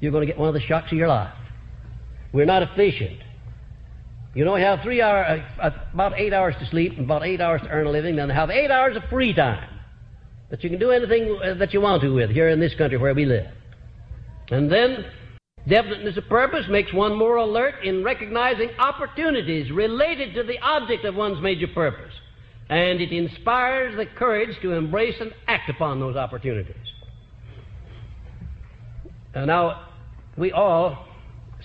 [0.00, 1.34] you're going to get one of the shocks of your life.
[2.32, 3.20] We're not efficient.
[4.34, 7.40] You know, you have three hours, uh, about eight hours to sleep, and about eight
[7.40, 9.68] hours to earn a living, then have eight hours of free time
[10.50, 12.98] that you can do anything uh, that you want to with here in this country
[12.98, 13.46] where we live.
[14.50, 15.06] And then,
[15.68, 21.14] definiteness of purpose makes one more alert in recognizing opportunities related to the object of
[21.14, 22.12] one's major purpose.
[22.68, 26.74] And it inspires the courage to embrace and act upon those opportunities.
[29.34, 29.88] And now,
[30.36, 31.06] we all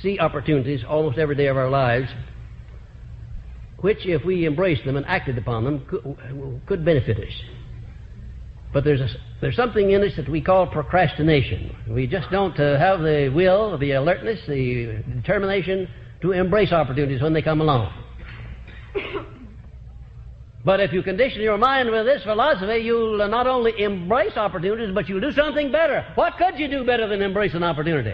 [0.01, 2.09] see opportunities almost every day of our lives
[3.81, 7.33] which, if we embraced them and acted upon them, could, could benefit us.
[8.71, 9.07] But there's, a,
[9.41, 11.75] there's something in us that we call procrastination.
[11.89, 15.87] We just don't uh, have the will, the alertness, the determination
[16.21, 17.91] to embrace opportunities when they come along.
[20.65, 25.07] But if you condition your mind with this philosophy, you'll not only embrace opportunities, but
[25.07, 26.05] you'll do something better.
[26.15, 28.13] What could you do better than embrace an opportunity?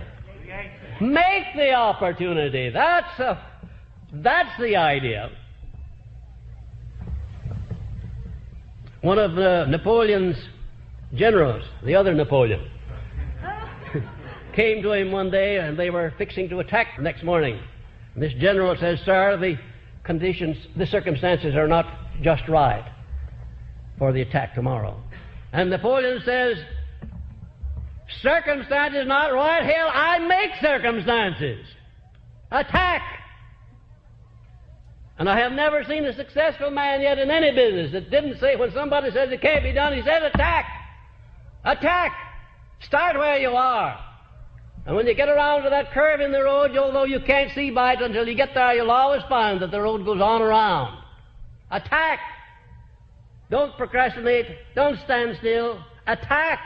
[1.01, 2.69] Make the opportunity.
[2.69, 3.43] That's, a,
[4.13, 5.31] that's the idea.
[9.05, 10.35] One of uh, Napoleon's
[11.13, 12.67] generals, the other Napoleon,
[14.55, 17.59] came to him one day and they were fixing to attack the next morning.
[18.15, 19.57] And this general says, Sir, the
[20.03, 21.85] conditions, the circumstances are not
[22.23, 22.83] just right
[23.99, 24.99] for the attack tomorrow.
[25.53, 26.57] And Napoleon says,
[28.23, 29.63] Circumstances not right?
[29.63, 31.63] Hell, I make circumstances.
[32.51, 33.14] Attack!
[35.17, 38.55] And I have never seen a successful man yet in any business that didn't say
[38.55, 40.65] when somebody says it can't be done, he says attack.
[41.63, 42.11] Attack.
[42.81, 43.97] Start where you are.
[44.85, 47.71] And when you get around to that curve in the road, although you can't see
[47.71, 51.01] by it until you get there, you'll always find that the road goes on around.
[51.71, 52.19] Attack.
[53.49, 54.47] Don't procrastinate.
[54.75, 55.83] Don't stand still.
[56.05, 56.59] attack.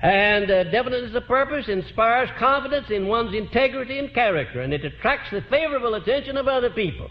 [0.00, 5.30] And uh, definiteness of purpose inspires confidence in one's integrity and character, and it attracts
[5.32, 7.10] the favorable attention of other people.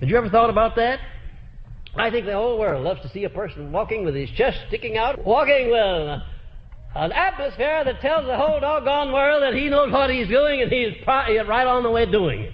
[0.00, 1.00] Had you ever thought about that?
[1.96, 4.98] I think the whole world loves to see a person walking with his chest sticking
[4.98, 6.20] out, walking with
[6.96, 10.70] an atmosphere that tells the whole doggone world that he knows what he's doing and
[10.70, 12.52] he's right on the way doing it.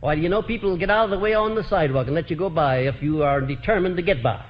[0.00, 2.30] Why, do you know people get out of the way on the sidewalk and let
[2.30, 4.44] you go by if you are determined to get by?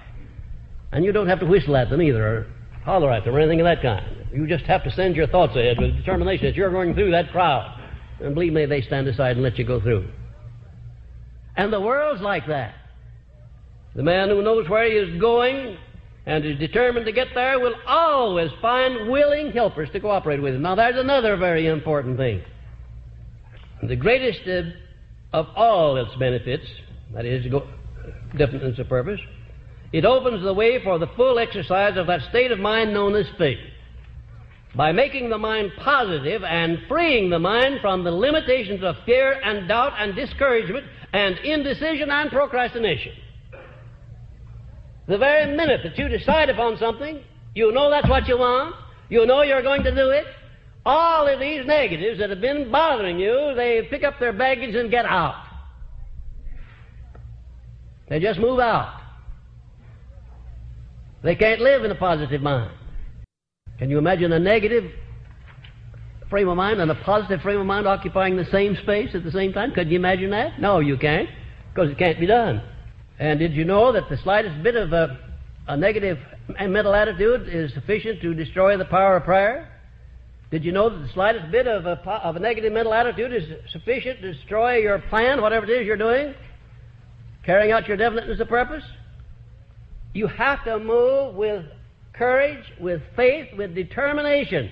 [0.93, 2.47] And you don't have to whistle at them either, or
[2.85, 4.06] holler at them, or anything of that kind.
[4.32, 7.31] You just have to send your thoughts ahead with determination that you're going through that
[7.31, 7.81] crowd.
[8.20, 10.09] And believe me, they stand aside and let you go through.
[11.56, 12.74] And the world's like that.
[13.94, 15.77] The man who knows where he is going
[16.27, 20.62] and is determined to get there will always find willing helpers to cooperate with him.
[20.62, 22.43] Now, there's another very important thing.
[23.82, 24.40] The greatest
[25.32, 26.66] of all its benefits,
[27.15, 27.66] that is, go,
[28.36, 29.20] definiteness of purpose,
[29.93, 33.27] it opens the way for the full exercise of that state of mind known as
[33.39, 33.59] faith
[34.74, 39.66] by making the mind positive and freeing the mind from the limitations of fear and
[39.66, 43.12] doubt and discouragement and indecision and procrastination.
[45.06, 47.23] The very minute that you decide upon something,
[47.55, 48.74] you know that's what you want,
[49.09, 50.27] you know you're going to do it,
[50.85, 54.90] all of these negatives that have been bothering you, they pick up their baggage and
[54.90, 55.44] get out.
[58.09, 58.98] They just move out.
[61.23, 62.70] They can't live in a positive mind.
[63.78, 64.90] Can you imagine a negative
[66.31, 69.32] frame of mind and a positive frame of mind occupying the same space at the
[69.32, 69.73] same time?
[69.73, 70.61] Could you imagine that?
[70.61, 71.28] No, you can't,
[71.73, 72.62] because it can't be done.
[73.19, 75.19] And did you know that the slightest bit of a,
[75.66, 76.19] a negative
[76.61, 79.73] mental attitude is sufficient to destroy the power of prayer?
[80.51, 83.45] Did you know that the slightest bit of a, of a negative mental attitude is
[83.73, 86.35] sufficient to destroy your plan, whatever it is you're doing,
[87.45, 88.85] carrying out your definiteness of purpose?
[90.14, 91.64] You have to move with
[92.12, 94.70] courage, with faith, with determination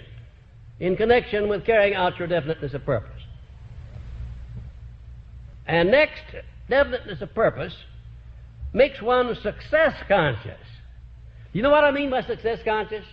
[0.80, 3.22] in connection with carrying out your definiteness of purpose.
[5.66, 6.22] And next,
[6.68, 7.74] definiteness of purpose
[8.72, 10.60] makes one success conscious.
[11.52, 13.04] You know what I mean by success conscious?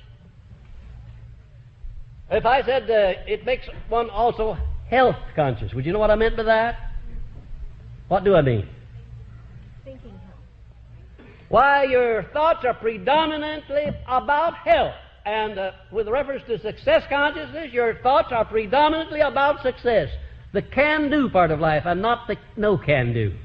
[2.29, 4.57] If I said uh, it makes one also
[4.89, 6.77] health conscious, would you know what I meant by that?
[8.07, 8.67] What do I mean?
[11.53, 14.95] Why, your thoughts are predominantly about health.
[15.23, 20.09] And uh, with reference to success consciousness, your thoughts are predominantly about success.
[20.51, 23.35] The can do part of life and not the no can do.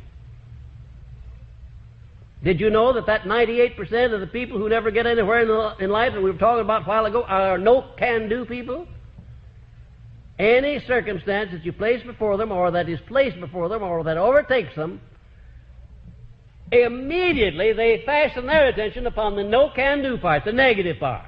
[2.42, 5.74] Did you know that that 98% of the people who never get anywhere in, the,
[5.78, 8.88] in life that we were talking about a while ago are no can do people?
[10.38, 14.16] Any circumstance that you place before them or that is placed before them or that
[14.16, 14.98] overtakes them,
[16.72, 21.24] immediately they fasten their attention upon the no can do part, the negative part.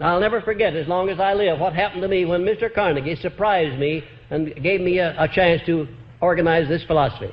[0.00, 2.72] I'll never forget, as long as I live, what happened to me when Mr.
[2.72, 5.86] Carnegie surprised me and gave me a, a chance to
[6.20, 7.30] organize this philosophy.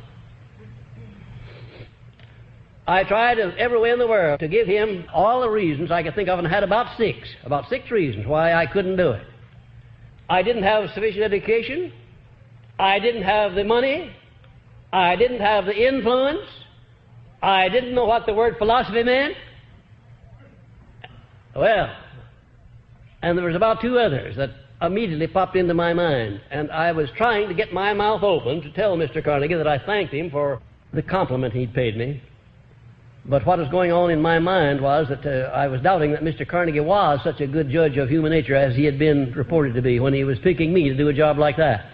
[2.87, 6.13] I tried every way in the world to give him all the reasons I could
[6.13, 9.25] think of, and had about six, about six reasons why I couldn't do it.
[10.29, 11.93] I didn't have sufficient education.
[12.79, 14.15] I didn't have the money.
[14.93, 16.47] I didn't have the influence.
[17.41, 19.35] I didn't know what the word philosophy meant.
[21.55, 21.95] Well,
[23.21, 24.51] and there was about two others that
[24.81, 28.71] immediately popped into my mind, and I was trying to get my mouth open to
[28.73, 29.23] tell Mr.
[29.23, 30.61] Carnegie that I thanked him for
[30.93, 32.21] the compliment he'd paid me.
[33.25, 36.23] But what was going on in my mind was that uh, I was doubting that
[36.23, 36.47] Mr.
[36.47, 39.81] Carnegie was such a good judge of human nature as he had been reported to
[39.81, 41.85] be when he was picking me to do a job like that.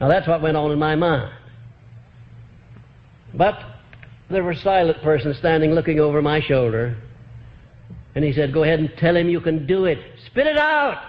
[0.00, 1.32] Now that's what went on in my mind.
[3.34, 3.58] But
[4.30, 6.96] there was a silent person standing looking over my shoulder,
[8.14, 9.98] and he said, Go ahead and tell him you can do it.
[10.26, 11.02] Spit it out.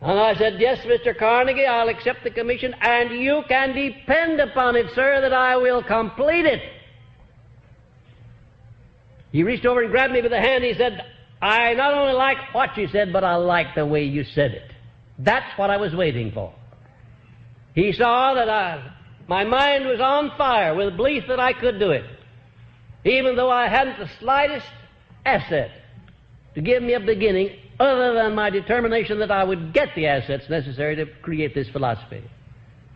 [0.00, 1.16] And I said, Yes, Mr.
[1.16, 5.82] Carnegie, I'll accept the commission, and you can depend upon it, sir, that I will
[5.82, 6.62] complete it.
[9.32, 10.62] He reached over and grabbed me by the hand.
[10.62, 11.04] He said,
[11.40, 14.70] I not only like what you said, but I like the way you said it.
[15.18, 16.52] That's what I was waiting for.
[17.74, 18.92] He saw that I,
[19.28, 22.04] my mind was on fire with belief that I could do it,
[23.04, 24.66] even though I hadn't the slightest
[25.24, 25.70] asset
[26.54, 27.50] to give me a beginning
[27.80, 32.22] other than my determination that I would get the assets necessary to create this philosophy.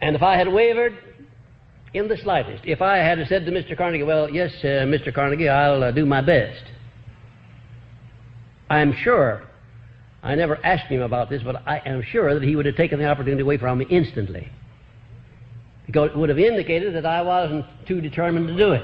[0.00, 0.98] And if I had wavered,
[1.96, 2.64] in the slightest.
[2.64, 3.76] If I had said to Mr.
[3.76, 5.14] Carnegie, Well, yes, uh, Mr.
[5.14, 6.62] Carnegie, I'll uh, do my best,
[8.68, 9.42] I'm sure,
[10.22, 12.98] I never asked him about this, but I am sure that he would have taken
[12.98, 14.50] the opportunity away from me instantly.
[15.86, 18.82] Because it would have indicated that I wasn't too determined to do it.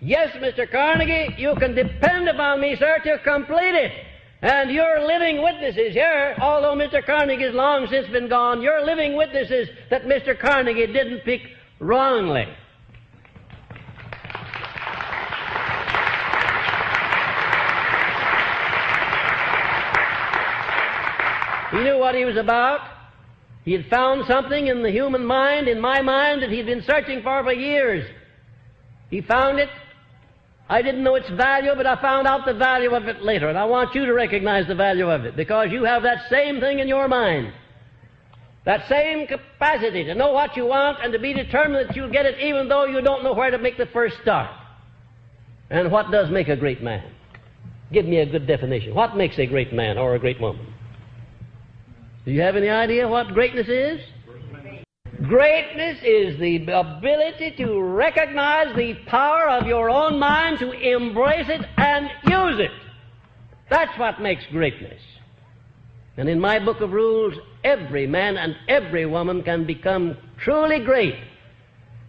[0.00, 0.70] Yes, Mr.
[0.70, 3.92] Carnegie, you can depend upon me, sir, to complete it.
[4.42, 7.04] And you're living witnesses here, although Mr.
[7.04, 10.38] Carnegie's long since been gone, you're living witnesses that Mr.
[10.38, 11.42] Carnegie didn't pick
[11.78, 12.46] wrongly.
[21.72, 22.99] He knew what he was about.
[23.64, 27.22] He had found something in the human mind, in my mind, that he'd been searching
[27.22, 28.08] for for years.
[29.10, 29.68] He found it.
[30.68, 33.48] I didn't know its value, but I found out the value of it later.
[33.48, 36.60] And I want you to recognize the value of it because you have that same
[36.60, 37.52] thing in your mind.
[38.64, 42.26] That same capacity to know what you want and to be determined that you'll get
[42.26, 44.50] it even though you don't know where to make the first start.
[45.70, 47.10] And what does make a great man?
[47.92, 48.94] Give me a good definition.
[48.94, 50.72] What makes a great man or a great woman?
[52.30, 54.00] Do you have any idea what greatness is?
[55.26, 61.66] Greatness is the ability to recognize the power of your own mind, to embrace it
[61.76, 62.70] and use it.
[63.68, 65.02] That's what makes greatness.
[66.16, 67.34] And in my book of rules,
[67.64, 71.16] every man and every woman can become truly great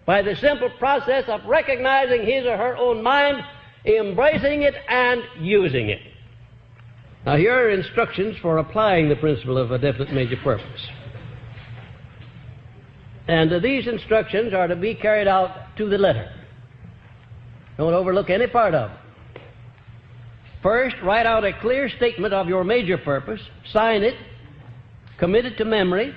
[0.06, 3.44] by the simple process of recognizing his or her own mind,
[3.86, 6.11] embracing it, and using it.
[7.26, 10.88] Now, here are instructions for applying the principle of a definite major purpose.
[13.28, 16.32] And uh, these instructions are to be carried out to the letter.
[17.78, 18.98] Don't overlook any part of them.
[20.64, 23.42] First, write out a clear statement of your major purpose,
[23.72, 24.16] sign it,
[25.18, 26.14] commit it to memory,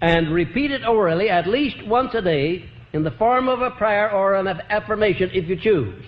[0.00, 4.12] and repeat it orally at least once a day in the form of a prayer
[4.12, 6.04] or an affirmation if you choose.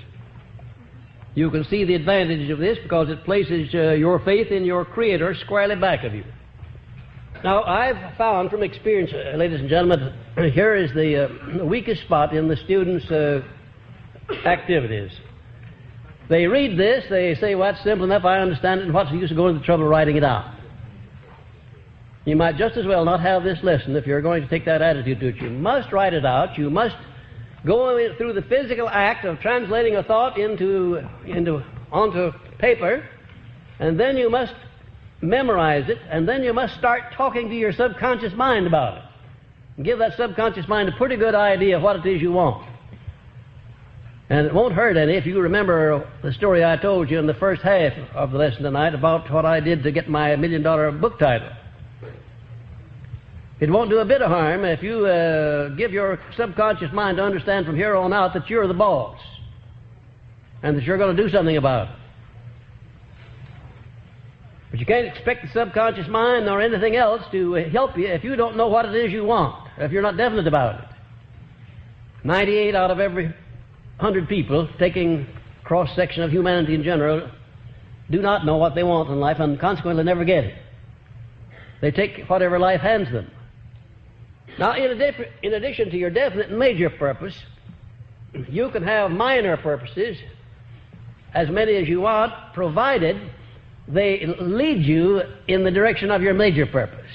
[1.35, 4.85] You can see the advantage of this because it places uh, your faith in your
[4.85, 6.25] Creator squarely back of you.
[7.43, 10.15] Now, I've found from experience, uh, ladies and gentlemen,
[10.53, 11.25] here is the,
[11.61, 13.41] uh, weakest spot in the students' uh,
[14.47, 15.11] activities.
[16.29, 19.17] They read this, they say, well, that's simple enough, I understand it, and what's the
[19.17, 20.55] use of going to the trouble of writing it out?
[22.25, 24.81] You might just as well not have this lesson if you're going to take that
[24.81, 25.37] attitude to it.
[25.37, 26.57] You must write it out.
[26.57, 26.95] You must
[27.67, 33.09] go through the physical act of translating a thought into, into, onto paper,
[33.79, 34.55] and then you must
[35.21, 39.05] memorize it, and then you must start talking to your subconscious mind about it.
[39.77, 42.69] And give that subconscious mind a pretty good idea of what it is you want.
[44.29, 47.35] And it won't hurt any if you remember the story I told you in the
[47.35, 50.91] first half of the lesson tonight about what I did to get my million dollar
[50.91, 51.51] book title.
[53.63, 57.23] It won't do a bit of harm if you uh, give your subconscious mind to
[57.23, 59.21] understand from here on out that you're the boss
[60.65, 61.95] and that you're going to do something about it.
[64.73, 68.35] But you can't expect the subconscious mind or anything else to help you if you
[68.35, 70.89] don't know what it is you want, if you're not definite about it.
[72.25, 75.25] 98 out of every 100 people, taking
[75.63, 77.31] cross section of humanity in general,
[78.11, 80.59] do not know what they want in life and consequently never get it.
[81.81, 83.31] They take whatever life hands them.
[84.59, 85.01] Now, in,
[85.43, 87.35] in addition to your definite major purpose,
[88.49, 90.17] you can have minor purposes,
[91.35, 93.17] as many as you want, provided
[93.89, 97.11] they lead you in the direction of your major purpose.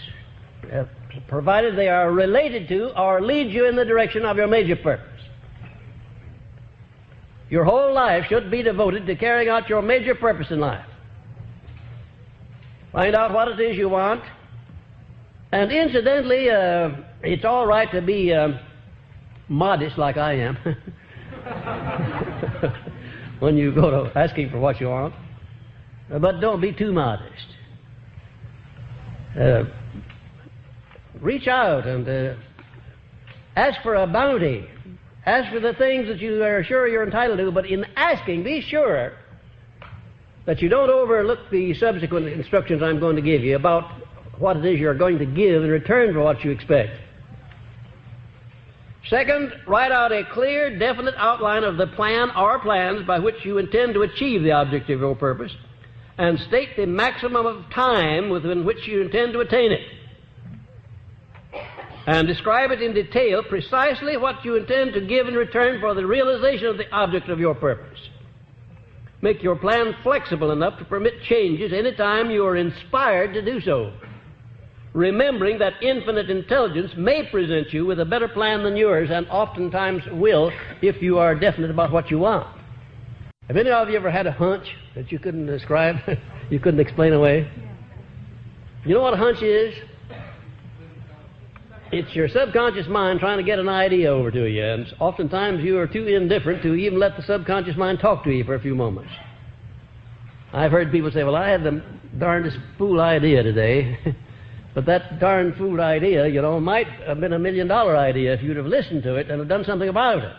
[0.71, 0.85] Uh,
[1.27, 5.21] provided they are related to or lead you in the direction of your major purpose.
[7.49, 10.85] Your whole life should be devoted to carrying out your major purpose in life.
[12.91, 14.23] Find out what it is you want.
[15.51, 16.89] And incidentally, uh,
[17.23, 18.49] it's all right to be uh,
[19.49, 20.57] modest like I am
[23.39, 25.13] when you go to asking for what you want.
[26.09, 27.47] But don't be too modest.
[29.37, 29.63] Uh,
[31.19, 32.35] reach out and uh,
[33.55, 34.67] ask for a bounty.
[35.25, 38.61] Ask for the things that you are sure you're entitled to, but in asking, be
[38.61, 39.13] sure
[40.45, 43.91] that you don't overlook the subsequent instructions I'm going to give you about
[44.39, 46.97] what it is you're going to give in return for what you expect.
[49.09, 53.57] Second, write out a clear, definite outline of the plan or plans by which you
[53.57, 55.51] intend to achieve the object of your purpose,
[56.17, 59.81] and state the maximum of time within which you intend to attain it.
[62.05, 66.05] And describe it in detail precisely what you intend to give in return for the
[66.05, 67.99] realization of the object of your purpose.
[69.21, 73.61] Make your plan flexible enough to permit changes any time you are inspired to do
[73.61, 73.93] so
[74.93, 80.03] remembering that infinite intelligence may present you with a better plan than yours, and oftentimes
[80.11, 80.51] will
[80.81, 82.47] if you are definite about what you want.
[83.47, 85.97] Have any of you ever had a hunch that you couldn't describe,
[86.49, 87.49] you couldn't explain away?
[88.85, 89.73] You know what a hunch is?
[91.91, 95.77] it's your subconscious mind trying to get an idea over to you, and oftentimes you
[95.77, 98.75] are too indifferent to even let the subconscious mind talk to you for a few
[98.75, 99.11] moments.
[100.53, 101.83] I've heard people say, Well, I had the
[102.17, 103.99] darndest fool idea today.
[104.77, 108.43] but that darn fool idea, you know, might have been a million dollar idea if
[108.43, 110.35] you'd have listened to it and have done something about it.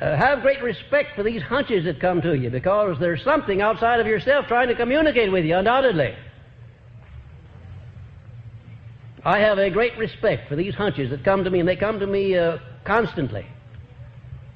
[0.00, 3.98] Uh, have great respect for these hunches that come to you because there's something outside
[3.98, 6.14] of yourself trying to communicate with you, undoubtedly.
[9.24, 11.98] I have a great respect for these hunches that come to me, and they come
[11.98, 13.44] to me uh, constantly.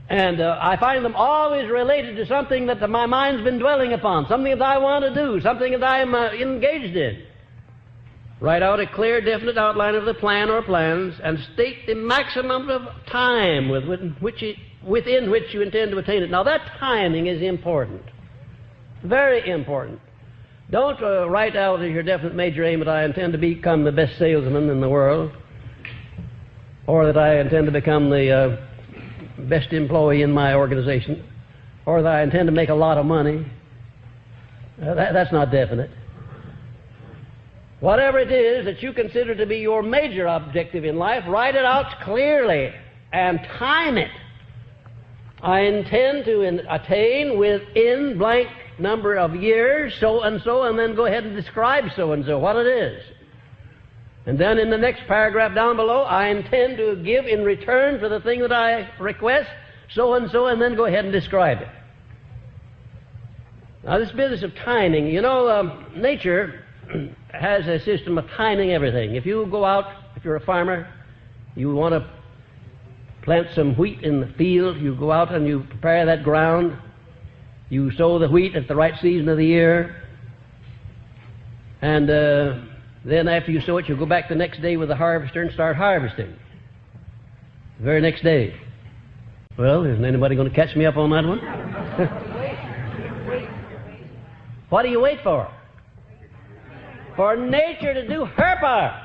[0.09, 4.29] And uh, I find them always related to something that my mind's been dwelling upon,
[4.29, 7.27] something that I want to do, something that I'm uh, engaged in.
[8.39, 12.69] Write out a clear, definite outline of the plan or plans and state the maximum
[12.69, 13.85] of time with,
[14.21, 16.31] which it, within which you intend to attain it.
[16.31, 18.03] Now, that timing is important.
[19.03, 20.01] Very important.
[20.71, 23.93] Don't uh, write out as your definite major aim that I intend to become the
[23.93, 25.33] best salesman in the world,
[26.87, 28.67] or that I intend to become the uh,
[29.49, 31.25] best employee in my organization,
[31.87, 33.47] or that I intend to make a lot of money.
[34.83, 35.91] Uh, that, that's not definite.
[37.81, 41.65] Whatever it is that you consider to be your major objective in life, write it
[41.65, 42.73] out clearly
[43.13, 44.11] and time it.
[45.43, 48.49] I intend to in, attain within blank
[48.79, 52.39] number of years, so and so, and then go ahead and describe so and so,
[52.39, 53.03] what it is.
[54.25, 58.09] And then in the next paragraph down below, I intend to give in return for
[58.09, 59.49] the thing that I request,
[59.91, 61.69] so and so, and then go ahead and describe it.
[63.85, 66.65] Now, this business of timing, you know, um, nature
[67.41, 69.15] has a system of timing everything.
[69.15, 69.85] If you go out,
[70.17, 70.93] if you're a farmer,
[71.55, 72.09] you want to
[73.23, 76.79] plant some wheat in the field, you go out and you prepare that ground,
[77.69, 80.03] you sow the wheat at the right season of the year,
[81.83, 82.61] and uh,
[83.05, 85.53] then after you sow it, you go back the next day with the harvester and
[85.53, 86.35] start harvesting.
[87.79, 88.55] The very next day.
[89.59, 91.39] Well, isn't anybody going to catch me up on that one?
[94.69, 95.51] what do you wait for?
[97.17, 99.03] For nature to do her part.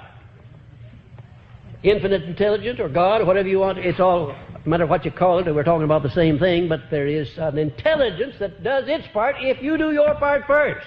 [1.82, 4.36] Infinite intelligence or God or whatever you want, it's all
[4.66, 7.36] no matter what you call it, we're talking about the same thing, but there is
[7.38, 10.86] an intelligence that does its part if you do your part first.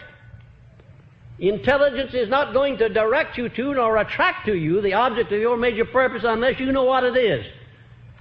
[1.40, 5.40] Intelligence is not going to direct you to nor attract to you the object of
[5.40, 7.44] your major purpose unless you know what it is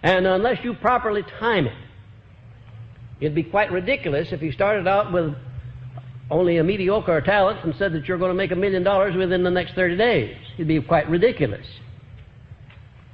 [0.02, 1.78] and unless you properly time it.
[3.22, 5.36] It'd be quite ridiculous if you started out with
[6.34, 9.44] only a mediocre talent and said that you're going to make a million dollars within
[9.44, 10.36] the next 30 days.
[10.56, 11.66] It'd be quite ridiculous.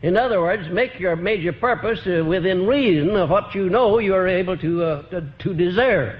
[0.02, 4.16] In other words, make your major purpose uh, within reason of what you know you
[4.16, 6.18] are able to, uh, to, to, deserve.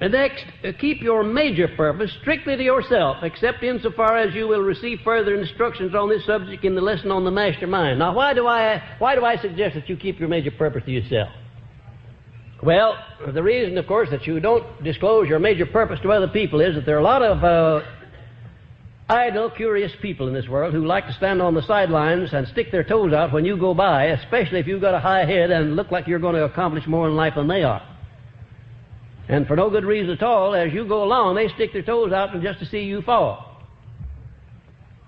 [0.00, 4.98] Next, uh, keep your major purpose strictly to yourself, except insofar as you will receive
[5.04, 8.00] further instructions on this subject in the lesson on the mastermind.
[8.00, 10.90] Now, why do I, why do I suggest that you keep your major purpose to
[10.90, 11.28] yourself?
[12.62, 12.94] Well,
[13.32, 16.74] the reason, of course, that you don't disclose your major purpose to other people is
[16.74, 17.86] that there are a lot of uh,
[19.08, 22.70] idle, curious people in this world who like to stand on the sidelines and stick
[22.70, 25.74] their toes out when you go by, especially if you've got a high head and
[25.74, 27.82] look like you're going to accomplish more in life than they are.
[29.28, 32.12] And for no good reason at all, as you go along, they stick their toes
[32.12, 33.46] out just to see you fall.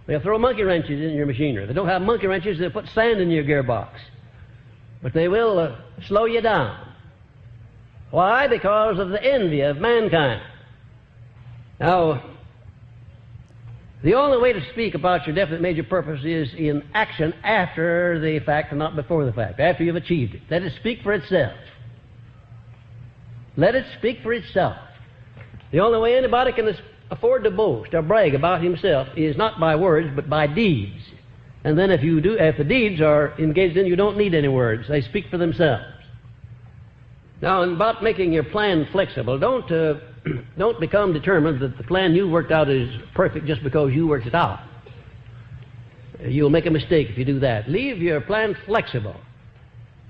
[0.07, 1.65] They'll throw monkey wrenches in your machinery.
[1.65, 3.91] If they don't have monkey wrenches, they'll put sand in your gearbox.
[5.03, 5.77] But they will uh,
[6.07, 6.91] slow you down.
[8.12, 8.47] Why?
[8.47, 10.43] Because of the envy of mankind.
[11.80, 12.22] Now,
[14.05, 18.39] the only way to speak about your definite major purpose is in action after the
[18.44, 20.43] fact and not before the fact, after you've achieved it.
[20.51, 21.56] Let it speak for itself.
[23.56, 24.76] Let it speak for itself.
[25.72, 26.76] The only way anybody can
[27.10, 31.02] afford to boast or brag about himself is not by words, but by deeds.
[31.64, 34.48] And then if you do, if the deeds are engaged in, you don't need any
[34.48, 34.86] words.
[34.86, 35.84] They speak for themselves.
[37.43, 39.94] Now, about making your plan flexible, don't uh,
[40.59, 44.27] don't become determined that the plan you worked out is perfect just because you worked
[44.27, 44.60] it out.
[46.24, 47.69] You'll make a mistake if you do that.
[47.69, 49.16] Leave your plan flexible.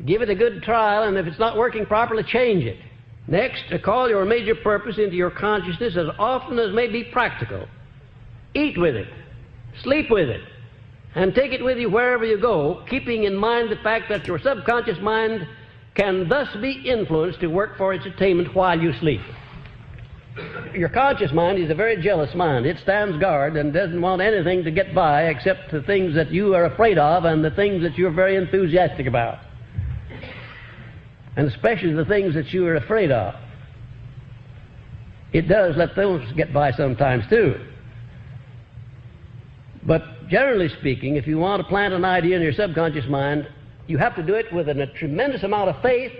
[0.04, 2.78] Give it a good trial, and if it's not working properly, change it.
[3.26, 7.66] Next, call your major purpose into your consciousness as often as may be practical.
[8.52, 9.09] Eat with it,
[9.82, 10.42] sleep with it,
[11.14, 14.38] and take it with you wherever you go, keeping in mind the fact that your
[14.38, 15.46] subconscious mind
[15.94, 19.20] can thus be influenced to work for its attainment while you sleep.
[20.74, 22.64] Your conscious mind is a very jealous mind.
[22.64, 26.55] It stands guard and doesn't want anything to get by except the things that you
[26.55, 29.39] are afraid of and the things that you're very enthusiastic about.
[31.36, 33.35] And especially the things that you are afraid of.
[35.35, 37.55] It does let those get by sometimes too.
[39.85, 43.47] But generally speaking, if you want to plant an idea in your subconscious mind,
[43.86, 46.12] you have to do it with a tremendous amount of faith,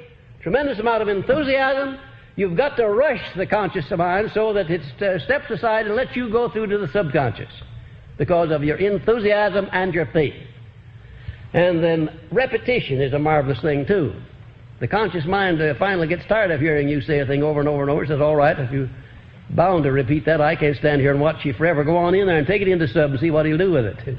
[0.43, 1.99] tremendous amount of enthusiasm.
[2.37, 4.83] You've got to rush the conscious mind so that it
[5.23, 7.53] steps aside and lets you go through to the subconscious
[8.19, 10.35] because of your enthusiasm and your faith.
[11.53, 14.15] And then repetition is a marvelous thing, too.
[14.81, 17.69] The conscious mind uh, finally gets tired of hearing you say a thing over and
[17.69, 18.03] over and over.
[18.03, 18.91] It says, All right, if you're
[19.51, 21.85] bound to repeat that, I can't stand here and watch you forever.
[21.85, 23.85] Go on in there and take it into sub and see what he'll do with
[23.85, 24.19] it.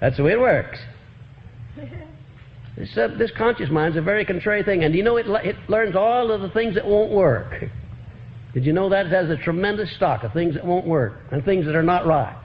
[0.00, 0.78] That's the way it works.
[2.76, 6.42] This, conscious mind's a very contrary thing, and you know it, it learns all of
[6.42, 7.64] the things that won't work.
[8.52, 9.06] Did you know that?
[9.06, 12.06] It has a tremendous stock of things that won't work and things that are not
[12.06, 12.36] right.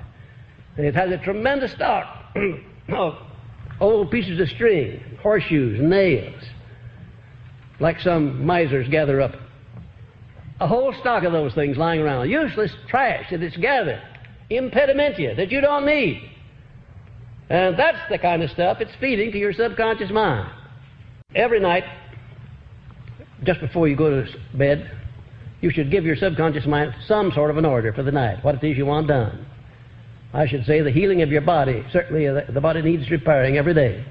[0.78, 2.34] And it has a tremendous stock
[2.90, 3.18] of
[3.82, 6.42] old pieces of string, horseshoes, nails,
[7.82, 9.36] like some misers gather up.
[10.62, 14.02] A whole stock of those things lying around, useless trash that it's gathered,
[14.50, 16.30] impedimenta that you don't need.
[17.52, 20.50] And that's the kind of stuff it's feeding to your subconscious mind.
[21.36, 21.84] Every night,
[23.44, 24.26] just before you go to
[24.58, 24.90] bed,
[25.60, 28.56] you should give your subconscious mind some sort of an order for the night, what
[28.56, 29.46] it is you want done.
[30.34, 31.84] I should say the healing of your body.
[31.92, 34.06] Certainly, uh, the body needs repairing every day.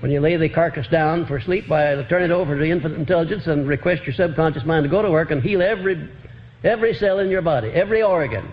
[0.00, 2.98] When you lay the carcass down for sleep, by turn it over to the infinite
[2.98, 6.10] intelligence and request your subconscious mind to go to work and heal every
[6.64, 8.52] every cell in your body, every organ,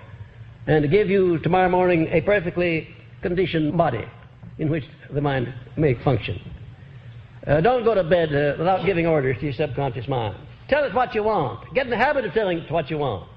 [0.67, 2.87] and to give you tomorrow morning a perfectly
[3.21, 4.05] conditioned body
[4.57, 4.83] in which
[5.13, 6.39] the mind may function.
[7.47, 10.35] Uh, don't go to bed uh, without giving orders to your subconscious mind.
[10.67, 11.73] Tell it what you want.
[11.73, 13.27] Get in the habit of telling it what you want.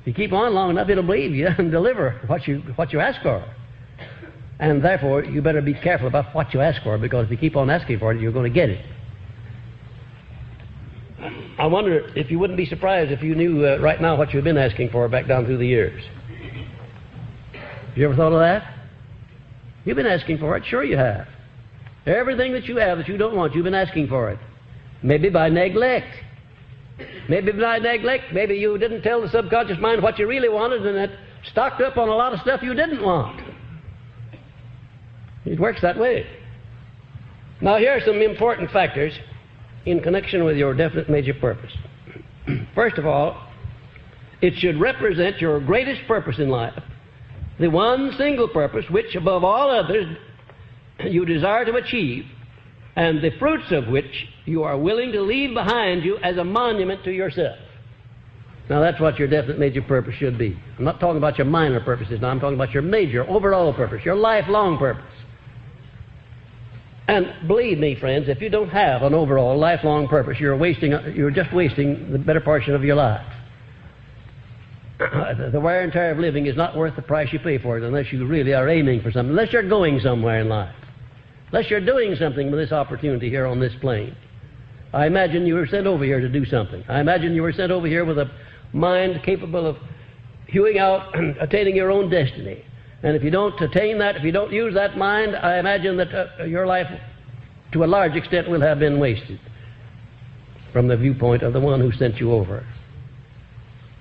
[0.00, 3.00] If you keep on long enough, it'll believe you and deliver what you, what you
[3.00, 3.44] ask for.
[4.58, 7.56] And therefore, you better be careful about what you ask for because if you keep
[7.56, 8.84] on asking for it, you're going to get it.
[11.58, 14.44] I wonder if you wouldn't be surprised if you knew uh, right now what you've
[14.44, 16.02] been asking for back down through the years.
[17.52, 18.71] Have you ever thought of that?
[19.84, 20.64] You've been asking for it.
[20.66, 21.26] Sure, you have.
[22.06, 24.38] Everything that you have that you don't want, you've been asking for it.
[25.02, 26.14] Maybe by neglect.
[27.28, 28.32] Maybe by neglect.
[28.32, 31.10] Maybe you didn't tell the subconscious mind what you really wanted and it
[31.50, 33.40] stocked up on a lot of stuff you didn't want.
[35.44, 36.26] It works that way.
[37.60, 39.12] Now, here are some important factors
[39.86, 41.72] in connection with your definite major purpose.
[42.74, 43.48] First of all,
[44.40, 46.80] it should represent your greatest purpose in life
[47.58, 50.16] the one single purpose which, above all others,
[51.04, 52.24] you desire to achieve,
[52.96, 57.04] and the fruits of which you are willing to leave behind you as a monument
[57.04, 57.56] to yourself.
[58.68, 60.58] Now, that's what your definite major purpose should be.
[60.78, 64.04] I'm not talking about your minor purposes now, I'm talking about your major, overall purpose,
[64.04, 65.04] your lifelong purpose.
[67.08, 71.32] And believe me, friends, if you don't have an overall lifelong purpose, you're wasting, you're
[71.32, 73.26] just wasting the better portion of your life.
[75.52, 77.84] The wear and tear of living is not worth the price you pay for it
[77.84, 80.74] unless you really are aiming for something, unless you're going somewhere in life,
[81.50, 84.16] unless you're doing something with this opportunity here on this plane.
[84.92, 86.84] I imagine you were sent over here to do something.
[86.88, 88.30] I imagine you were sent over here with a
[88.72, 89.76] mind capable of
[90.48, 92.64] hewing out and attaining your own destiny.
[93.02, 96.40] And if you don't attain that, if you don't use that mind, I imagine that
[96.40, 96.86] uh, your life,
[97.72, 99.40] to a large extent, will have been wasted
[100.72, 102.64] from the viewpoint of the one who sent you over.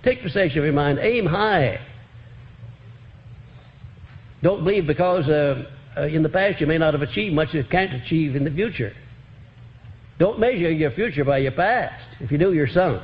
[0.03, 0.99] Take possession of your mind.
[0.99, 1.79] Aim high.
[4.41, 5.65] Don't believe because uh,
[5.97, 8.51] uh, in the past you may not have achieved much you can't achieve in the
[8.51, 8.93] future.
[10.17, 12.03] Don't measure your future by your past.
[12.19, 13.01] If you do, you're sunk.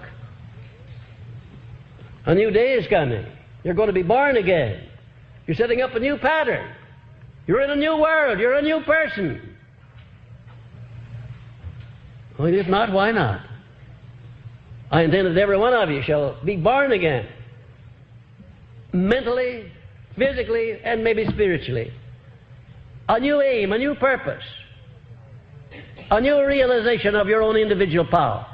[2.25, 3.25] A new day is coming.
[3.63, 4.87] You're going to be born again.
[5.45, 6.73] You're setting up a new pattern.
[7.47, 8.39] You're in a new world.
[8.39, 9.55] You're a new person.
[12.37, 13.46] Well, if not, why not?
[14.89, 17.27] I intend that every one of you shall be born again,
[18.93, 19.71] mentally,
[20.17, 21.91] physically, and maybe spiritually.
[23.09, 24.43] A new aim, a new purpose,
[26.09, 28.45] a new realization of your own individual power,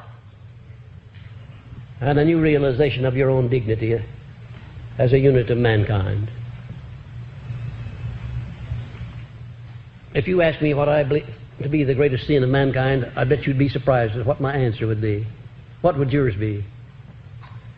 [2.02, 3.96] and a new realization of your own dignity
[4.98, 6.30] as a unit of mankind.
[10.14, 11.26] If you ask me what I believe
[11.62, 14.54] to be the greatest sin of mankind, I bet you'd be surprised at what my
[14.54, 15.26] answer would be.
[15.84, 16.66] What would yours be?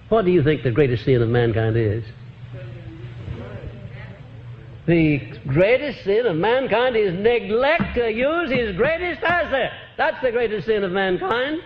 [0.10, 2.03] What do you think the greatest sin of mankind is?
[4.86, 5.18] The
[5.48, 9.72] greatest sin of mankind is neglect to use his greatest asset.
[9.98, 11.61] That's the greatest sin of mankind.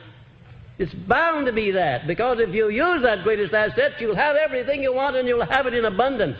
[0.78, 4.82] It's bound to be that, because if you use that greatest asset, you'll have everything
[4.82, 6.40] you want and you'll have it in abundance.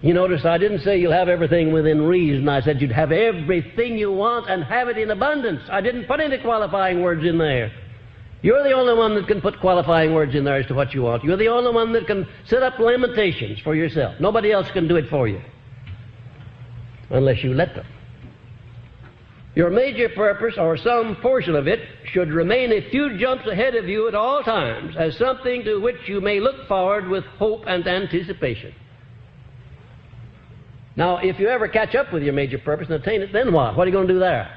[0.00, 2.48] You notice I didn't say you'll have everything within reason.
[2.48, 5.60] I said you'd have everything you want and have it in abundance.
[5.70, 7.70] I didn't put any qualifying words in there.
[8.40, 11.02] You're the only one that can put qualifying words in there as to what you
[11.02, 11.24] want.
[11.24, 14.14] You're the only one that can set up limitations for yourself.
[14.20, 15.40] Nobody else can do it for you
[17.10, 17.86] unless you let them.
[19.54, 21.80] Your major purpose, or some portion of it,
[22.12, 25.96] should remain a few jumps ahead of you at all times as something to which
[26.06, 28.72] you may look forward with hope and anticipation.
[30.94, 33.76] Now, if you ever catch up with your major purpose and attain it, then what?
[33.76, 34.48] What are you going to do there?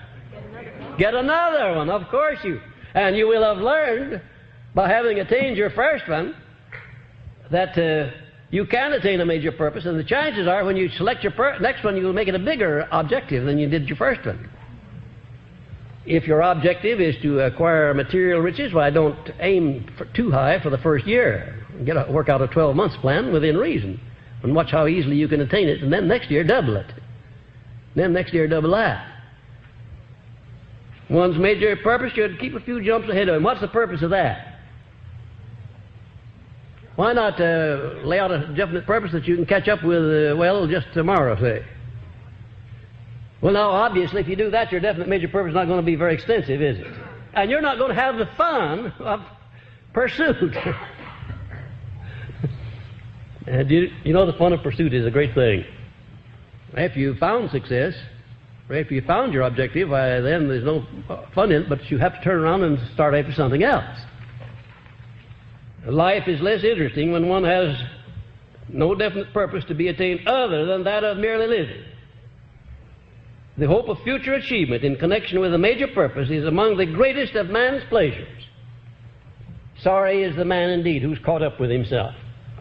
[1.00, 2.62] Get another one, of course you.
[2.94, 4.22] And you will have learned
[4.76, 6.36] by having attained your first one
[7.52, 8.12] that uh,
[8.50, 11.84] you can attain a major purpose, and the chances are when you select your next
[11.84, 14.50] one, you'll make it a bigger objective than you did your first one.
[16.06, 20.80] If your objective is to acquire material riches, why don't aim too high for the
[20.80, 21.66] first year.
[21.86, 24.00] Get a, work out a 12 months plan within reason,
[24.44, 26.92] and watch how easily you can attain it, and then next year double it.
[27.96, 29.11] Then next year double that.
[31.10, 33.44] One's major purpose should keep a few jumps ahead of him.
[33.44, 34.60] What's the purpose of that?
[36.96, 40.36] Why not uh, lay out a definite purpose that you can catch up with, uh,
[40.36, 41.66] well, just tomorrow, say?
[43.42, 45.86] Well, now, obviously, if you do that, your definite major purpose is not going to
[45.86, 46.88] be very extensive, is it?
[47.34, 49.22] And you're not going to have the fun of
[49.94, 50.56] pursuit.
[53.48, 55.66] and you, you know, the fun of pursuit is a great thing.
[56.74, 57.94] If you found success,
[58.72, 60.86] if you found your objective, then there's no
[61.34, 63.98] fun in it, but you have to turn around and start after something else.
[65.86, 67.76] Life is less interesting when one has
[68.70, 71.84] no definite purpose to be attained other than that of merely living.
[73.58, 77.36] The hope of future achievement in connection with a major purpose is among the greatest
[77.36, 78.44] of man's pleasures.
[79.82, 82.14] Sorry is the man indeed who's caught up with himself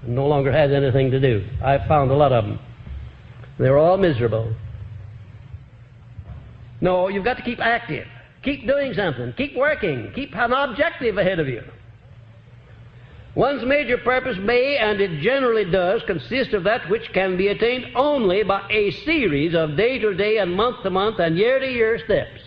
[0.03, 1.47] and no longer has anything to do.
[1.63, 2.59] I've found a lot of them.
[3.59, 4.55] They're all miserable.
[6.81, 8.07] No, you've got to keep active.
[8.43, 9.35] Keep doing something.
[9.35, 10.13] Keep working.
[10.15, 11.63] Keep an objective ahead of you.
[13.35, 17.87] One's major purpose may, and it generally does, consist of that which can be attained
[17.95, 21.67] only by a series of day to day and month to month and year to
[21.67, 22.41] year steps.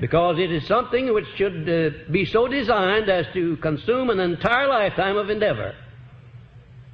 [0.00, 4.68] Because it is something which should uh, be so designed as to consume an entire
[4.68, 5.74] lifetime of endeavor.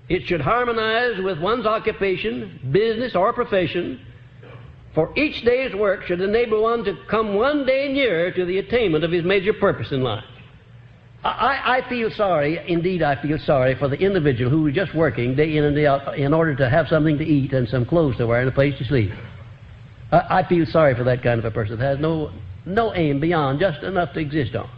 [0.09, 4.01] It should harmonize with one's occupation, business, or profession,
[4.95, 9.05] for each day's work should enable one to come one day nearer to the attainment
[9.05, 10.25] of his major purpose in life.
[11.25, 15.37] I, I, feel sorry, indeed, I feel sorry for the individual who is just working
[15.37, 18.17] day in and day out in order to have something to eat and some clothes
[18.17, 19.13] to wear and a place to sleep.
[20.11, 22.33] I, I feel sorry for that kind of a person that has no,
[22.67, 24.69] no aim beyond just enough to exist on.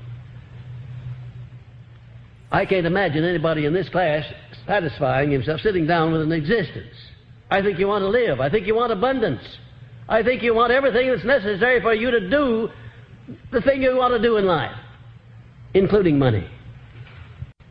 [2.52, 4.24] I can't imagine anybody in this class
[4.66, 6.94] satisfying himself sitting down with an existence.
[7.50, 8.40] I think you want to live.
[8.40, 9.42] I think you want abundance.
[10.08, 12.68] I think you want everything that's necessary for you to do
[13.52, 14.76] the thing you want to do in life
[15.74, 16.48] including money.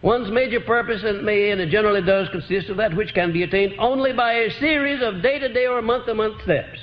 [0.01, 3.43] One's major purpose, and may and it generally does, consist of that which can be
[3.43, 6.77] attained only by a series of day to day or month to month steps.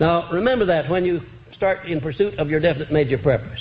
[0.00, 1.20] Now, remember that when you
[1.54, 3.60] start in pursuit of your definite major purpose.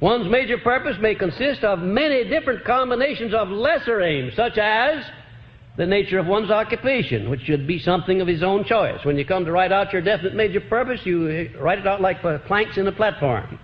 [0.00, 5.04] One's major purpose may consist of many different combinations of lesser aims, such as
[5.76, 9.04] the nature of one's occupation, which should be something of his own choice.
[9.04, 12.22] When you come to write out your definite major purpose, you write it out like
[12.46, 13.58] planks in a platform.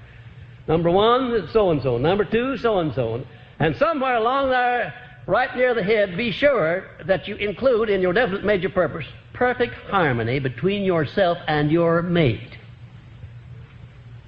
[0.67, 1.99] Number one, so and so.
[1.99, 3.25] Number two, so and so.
[3.59, 4.93] And somewhere along there,
[5.27, 9.07] right near the head, be sure that you include in your definite major purpose
[9.41, 12.59] perfect harmony between yourself and your mate.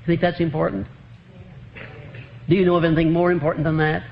[0.00, 0.86] You think that's important?
[2.48, 4.04] Do you know of anything more important than that?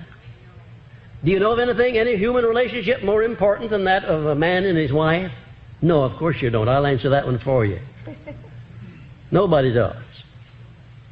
[1.24, 4.64] Do you know of anything, any human relationship more important than that of a man
[4.64, 5.30] and his wife?
[5.82, 6.68] No, of course you don't.
[6.68, 7.80] I'll answer that one for you.
[9.30, 10.02] Nobody does.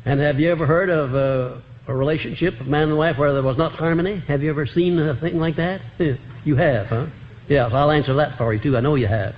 [0.05, 3.43] And have you ever heard of a, a relationship of man and wife where there
[3.43, 4.22] was not harmony?
[4.28, 5.82] Have you ever seen a thing like that?
[6.44, 7.06] you have, huh?
[7.48, 8.76] Yes, I'll answer that for you too.
[8.76, 9.35] I know you have.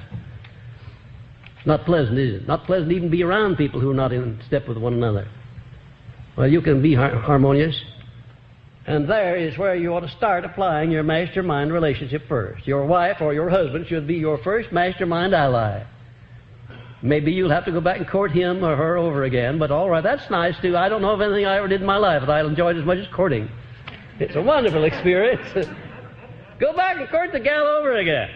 [1.58, 2.48] It's not pleasant, is it?
[2.48, 4.94] Not pleasant even to even be around people who are not in step with one
[4.94, 5.28] another.
[6.36, 7.78] Well, you can be har- harmonious
[8.86, 12.66] and there is where you ought to start applying your mastermind relationship first.
[12.66, 15.84] Your wife or your husband should be your first mastermind ally.
[17.02, 19.88] Maybe you'll have to go back and court him or her over again, but all
[19.88, 20.76] right, that's nice too.
[20.76, 22.84] I don't know of anything I ever did in my life that I enjoyed as
[22.84, 23.48] much as courting.
[24.18, 25.48] It's a wonderful experience.
[26.60, 28.30] go back and court the gal over again,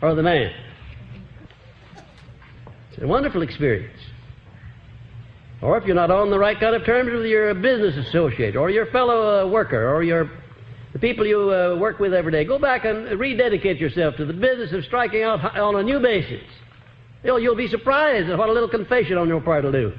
[0.00, 0.52] or the man.
[2.90, 3.98] It's a wonderful experience.
[5.62, 8.68] Or if you're not on the right kind of terms with your business associate or
[8.68, 10.30] your fellow uh, worker or your
[10.92, 14.32] the people you uh, work with every day, go back and rededicate yourself to the
[14.34, 16.42] business of striking out on a new basis.
[17.24, 19.92] You'll, you'll be surprised at what a little confession on your part will do.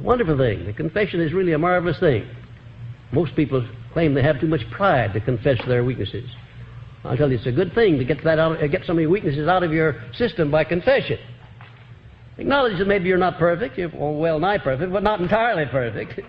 [0.00, 0.66] Wonderful thing.
[0.66, 2.28] The confession is really a marvelous thing.
[3.12, 6.28] Most people claim they have too much pride to confess their weaknesses.
[7.04, 9.02] I'll tell you, it's a good thing to get that out, uh, get some of
[9.02, 11.18] your weaknesses out of your system by confession.
[12.36, 16.20] Acknowledge that maybe you're not perfect, you're oh, well nigh perfect, but not entirely perfect.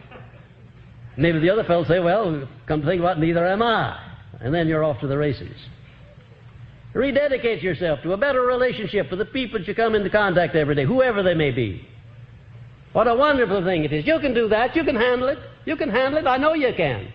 [1.17, 3.99] maybe the other fellow say, "Well, come to think about, it, neither am I,"
[4.39, 5.55] and then you're off to the races.
[6.93, 10.75] Rededicate yourself to a better relationship with the people that you come into contact every
[10.75, 11.85] day, whoever they may be.
[12.93, 14.07] What a wonderful thing it is.
[14.07, 14.73] You can do that.
[14.73, 15.39] You can handle it.
[15.65, 16.27] You can handle it.
[16.27, 17.11] I know you can.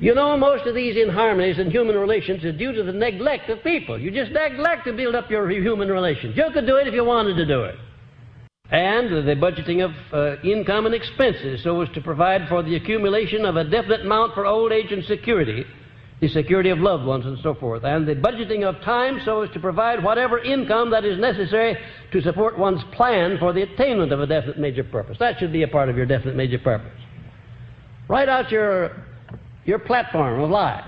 [0.00, 3.62] You know, most of these inharmonies in human relations is due to the neglect of
[3.62, 4.00] people.
[4.00, 6.36] You just neglect to build up your human relations.
[6.36, 7.76] You could do it if you wanted to do it.
[8.70, 13.44] And the budgeting of uh, income and expenses so as to provide for the accumulation
[13.44, 15.66] of a definite amount for old age and security
[16.20, 19.50] the security of loved ones and so forth, and the budgeting of time so as
[19.54, 21.76] to provide whatever income that is necessary
[22.12, 25.16] to support one's plan for the attainment of a definite major purpose.
[25.18, 26.92] That should be a part of your definite major purpose.
[28.06, 28.92] Write out your,
[29.70, 30.84] your platform of life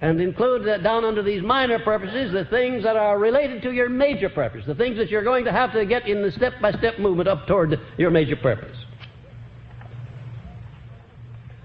[0.00, 3.88] and include that down under these minor purposes the things that are related to your
[3.88, 6.72] major purpose, the things that you're going to have to get in the step by
[6.72, 8.76] step movement up toward your major purpose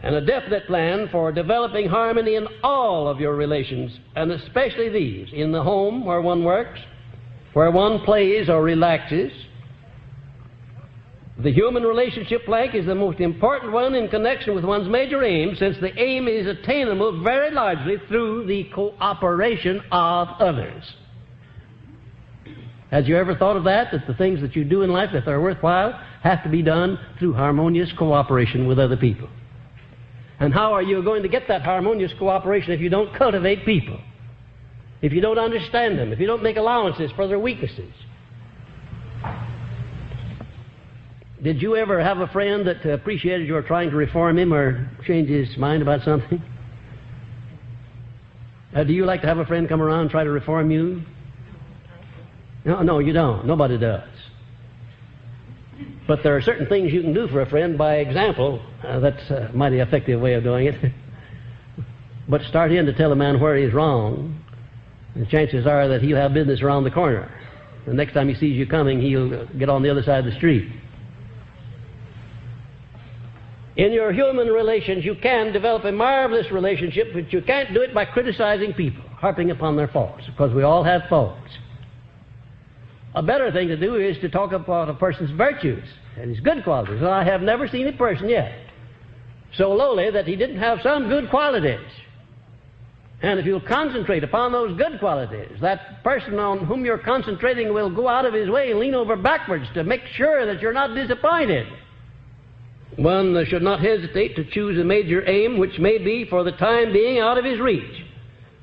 [0.03, 5.29] and a definite plan for developing harmony in all of your relations, and especially these
[5.31, 6.79] in the home where one works,
[7.53, 9.31] where one plays or relaxes.
[11.39, 15.55] The human relationship plank is the most important one in connection with one's major aim,
[15.55, 20.83] since the aim is attainable very largely through the cooperation of others.
[22.91, 23.91] Has you ever thought of that?
[23.91, 26.99] That the things that you do in life, if they're worthwhile, have to be done
[27.17, 29.27] through harmonious cooperation with other people.
[30.39, 33.99] And how are you going to get that harmonious cooperation if you don't cultivate people?
[35.01, 37.91] If you don't understand them, if you don't make allowances for their weaknesses?
[41.43, 45.27] Did you ever have a friend that appreciated your trying to reform him or change
[45.27, 46.41] his mind about something?
[48.73, 51.01] Uh, do you like to have a friend come around and try to reform you?
[52.63, 53.45] No, no, you don't.
[53.45, 54.07] Nobody does.
[56.07, 58.65] But there are certain things you can do for a friend by example.
[58.81, 60.75] Uh, that's a mighty effective way of doing it.
[62.29, 64.41] but start in to tell a man where he's wrong,
[65.13, 67.29] and chances are that he'll have business around the corner.
[67.85, 70.37] The next time he sees you coming, he'll get on the other side of the
[70.37, 70.71] street.
[73.75, 77.93] In your human relations, you can develop a marvelous relationship, but you can't do it
[77.93, 81.49] by criticizing people, harping upon their faults, because we all have faults.
[83.15, 85.87] A better thing to do is to talk about a person's virtues
[86.17, 86.97] and his good qualities.
[86.97, 88.51] And I have never seen a person yet
[89.55, 91.79] so lowly that he didn't have some good qualities.
[93.21, 97.89] And if you'll concentrate upon those good qualities, that person on whom you're concentrating will
[97.89, 100.93] go out of his way and lean over backwards to make sure that you're not
[100.93, 101.67] disappointed.
[102.97, 106.93] One should not hesitate to choose a major aim which may be, for the time
[106.93, 108.03] being, out of his reach.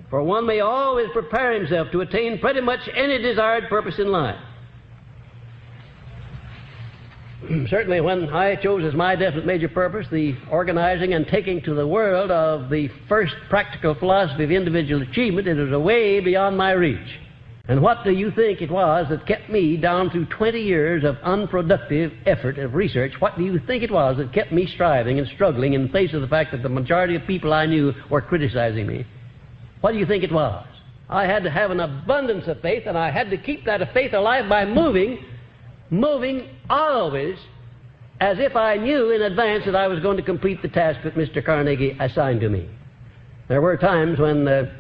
[0.09, 4.39] For one may always prepare himself to attain pretty much any desired purpose in life.
[7.69, 11.87] Certainly, when I chose as my definite major purpose the organizing and taking to the
[11.87, 16.73] world of the first practical philosophy of individual achievement, it was a way beyond my
[16.73, 17.19] reach.
[17.71, 21.17] And what do you think it was that kept me down through 20 years of
[21.23, 23.13] unproductive effort of research?
[23.21, 26.21] What do you think it was that kept me striving and struggling in face of
[26.21, 29.07] the fact that the majority of people I knew were criticizing me?
[29.83, 30.67] What do you think it was?
[31.09, 34.15] I had to have an abundance of faith, and I had to keep that faith
[34.15, 35.25] alive by moving,
[35.91, 37.39] moving always
[38.21, 41.15] as if I knew in advance that I was going to complete the task that
[41.15, 41.45] Mr.
[41.45, 42.69] Carnegie assigned to me.
[43.47, 44.73] There were times when uh,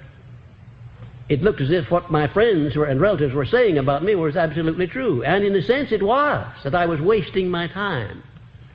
[1.30, 4.34] it looked as if what my friends were, and relatives were saying about me was
[4.34, 5.22] absolutely true.
[5.22, 8.24] And in a sense, it was, that I was wasting my time.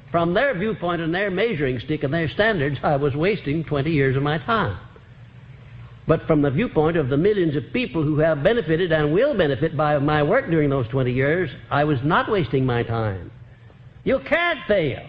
[0.10, 4.16] From their viewpoint and their measuring stick and their standards, I was wasting 20 years
[4.16, 4.80] of my time.
[6.08, 9.76] But from the viewpoint of the millions of people who have benefited and will benefit
[9.76, 13.32] by my work during those 20 years, I was not wasting my time.
[14.06, 15.06] You can't fail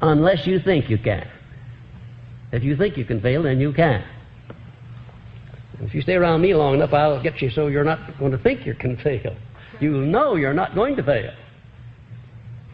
[0.00, 1.28] unless you think you can.
[2.50, 4.02] If you think you can fail, then you can.
[5.82, 8.38] If you stay around me long enough, I'll get you so you're not going to
[8.38, 9.36] think you can fail.
[9.80, 11.32] You'll know you're not going to fail.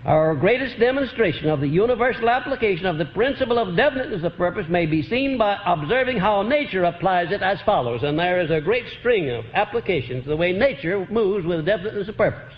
[0.05, 4.86] Our greatest demonstration of the universal application of the principle of definiteness of purpose may
[4.86, 8.02] be seen by observing how nature applies it as follows.
[8.02, 12.16] And there is a great string of applications, the way nature moves with definiteness of
[12.16, 12.55] purpose.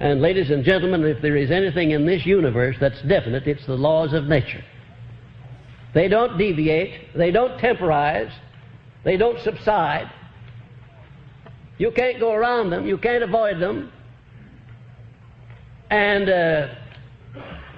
[0.00, 3.74] And, ladies and gentlemen, if there is anything in this universe that's definite, it's the
[3.74, 4.64] laws of nature.
[5.94, 8.30] They don't deviate, they don't temporize,
[9.04, 10.10] they don't subside.
[11.78, 13.90] You can't go around them, you can't avoid them.
[15.90, 16.68] And uh,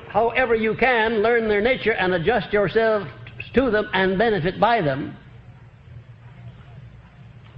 [0.08, 3.08] however you can, learn their nature and adjust yourself
[3.54, 5.16] to them and benefit by them.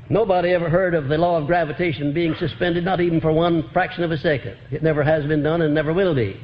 [0.08, 4.04] Nobody ever heard of the law of gravitation being suspended, not even for one fraction
[4.04, 4.56] of a second.
[4.70, 6.40] It never has been done and never will be.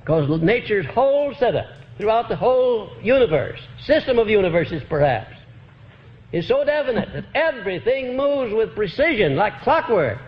[0.00, 1.66] Because nature's whole setup
[1.96, 5.33] throughout the whole universe, system of universes perhaps,
[6.34, 10.18] is so definite that everything moves with precision like clockwork.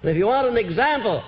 [0.00, 1.22] And if you want an example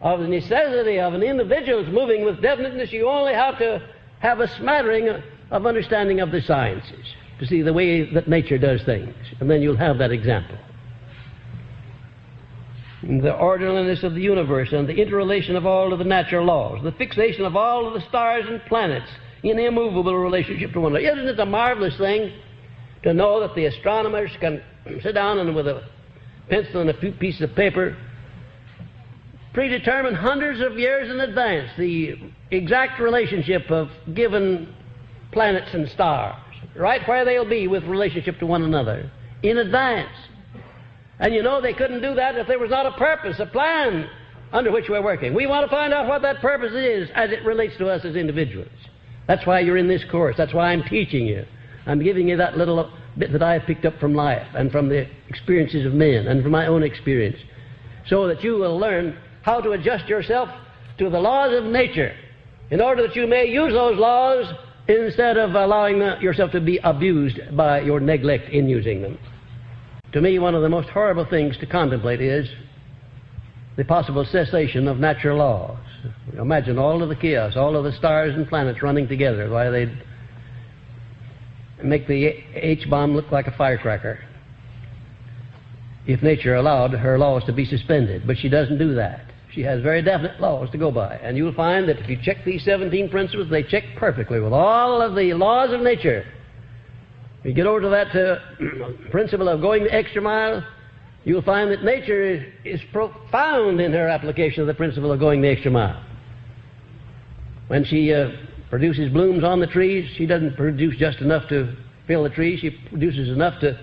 [0.00, 3.82] of the necessity of an individual's moving with definiteness, you only have to
[4.20, 5.08] have a smattering
[5.50, 7.04] of understanding of the sciences
[7.40, 9.12] to see the way that nature does things.
[9.40, 10.56] And then you'll have that example.
[13.02, 16.92] The orderliness of the universe and the interrelation of all of the natural laws, the
[16.92, 19.10] fixation of all of the stars and planets
[19.42, 21.18] in immovable relationship to one another.
[21.18, 22.32] Isn't it a marvelous thing
[23.02, 24.62] to know that the astronomers can
[25.02, 25.82] sit down and with a
[26.48, 27.96] pencil and a few pieces of paper
[29.52, 32.14] predetermine hundreds of years in advance the
[32.50, 34.72] exact relationship of given
[35.32, 36.36] planets and stars
[36.76, 39.10] right where they'll be with relationship to one another
[39.42, 40.10] in advance.
[41.18, 44.08] And you know they couldn't do that if there was not a purpose, a plan
[44.52, 45.34] under which we're working.
[45.34, 48.16] We want to find out what that purpose is as it relates to us as
[48.16, 48.68] individuals.
[49.26, 50.36] That's why you're in this course.
[50.36, 51.44] That's why I'm teaching you.
[51.90, 54.88] I'm giving you that little bit that I have picked up from life and from
[54.88, 57.36] the experiences of men and from my own experience
[58.06, 60.48] so that you will learn how to adjust yourself
[60.98, 62.14] to the laws of nature
[62.70, 64.46] in order that you may use those laws
[64.88, 69.18] instead of allowing yourself to be abused by your neglect in using them.
[70.12, 72.48] To me, one of the most horrible things to contemplate is
[73.76, 75.78] the possible cessation of natural laws.
[76.38, 79.96] Imagine all of the chaos, all of the stars and planets running together while they'd
[81.84, 84.18] make the H bomb look like a firecracker.
[86.06, 89.26] If nature allowed her laws to be suspended, but she doesn't do that.
[89.52, 91.16] She has very definite laws to go by.
[91.16, 95.02] And you'll find that if you check these 17 principles, they check perfectly with all
[95.02, 96.24] of the laws of nature.
[97.40, 98.38] If you get over to that uh,
[99.10, 100.64] principle of going the extra mile,
[101.24, 105.42] you'll find that nature is, is profound in her application of the principle of going
[105.42, 106.04] the extra mile.
[107.68, 108.30] When she uh,
[108.70, 111.76] produces blooms on the trees, she doesn't produce just enough to
[112.06, 113.78] fill the trees, she produces enough to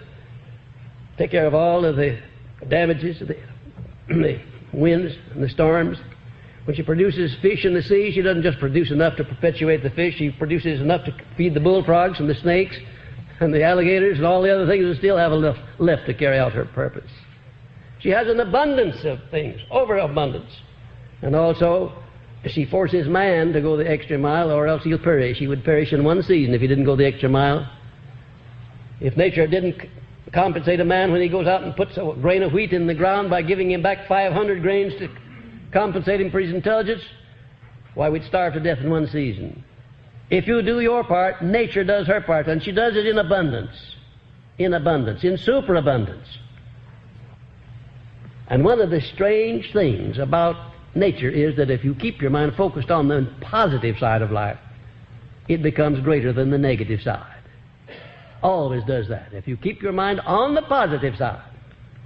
[1.17, 2.19] take care of all of the
[2.69, 3.37] damages, the,
[4.07, 4.39] the
[4.73, 5.97] winds and the storms.
[6.65, 9.89] When she produces fish in the sea, she doesn't just produce enough to perpetuate the
[9.89, 12.75] fish, she produces enough to feed the bullfrogs and the snakes
[13.39, 16.39] and the alligators and all the other things that still have enough left to carry
[16.39, 17.11] out her purpose.
[17.99, 20.51] She has an abundance of things, overabundance.
[21.21, 21.93] And also,
[22.45, 25.37] she forces man to go the extra mile or else he'll perish.
[25.37, 27.69] He would perish in one season if he didn't go the extra mile.
[28.99, 29.81] If nature didn't
[30.33, 32.93] compensate a man when he goes out and puts a grain of wheat in the
[32.93, 35.09] ground by giving him back 500 grains to
[35.71, 37.01] compensate him for his intelligence,
[37.93, 39.63] why, we'd starve to death in one season.
[40.29, 43.75] If you do your part, nature does her part, and she does it in abundance.
[44.59, 46.27] In abundance, in superabundance.
[48.47, 52.53] And one of the strange things about nature is that if you keep your mind
[52.55, 54.57] focused on the positive side of life,
[55.47, 57.37] it becomes greater than the negative side
[58.41, 59.33] always does that.
[59.33, 61.43] If you keep your mind on the positive side,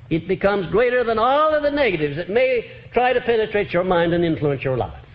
[0.09, 4.13] it becomes greater than all of the negatives that may try to penetrate your mind
[4.13, 5.05] and influence your life.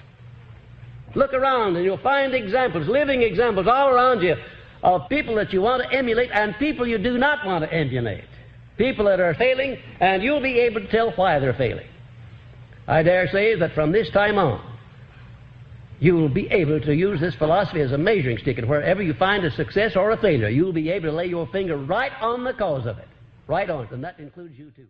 [1.15, 4.36] Look around and you'll find examples, living examples all around you
[4.82, 8.24] of people that you want to emulate and people you do not want to emulate.
[8.77, 11.86] People that are failing, and you'll be able to tell why they're failing.
[12.88, 14.76] I dare say that from this time on,
[15.98, 19.44] You'll be able to use this philosophy as a measuring stick, and wherever you find
[19.44, 22.52] a success or a failure, you'll be able to lay your finger right on the
[22.52, 23.08] cause of it.
[23.46, 24.88] Right on it, and that includes you too.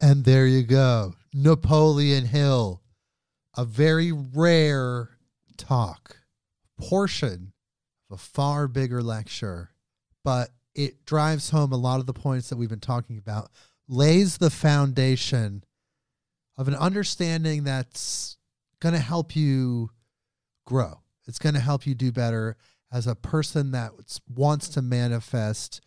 [0.00, 1.14] And there you go.
[1.32, 2.82] Napoleon Hill.
[3.56, 5.08] A very rare
[5.56, 6.18] talk,
[6.78, 7.54] portion
[8.10, 9.70] of a far bigger lecture,
[10.22, 13.50] but it drives home a lot of the points that we've been talking about,
[13.88, 15.64] lays the foundation
[16.56, 18.36] of an understanding that's
[18.80, 19.90] going to help you
[20.64, 21.00] grow.
[21.26, 22.56] It's going to help you do better
[22.92, 23.92] as a person that
[24.32, 25.80] wants to manifest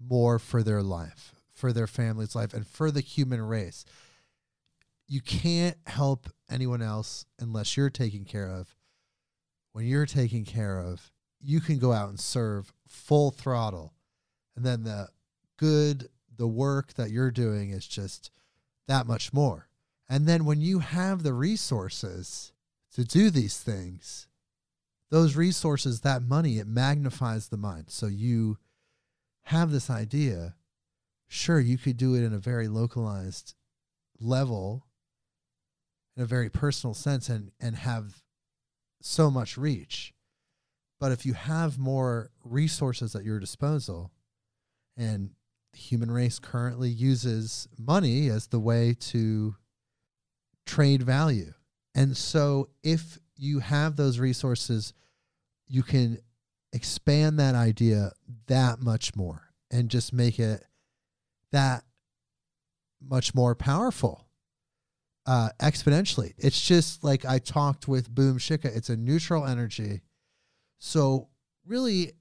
[0.00, 3.84] more for their life, for their family's life, and for the human race.
[5.06, 8.74] You can't help anyone else unless you're taken care of.
[9.72, 13.94] When you're taken care of, you can go out and serve full throttle.
[14.56, 15.08] And then the
[15.56, 18.30] good, the work that you're doing is just
[18.88, 19.68] that much more.
[20.10, 22.52] And then when you have the resources,
[22.94, 24.26] to do these things,
[25.10, 27.86] those resources, that money, it magnifies the mind.
[27.88, 28.58] So you
[29.44, 30.56] have this idea
[31.32, 33.54] sure, you could do it in a very localized
[34.18, 34.84] level,
[36.16, 38.24] in a very personal sense, and, and have
[39.00, 40.12] so much reach.
[40.98, 44.10] But if you have more resources at your disposal,
[44.96, 45.30] and
[45.72, 49.54] the human race currently uses money as the way to
[50.70, 51.52] trade value.
[51.96, 54.94] And so if you have those resources,
[55.66, 56.18] you can
[56.72, 58.12] expand that idea
[58.46, 59.42] that much more
[59.72, 60.62] and just make it
[61.50, 61.82] that
[63.02, 64.28] much more powerful
[65.26, 66.34] uh, exponentially.
[66.38, 70.02] It's just like I talked with Boom Shika, it's a neutral energy.
[70.78, 71.28] So,
[71.66, 72.12] really,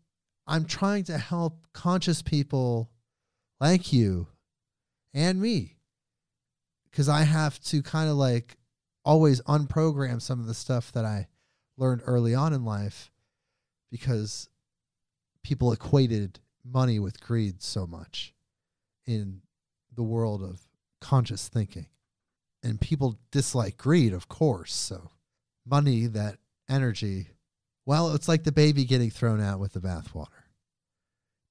[0.48, 2.90] I'm trying to help conscious people
[3.60, 4.28] like you
[5.14, 5.79] and me
[6.92, 8.58] because I have to kind of like
[9.06, 11.28] always unprogram some of the stuff that I
[11.78, 13.12] learned early on in life
[13.92, 14.50] because
[15.44, 18.34] people equated money with greed so much
[19.06, 19.42] in
[19.96, 20.62] the world of
[21.02, 21.88] conscious thinking.
[22.62, 24.74] And people dislike greed, of course.
[24.74, 25.12] So,
[25.66, 26.38] money, that
[26.70, 27.30] energy,
[27.86, 30.39] well, it's like the baby getting thrown out with the bathwater.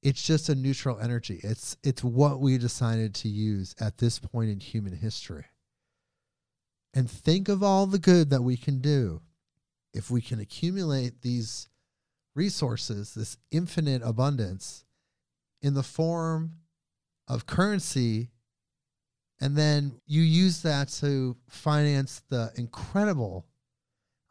[0.08, 1.38] It's just a neutral energy.
[1.42, 5.44] It's it's what we decided to use at this point in human history.
[6.94, 9.20] And think of all the good that we can do
[9.92, 11.68] if we can accumulate these
[12.34, 14.86] resources, this infinite abundance
[15.60, 16.52] in the form
[17.28, 18.30] of currency
[19.40, 23.46] and then you use that to finance the incredible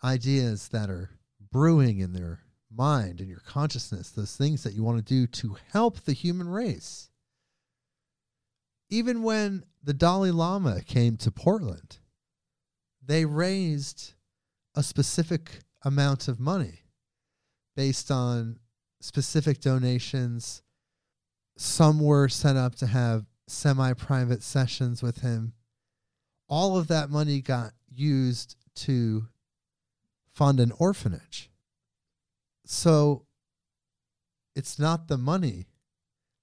[0.04, 1.12] ideas that are
[1.52, 2.40] brewing in their
[2.74, 6.50] mind and your consciousness, those things that you want to do to help the human
[6.50, 7.10] race.
[8.90, 11.98] Even when the Dalai Lama came to Portland,
[13.06, 14.14] they raised
[14.76, 16.82] a specific amount of money
[17.76, 18.60] based on
[19.00, 20.62] specific donations.
[21.58, 25.54] Some were set up to have semi private sessions with him.
[26.48, 29.28] All of that money got used to
[30.32, 31.50] fund an orphanage.
[32.70, 33.26] So
[34.56, 35.68] it's not the money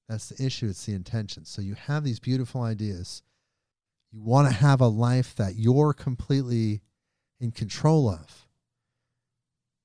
[0.09, 1.45] that's the issue, it's the intention.
[1.45, 3.23] So you have these beautiful ideas.
[4.13, 6.83] You want to have a life that you're completely
[7.41, 8.47] in control of.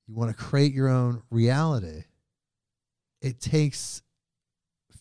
[0.07, 2.03] You want to create your own reality.
[3.21, 4.01] It takes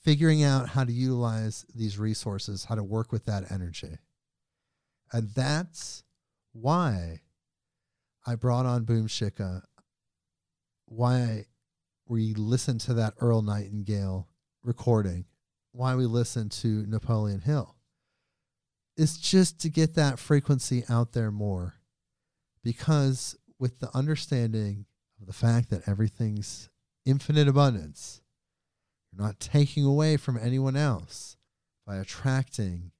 [0.03, 3.99] figuring out how to utilize these resources, how to work with that energy.
[5.13, 6.05] And that's
[6.53, 7.21] why
[8.27, 9.63] I brought on Boom Shikha,
[10.89, 11.47] why
[12.07, 14.29] we listen to that Earl Nightingale
[14.63, 15.27] recording,
[15.73, 17.77] why we listen to Napoleon Hill.
[18.97, 21.75] It's just to get that frequency out there more.
[22.65, 24.87] Because with the understanding
[25.21, 26.69] of the fact that everything's
[27.07, 28.21] infinite abundance,
[29.13, 31.37] you're not taking away from anyone else
[31.87, 32.91] by attracting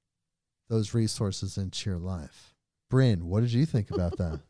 [0.69, 2.53] those resources into your life.
[2.91, 4.39] Brynn, what did you think about that?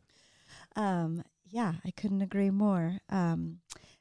[0.76, 3.00] Um, yeah, I couldn't agree more.
[3.08, 3.58] Um,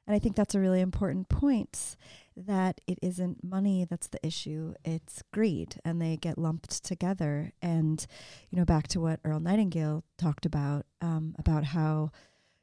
[0.07, 1.95] and I think that's a really important point
[2.35, 7.51] that it isn't money that's the issue, it's greed, and they get lumped together.
[7.61, 8.05] And,
[8.49, 12.11] you know, back to what Earl Nightingale talked about, um, about how,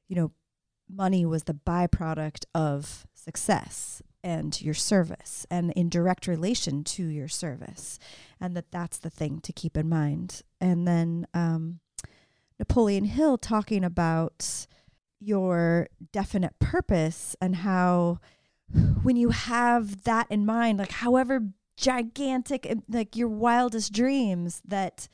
[0.08, 0.32] you know,
[0.88, 7.28] money was the byproduct of success and your service and in direct relation to your
[7.28, 7.98] service
[8.40, 11.80] and that that's the thing to keep in mind and then um,
[12.58, 14.66] napoleon hill talking about
[15.26, 18.20] your definite purpose and how
[19.02, 21.40] when you have that in mind like however
[21.76, 25.08] gigantic like your wildest dreams that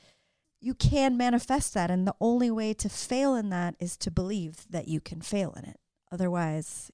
[0.63, 1.91] you can manifest that.
[1.91, 5.53] And the only way to fail in that is to believe that you can fail
[5.57, 5.77] in it.
[6.11, 6.89] Otherwise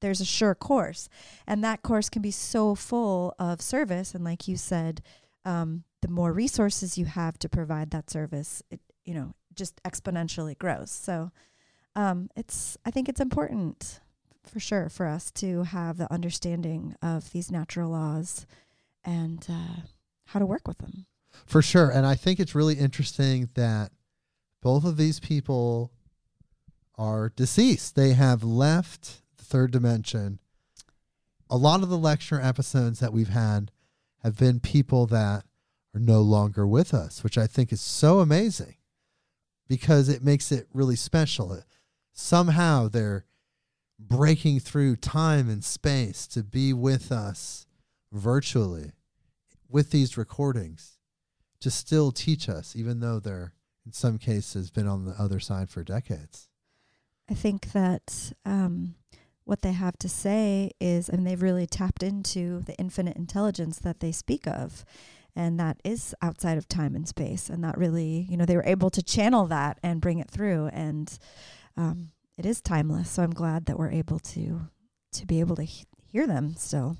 [0.00, 1.08] there's a sure course.
[1.46, 4.14] And that course can be so full of service.
[4.14, 5.00] And like you said
[5.44, 10.58] um, the more resources you have to provide that service it you know just exponentially
[10.58, 10.90] grows.
[10.90, 11.30] So
[11.96, 14.00] um, it's i think it's important
[14.42, 18.46] for sure for us to have the understanding of these natural laws
[19.04, 19.80] and uh,
[20.26, 21.06] how to work with them
[21.46, 23.90] for sure and i think it's really interesting that
[24.62, 25.90] both of these people
[26.96, 30.38] are deceased they have left the third dimension.
[31.50, 33.70] A lot of the lecture episodes that we've had
[34.22, 35.44] have been people that
[35.94, 38.76] are no longer with us, which I think is so amazing
[39.68, 41.62] because it makes it really special.
[42.14, 43.26] Somehow they're
[43.98, 47.66] breaking through time and space to be with us
[48.12, 48.92] virtually
[49.68, 50.98] with these recordings
[51.60, 53.52] to still teach us, even though they're
[53.84, 56.48] in some cases been on the other side for decades.
[57.28, 58.94] I think that um,
[59.44, 64.00] what they have to say is, and they've really tapped into the infinite intelligence that
[64.00, 64.84] they speak of.
[65.36, 67.50] And that is outside of time and space.
[67.50, 70.68] And that really, you know, they were able to channel that and bring it through.
[70.68, 71.18] And
[71.76, 73.10] um, it is timeless.
[73.10, 74.68] So I'm glad that we're able to
[75.12, 76.96] to be able to he- hear them still.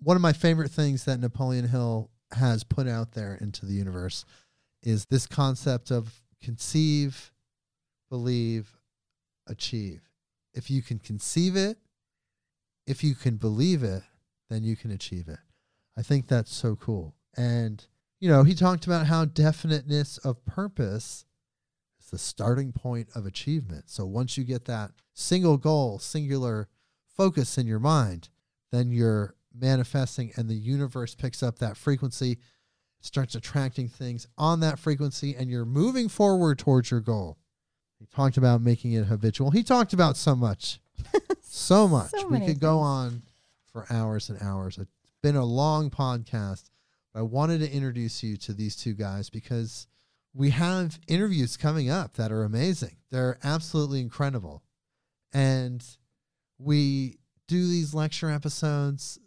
[0.00, 4.24] One of my favorite things that Napoleon Hill has put out there into the universe
[4.82, 7.30] is this concept of conceive,
[8.10, 8.78] believe,
[9.46, 10.08] achieve.
[10.54, 11.78] If you can conceive it,
[12.86, 14.02] if you can believe it,
[14.50, 15.38] then you can achieve it.
[15.96, 17.14] I think that's so cool.
[17.36, 17.86] And,
[18.18, 21.24] you know, he talked about how definiteness of purpose
[22.12, 23.88] the starting point of achievement.
[23.88, 26.68] So once you get that single goal, singular
[27.16, 28.28] focus in your mind,
[28.70, 32.38] then you're manifesting and the universe picks up that frequency,
[33.00, 37.38] starts attracting things on that frequency, and you're moving forward towards your goal.
[37.98, 39.50] He talked about making it habitual.
[39.50, 40.80] He talked about so much,
[41.40, 42.10] so much.
[42.10, 43.22] So we could go on
[43.72, 44.76] for hours and hours.
[44.76, 44.90] It's
[45.22, 46.68] been a long podcast,
[47.14, 49.86] but I wanted to introduce you to these two guys because
[50.34, 52.96] we have interviews coming up that are amazing.
[53.10, 54.62] They're absolutely incredible.
[55.32, 55.84] And
[56.58, 57.18] we
[57.48, 59.18] do these lecture episodes.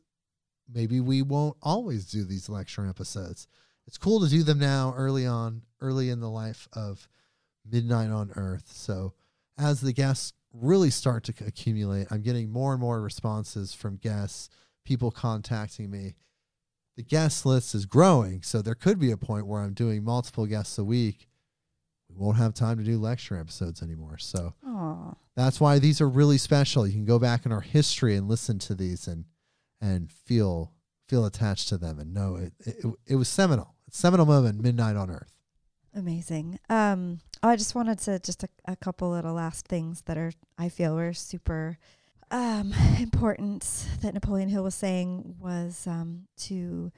[0.71, 3.47] Maybe we won't always do these lecture episodes.
[3.87, 7.07] It's cool to do them now early on, early in the life of
[7.69, 8.71] Midnight on Earth.
[8.71, 9.13] So
[9.57, 14.49] as the guests really start to accumulate, I'm getting more and more responses from guests,
[14.85, 16.15] people contacting me.
[16.95, 20.45] The guest list is growing, so there could be a point where I'm doing multiple
[20.45, 21.27] guests a week.
[22.09, 24.17] We won't have time to do lecture episodes anymore.
[24.17, 25.13] So Aw.
[25.35, 26.87] that's why these are really special.
[26.87, 29.25] You can go back in our history and listen to these and
[29.81, 30.71] and feel
[31.07, 33.75] feel attached to them and know it it, it was seminal.
[33.89, 35.33] Seminal moment, Midnight on Earth.
[35.93, 36.59] Amazing.
[36.69, 40.31] Um, I just wanted to just a, a couple of little last things that are
[40.57, 41.77] I feel were super
[42.31, 46.91] um, important that Napoleon Hill was saying was um, to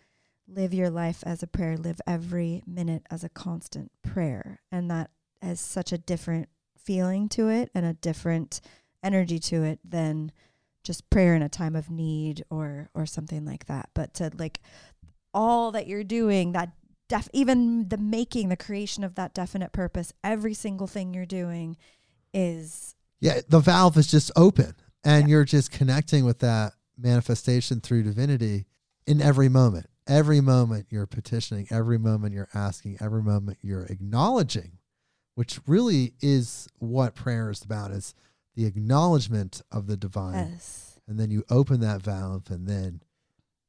[0.48, 5.10] live your life as a prayer, live every minute as a constant prayer, and that
[5.42, 8.62] has such a different feeling to it and a different
[9.04, 10.32] energy to it than
[10.84, 13.90] just prayer in a time of need or or something like that.
[13.94, 14.62] But to like
[15.34, 16.72] all that you're doing that
[17.10, 21.78] def even the making the creation of that definite purpose every single thing you're doing
[22.34, 24.76] is Yeah, the valve is just open
[25.08, 25.32] and Yeah.
[25.32, 28.66] you're just connecting with that manifestation through divinity
[29.06, 29.88] in every moment.
[30.06, 34.78] Every moment you're petitioning, every moment you're asking, every moment you're acknowledging,
[35.36, 38.14] which really is what prayer is about is
[38.56, 40.50] the acknowledgement of the divine.
[40.52, 43.02] yes and then you open that valve and then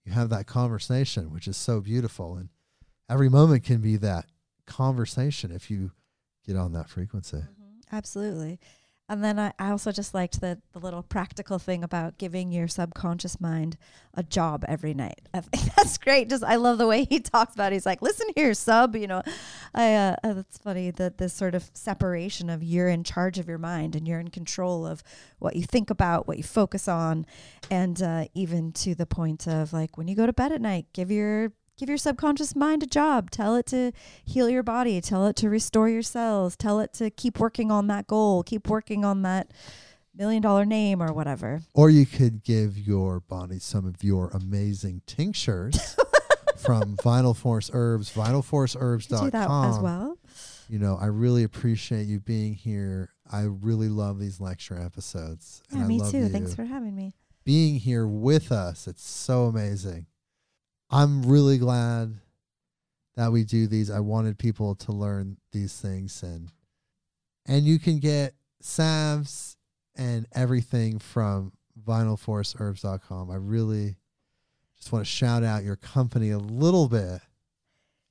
[0.05, 2.49] you have that conversation which is so beautiful and
[3.09, 4.27] every moment can be that
[4.67, 5.93] conversation if you
[6.47, 7.97] get on that frequency mm-hmm.
[7.97, 8.59] absolutely
[9.09, 12.69] and then I, I also just liked the, the little practical thing about giving your
[12.69, 13.79] subconscious mind
[14.15, 15.21] a job every night.
[15.35, 16.29] I think that's great.
[16.29, 17.73] Just I love the way he talks about.
[17.73, 17.77] It.
[17.77, 19.23] He's like, "Listen here, sub." You know,
[19.75, 23.49] I uh, uh, that's funny that this sort of separation of you're in charge of
[23.49, 25.03] your mind and you're in control of
[25.39, 27.25] what you think about, what you focus on,
[27.71, 30.87] and uh, even to the point of like when you go to bed at night,
[30.93, 33.31] give your give your subconscious mind a job.
[33.31, 33.93] Tell it to
[34.25, 35.01] heal your body.
[35.01, 36.57] Tell it to restore your cells.
[36.57, 38.43] Tell it to keep working on that goal.
[38.43, 39.51] Keep working on that
[40.15, 41.63] million dollar name or whatever.
[41.75, 45.97] or you could give your body some of your amazing tinctures
[46.59, 50.19] from vital force herbs vitalforceherbs.com Do that as well.
[50.69, 55.79] you know i really appreciate you being here i really love these lecture episodes and
[55.79, 56.19] Yeah, I me love too.
[56.19, 56.29] you.
[56.31, 57.15] Thanks for having me.
[57.45, 58.89] being here with us.
[58.89, 60.07] It's so amazing.
[60.91, 62.15] I'm really glad
[63.17, 63.91] that we do these.
[63.91, 66.51] I wanted people to learn these things and
[67.47, 69.57] and you can get salves
[69.97, 71.53] and everything from
[71.83, 73.31] vitalforceherbs.com.
[73.31, 73.97] I really
[74.77, 77.21] just want to shout out your company a little bit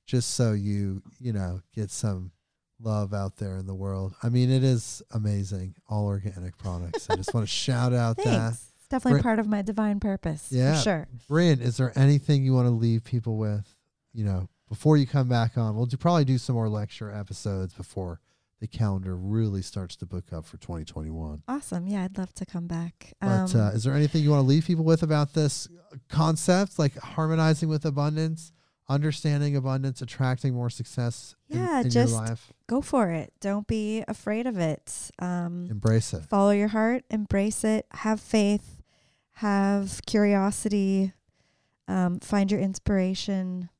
[0.06, 2.32] just so you, you know, get some
[2.80, 4.14] love out there in the world.
[4.22, 7.08] I mean, it is amazing, all organic products.
[7.10, 8.24] I just want to shout out that.
[8.24, 8.62] Thanks.
[8.62, 10.48] It's definitely Bri- part of my divine purpose.
[10.50, 10.76] Yeah.
[10.76, 11.08] For sure.
[11.28, 13.74] Brynn, is there anything you want to leave people with,
[14.12, 15.76] you know, before you come back on?
[15.76, 18.20] We'll do, probably do some more lecture episodes before
[18.60, 21.42] the calendar really starts to book up for 2021.
[21.46, 21.86] Awesome.
[21.86, 23.12] Yeah, I'd love to come back.
[23.20, 25.68] But Um, uh, is there anything you want to leave people with about this
[26.08, 28.52] concept, like harmonizing with abundance,
[28.88, 32.52] understanding abundance, attracting more success in- Yeah, in, just- your life?
[32.66, 33.32] go for it.
[33.40, 35.10] Don't be afraid of it.
[35.18, 36.24] Um, Embrace it.
[36.24, 38.77] follow your heart, embrace it, have faith,
[39.38, 41.12] have curiosity,
[41.86, 43.70] um, find your inspiration,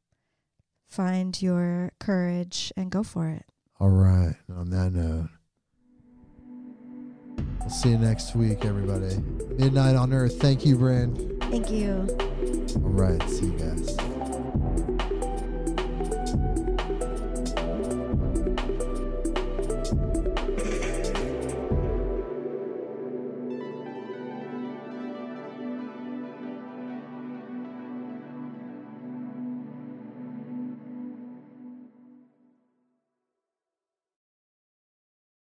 [0.89, 3.44] find your courage, and go for it.
[3.80, 4.35] All right.
[4.56, 5.28] On that note,
[7.60, 9.16] We'll see you next week, everybody.
[9.59, 10.40] Midnight on Earth.
[10.40, 11.43] Thank you, Brand.
[11.51, 12.06] Thank you.
[12.76, 13.22] All right.
[13.28, 14.07] See you guys.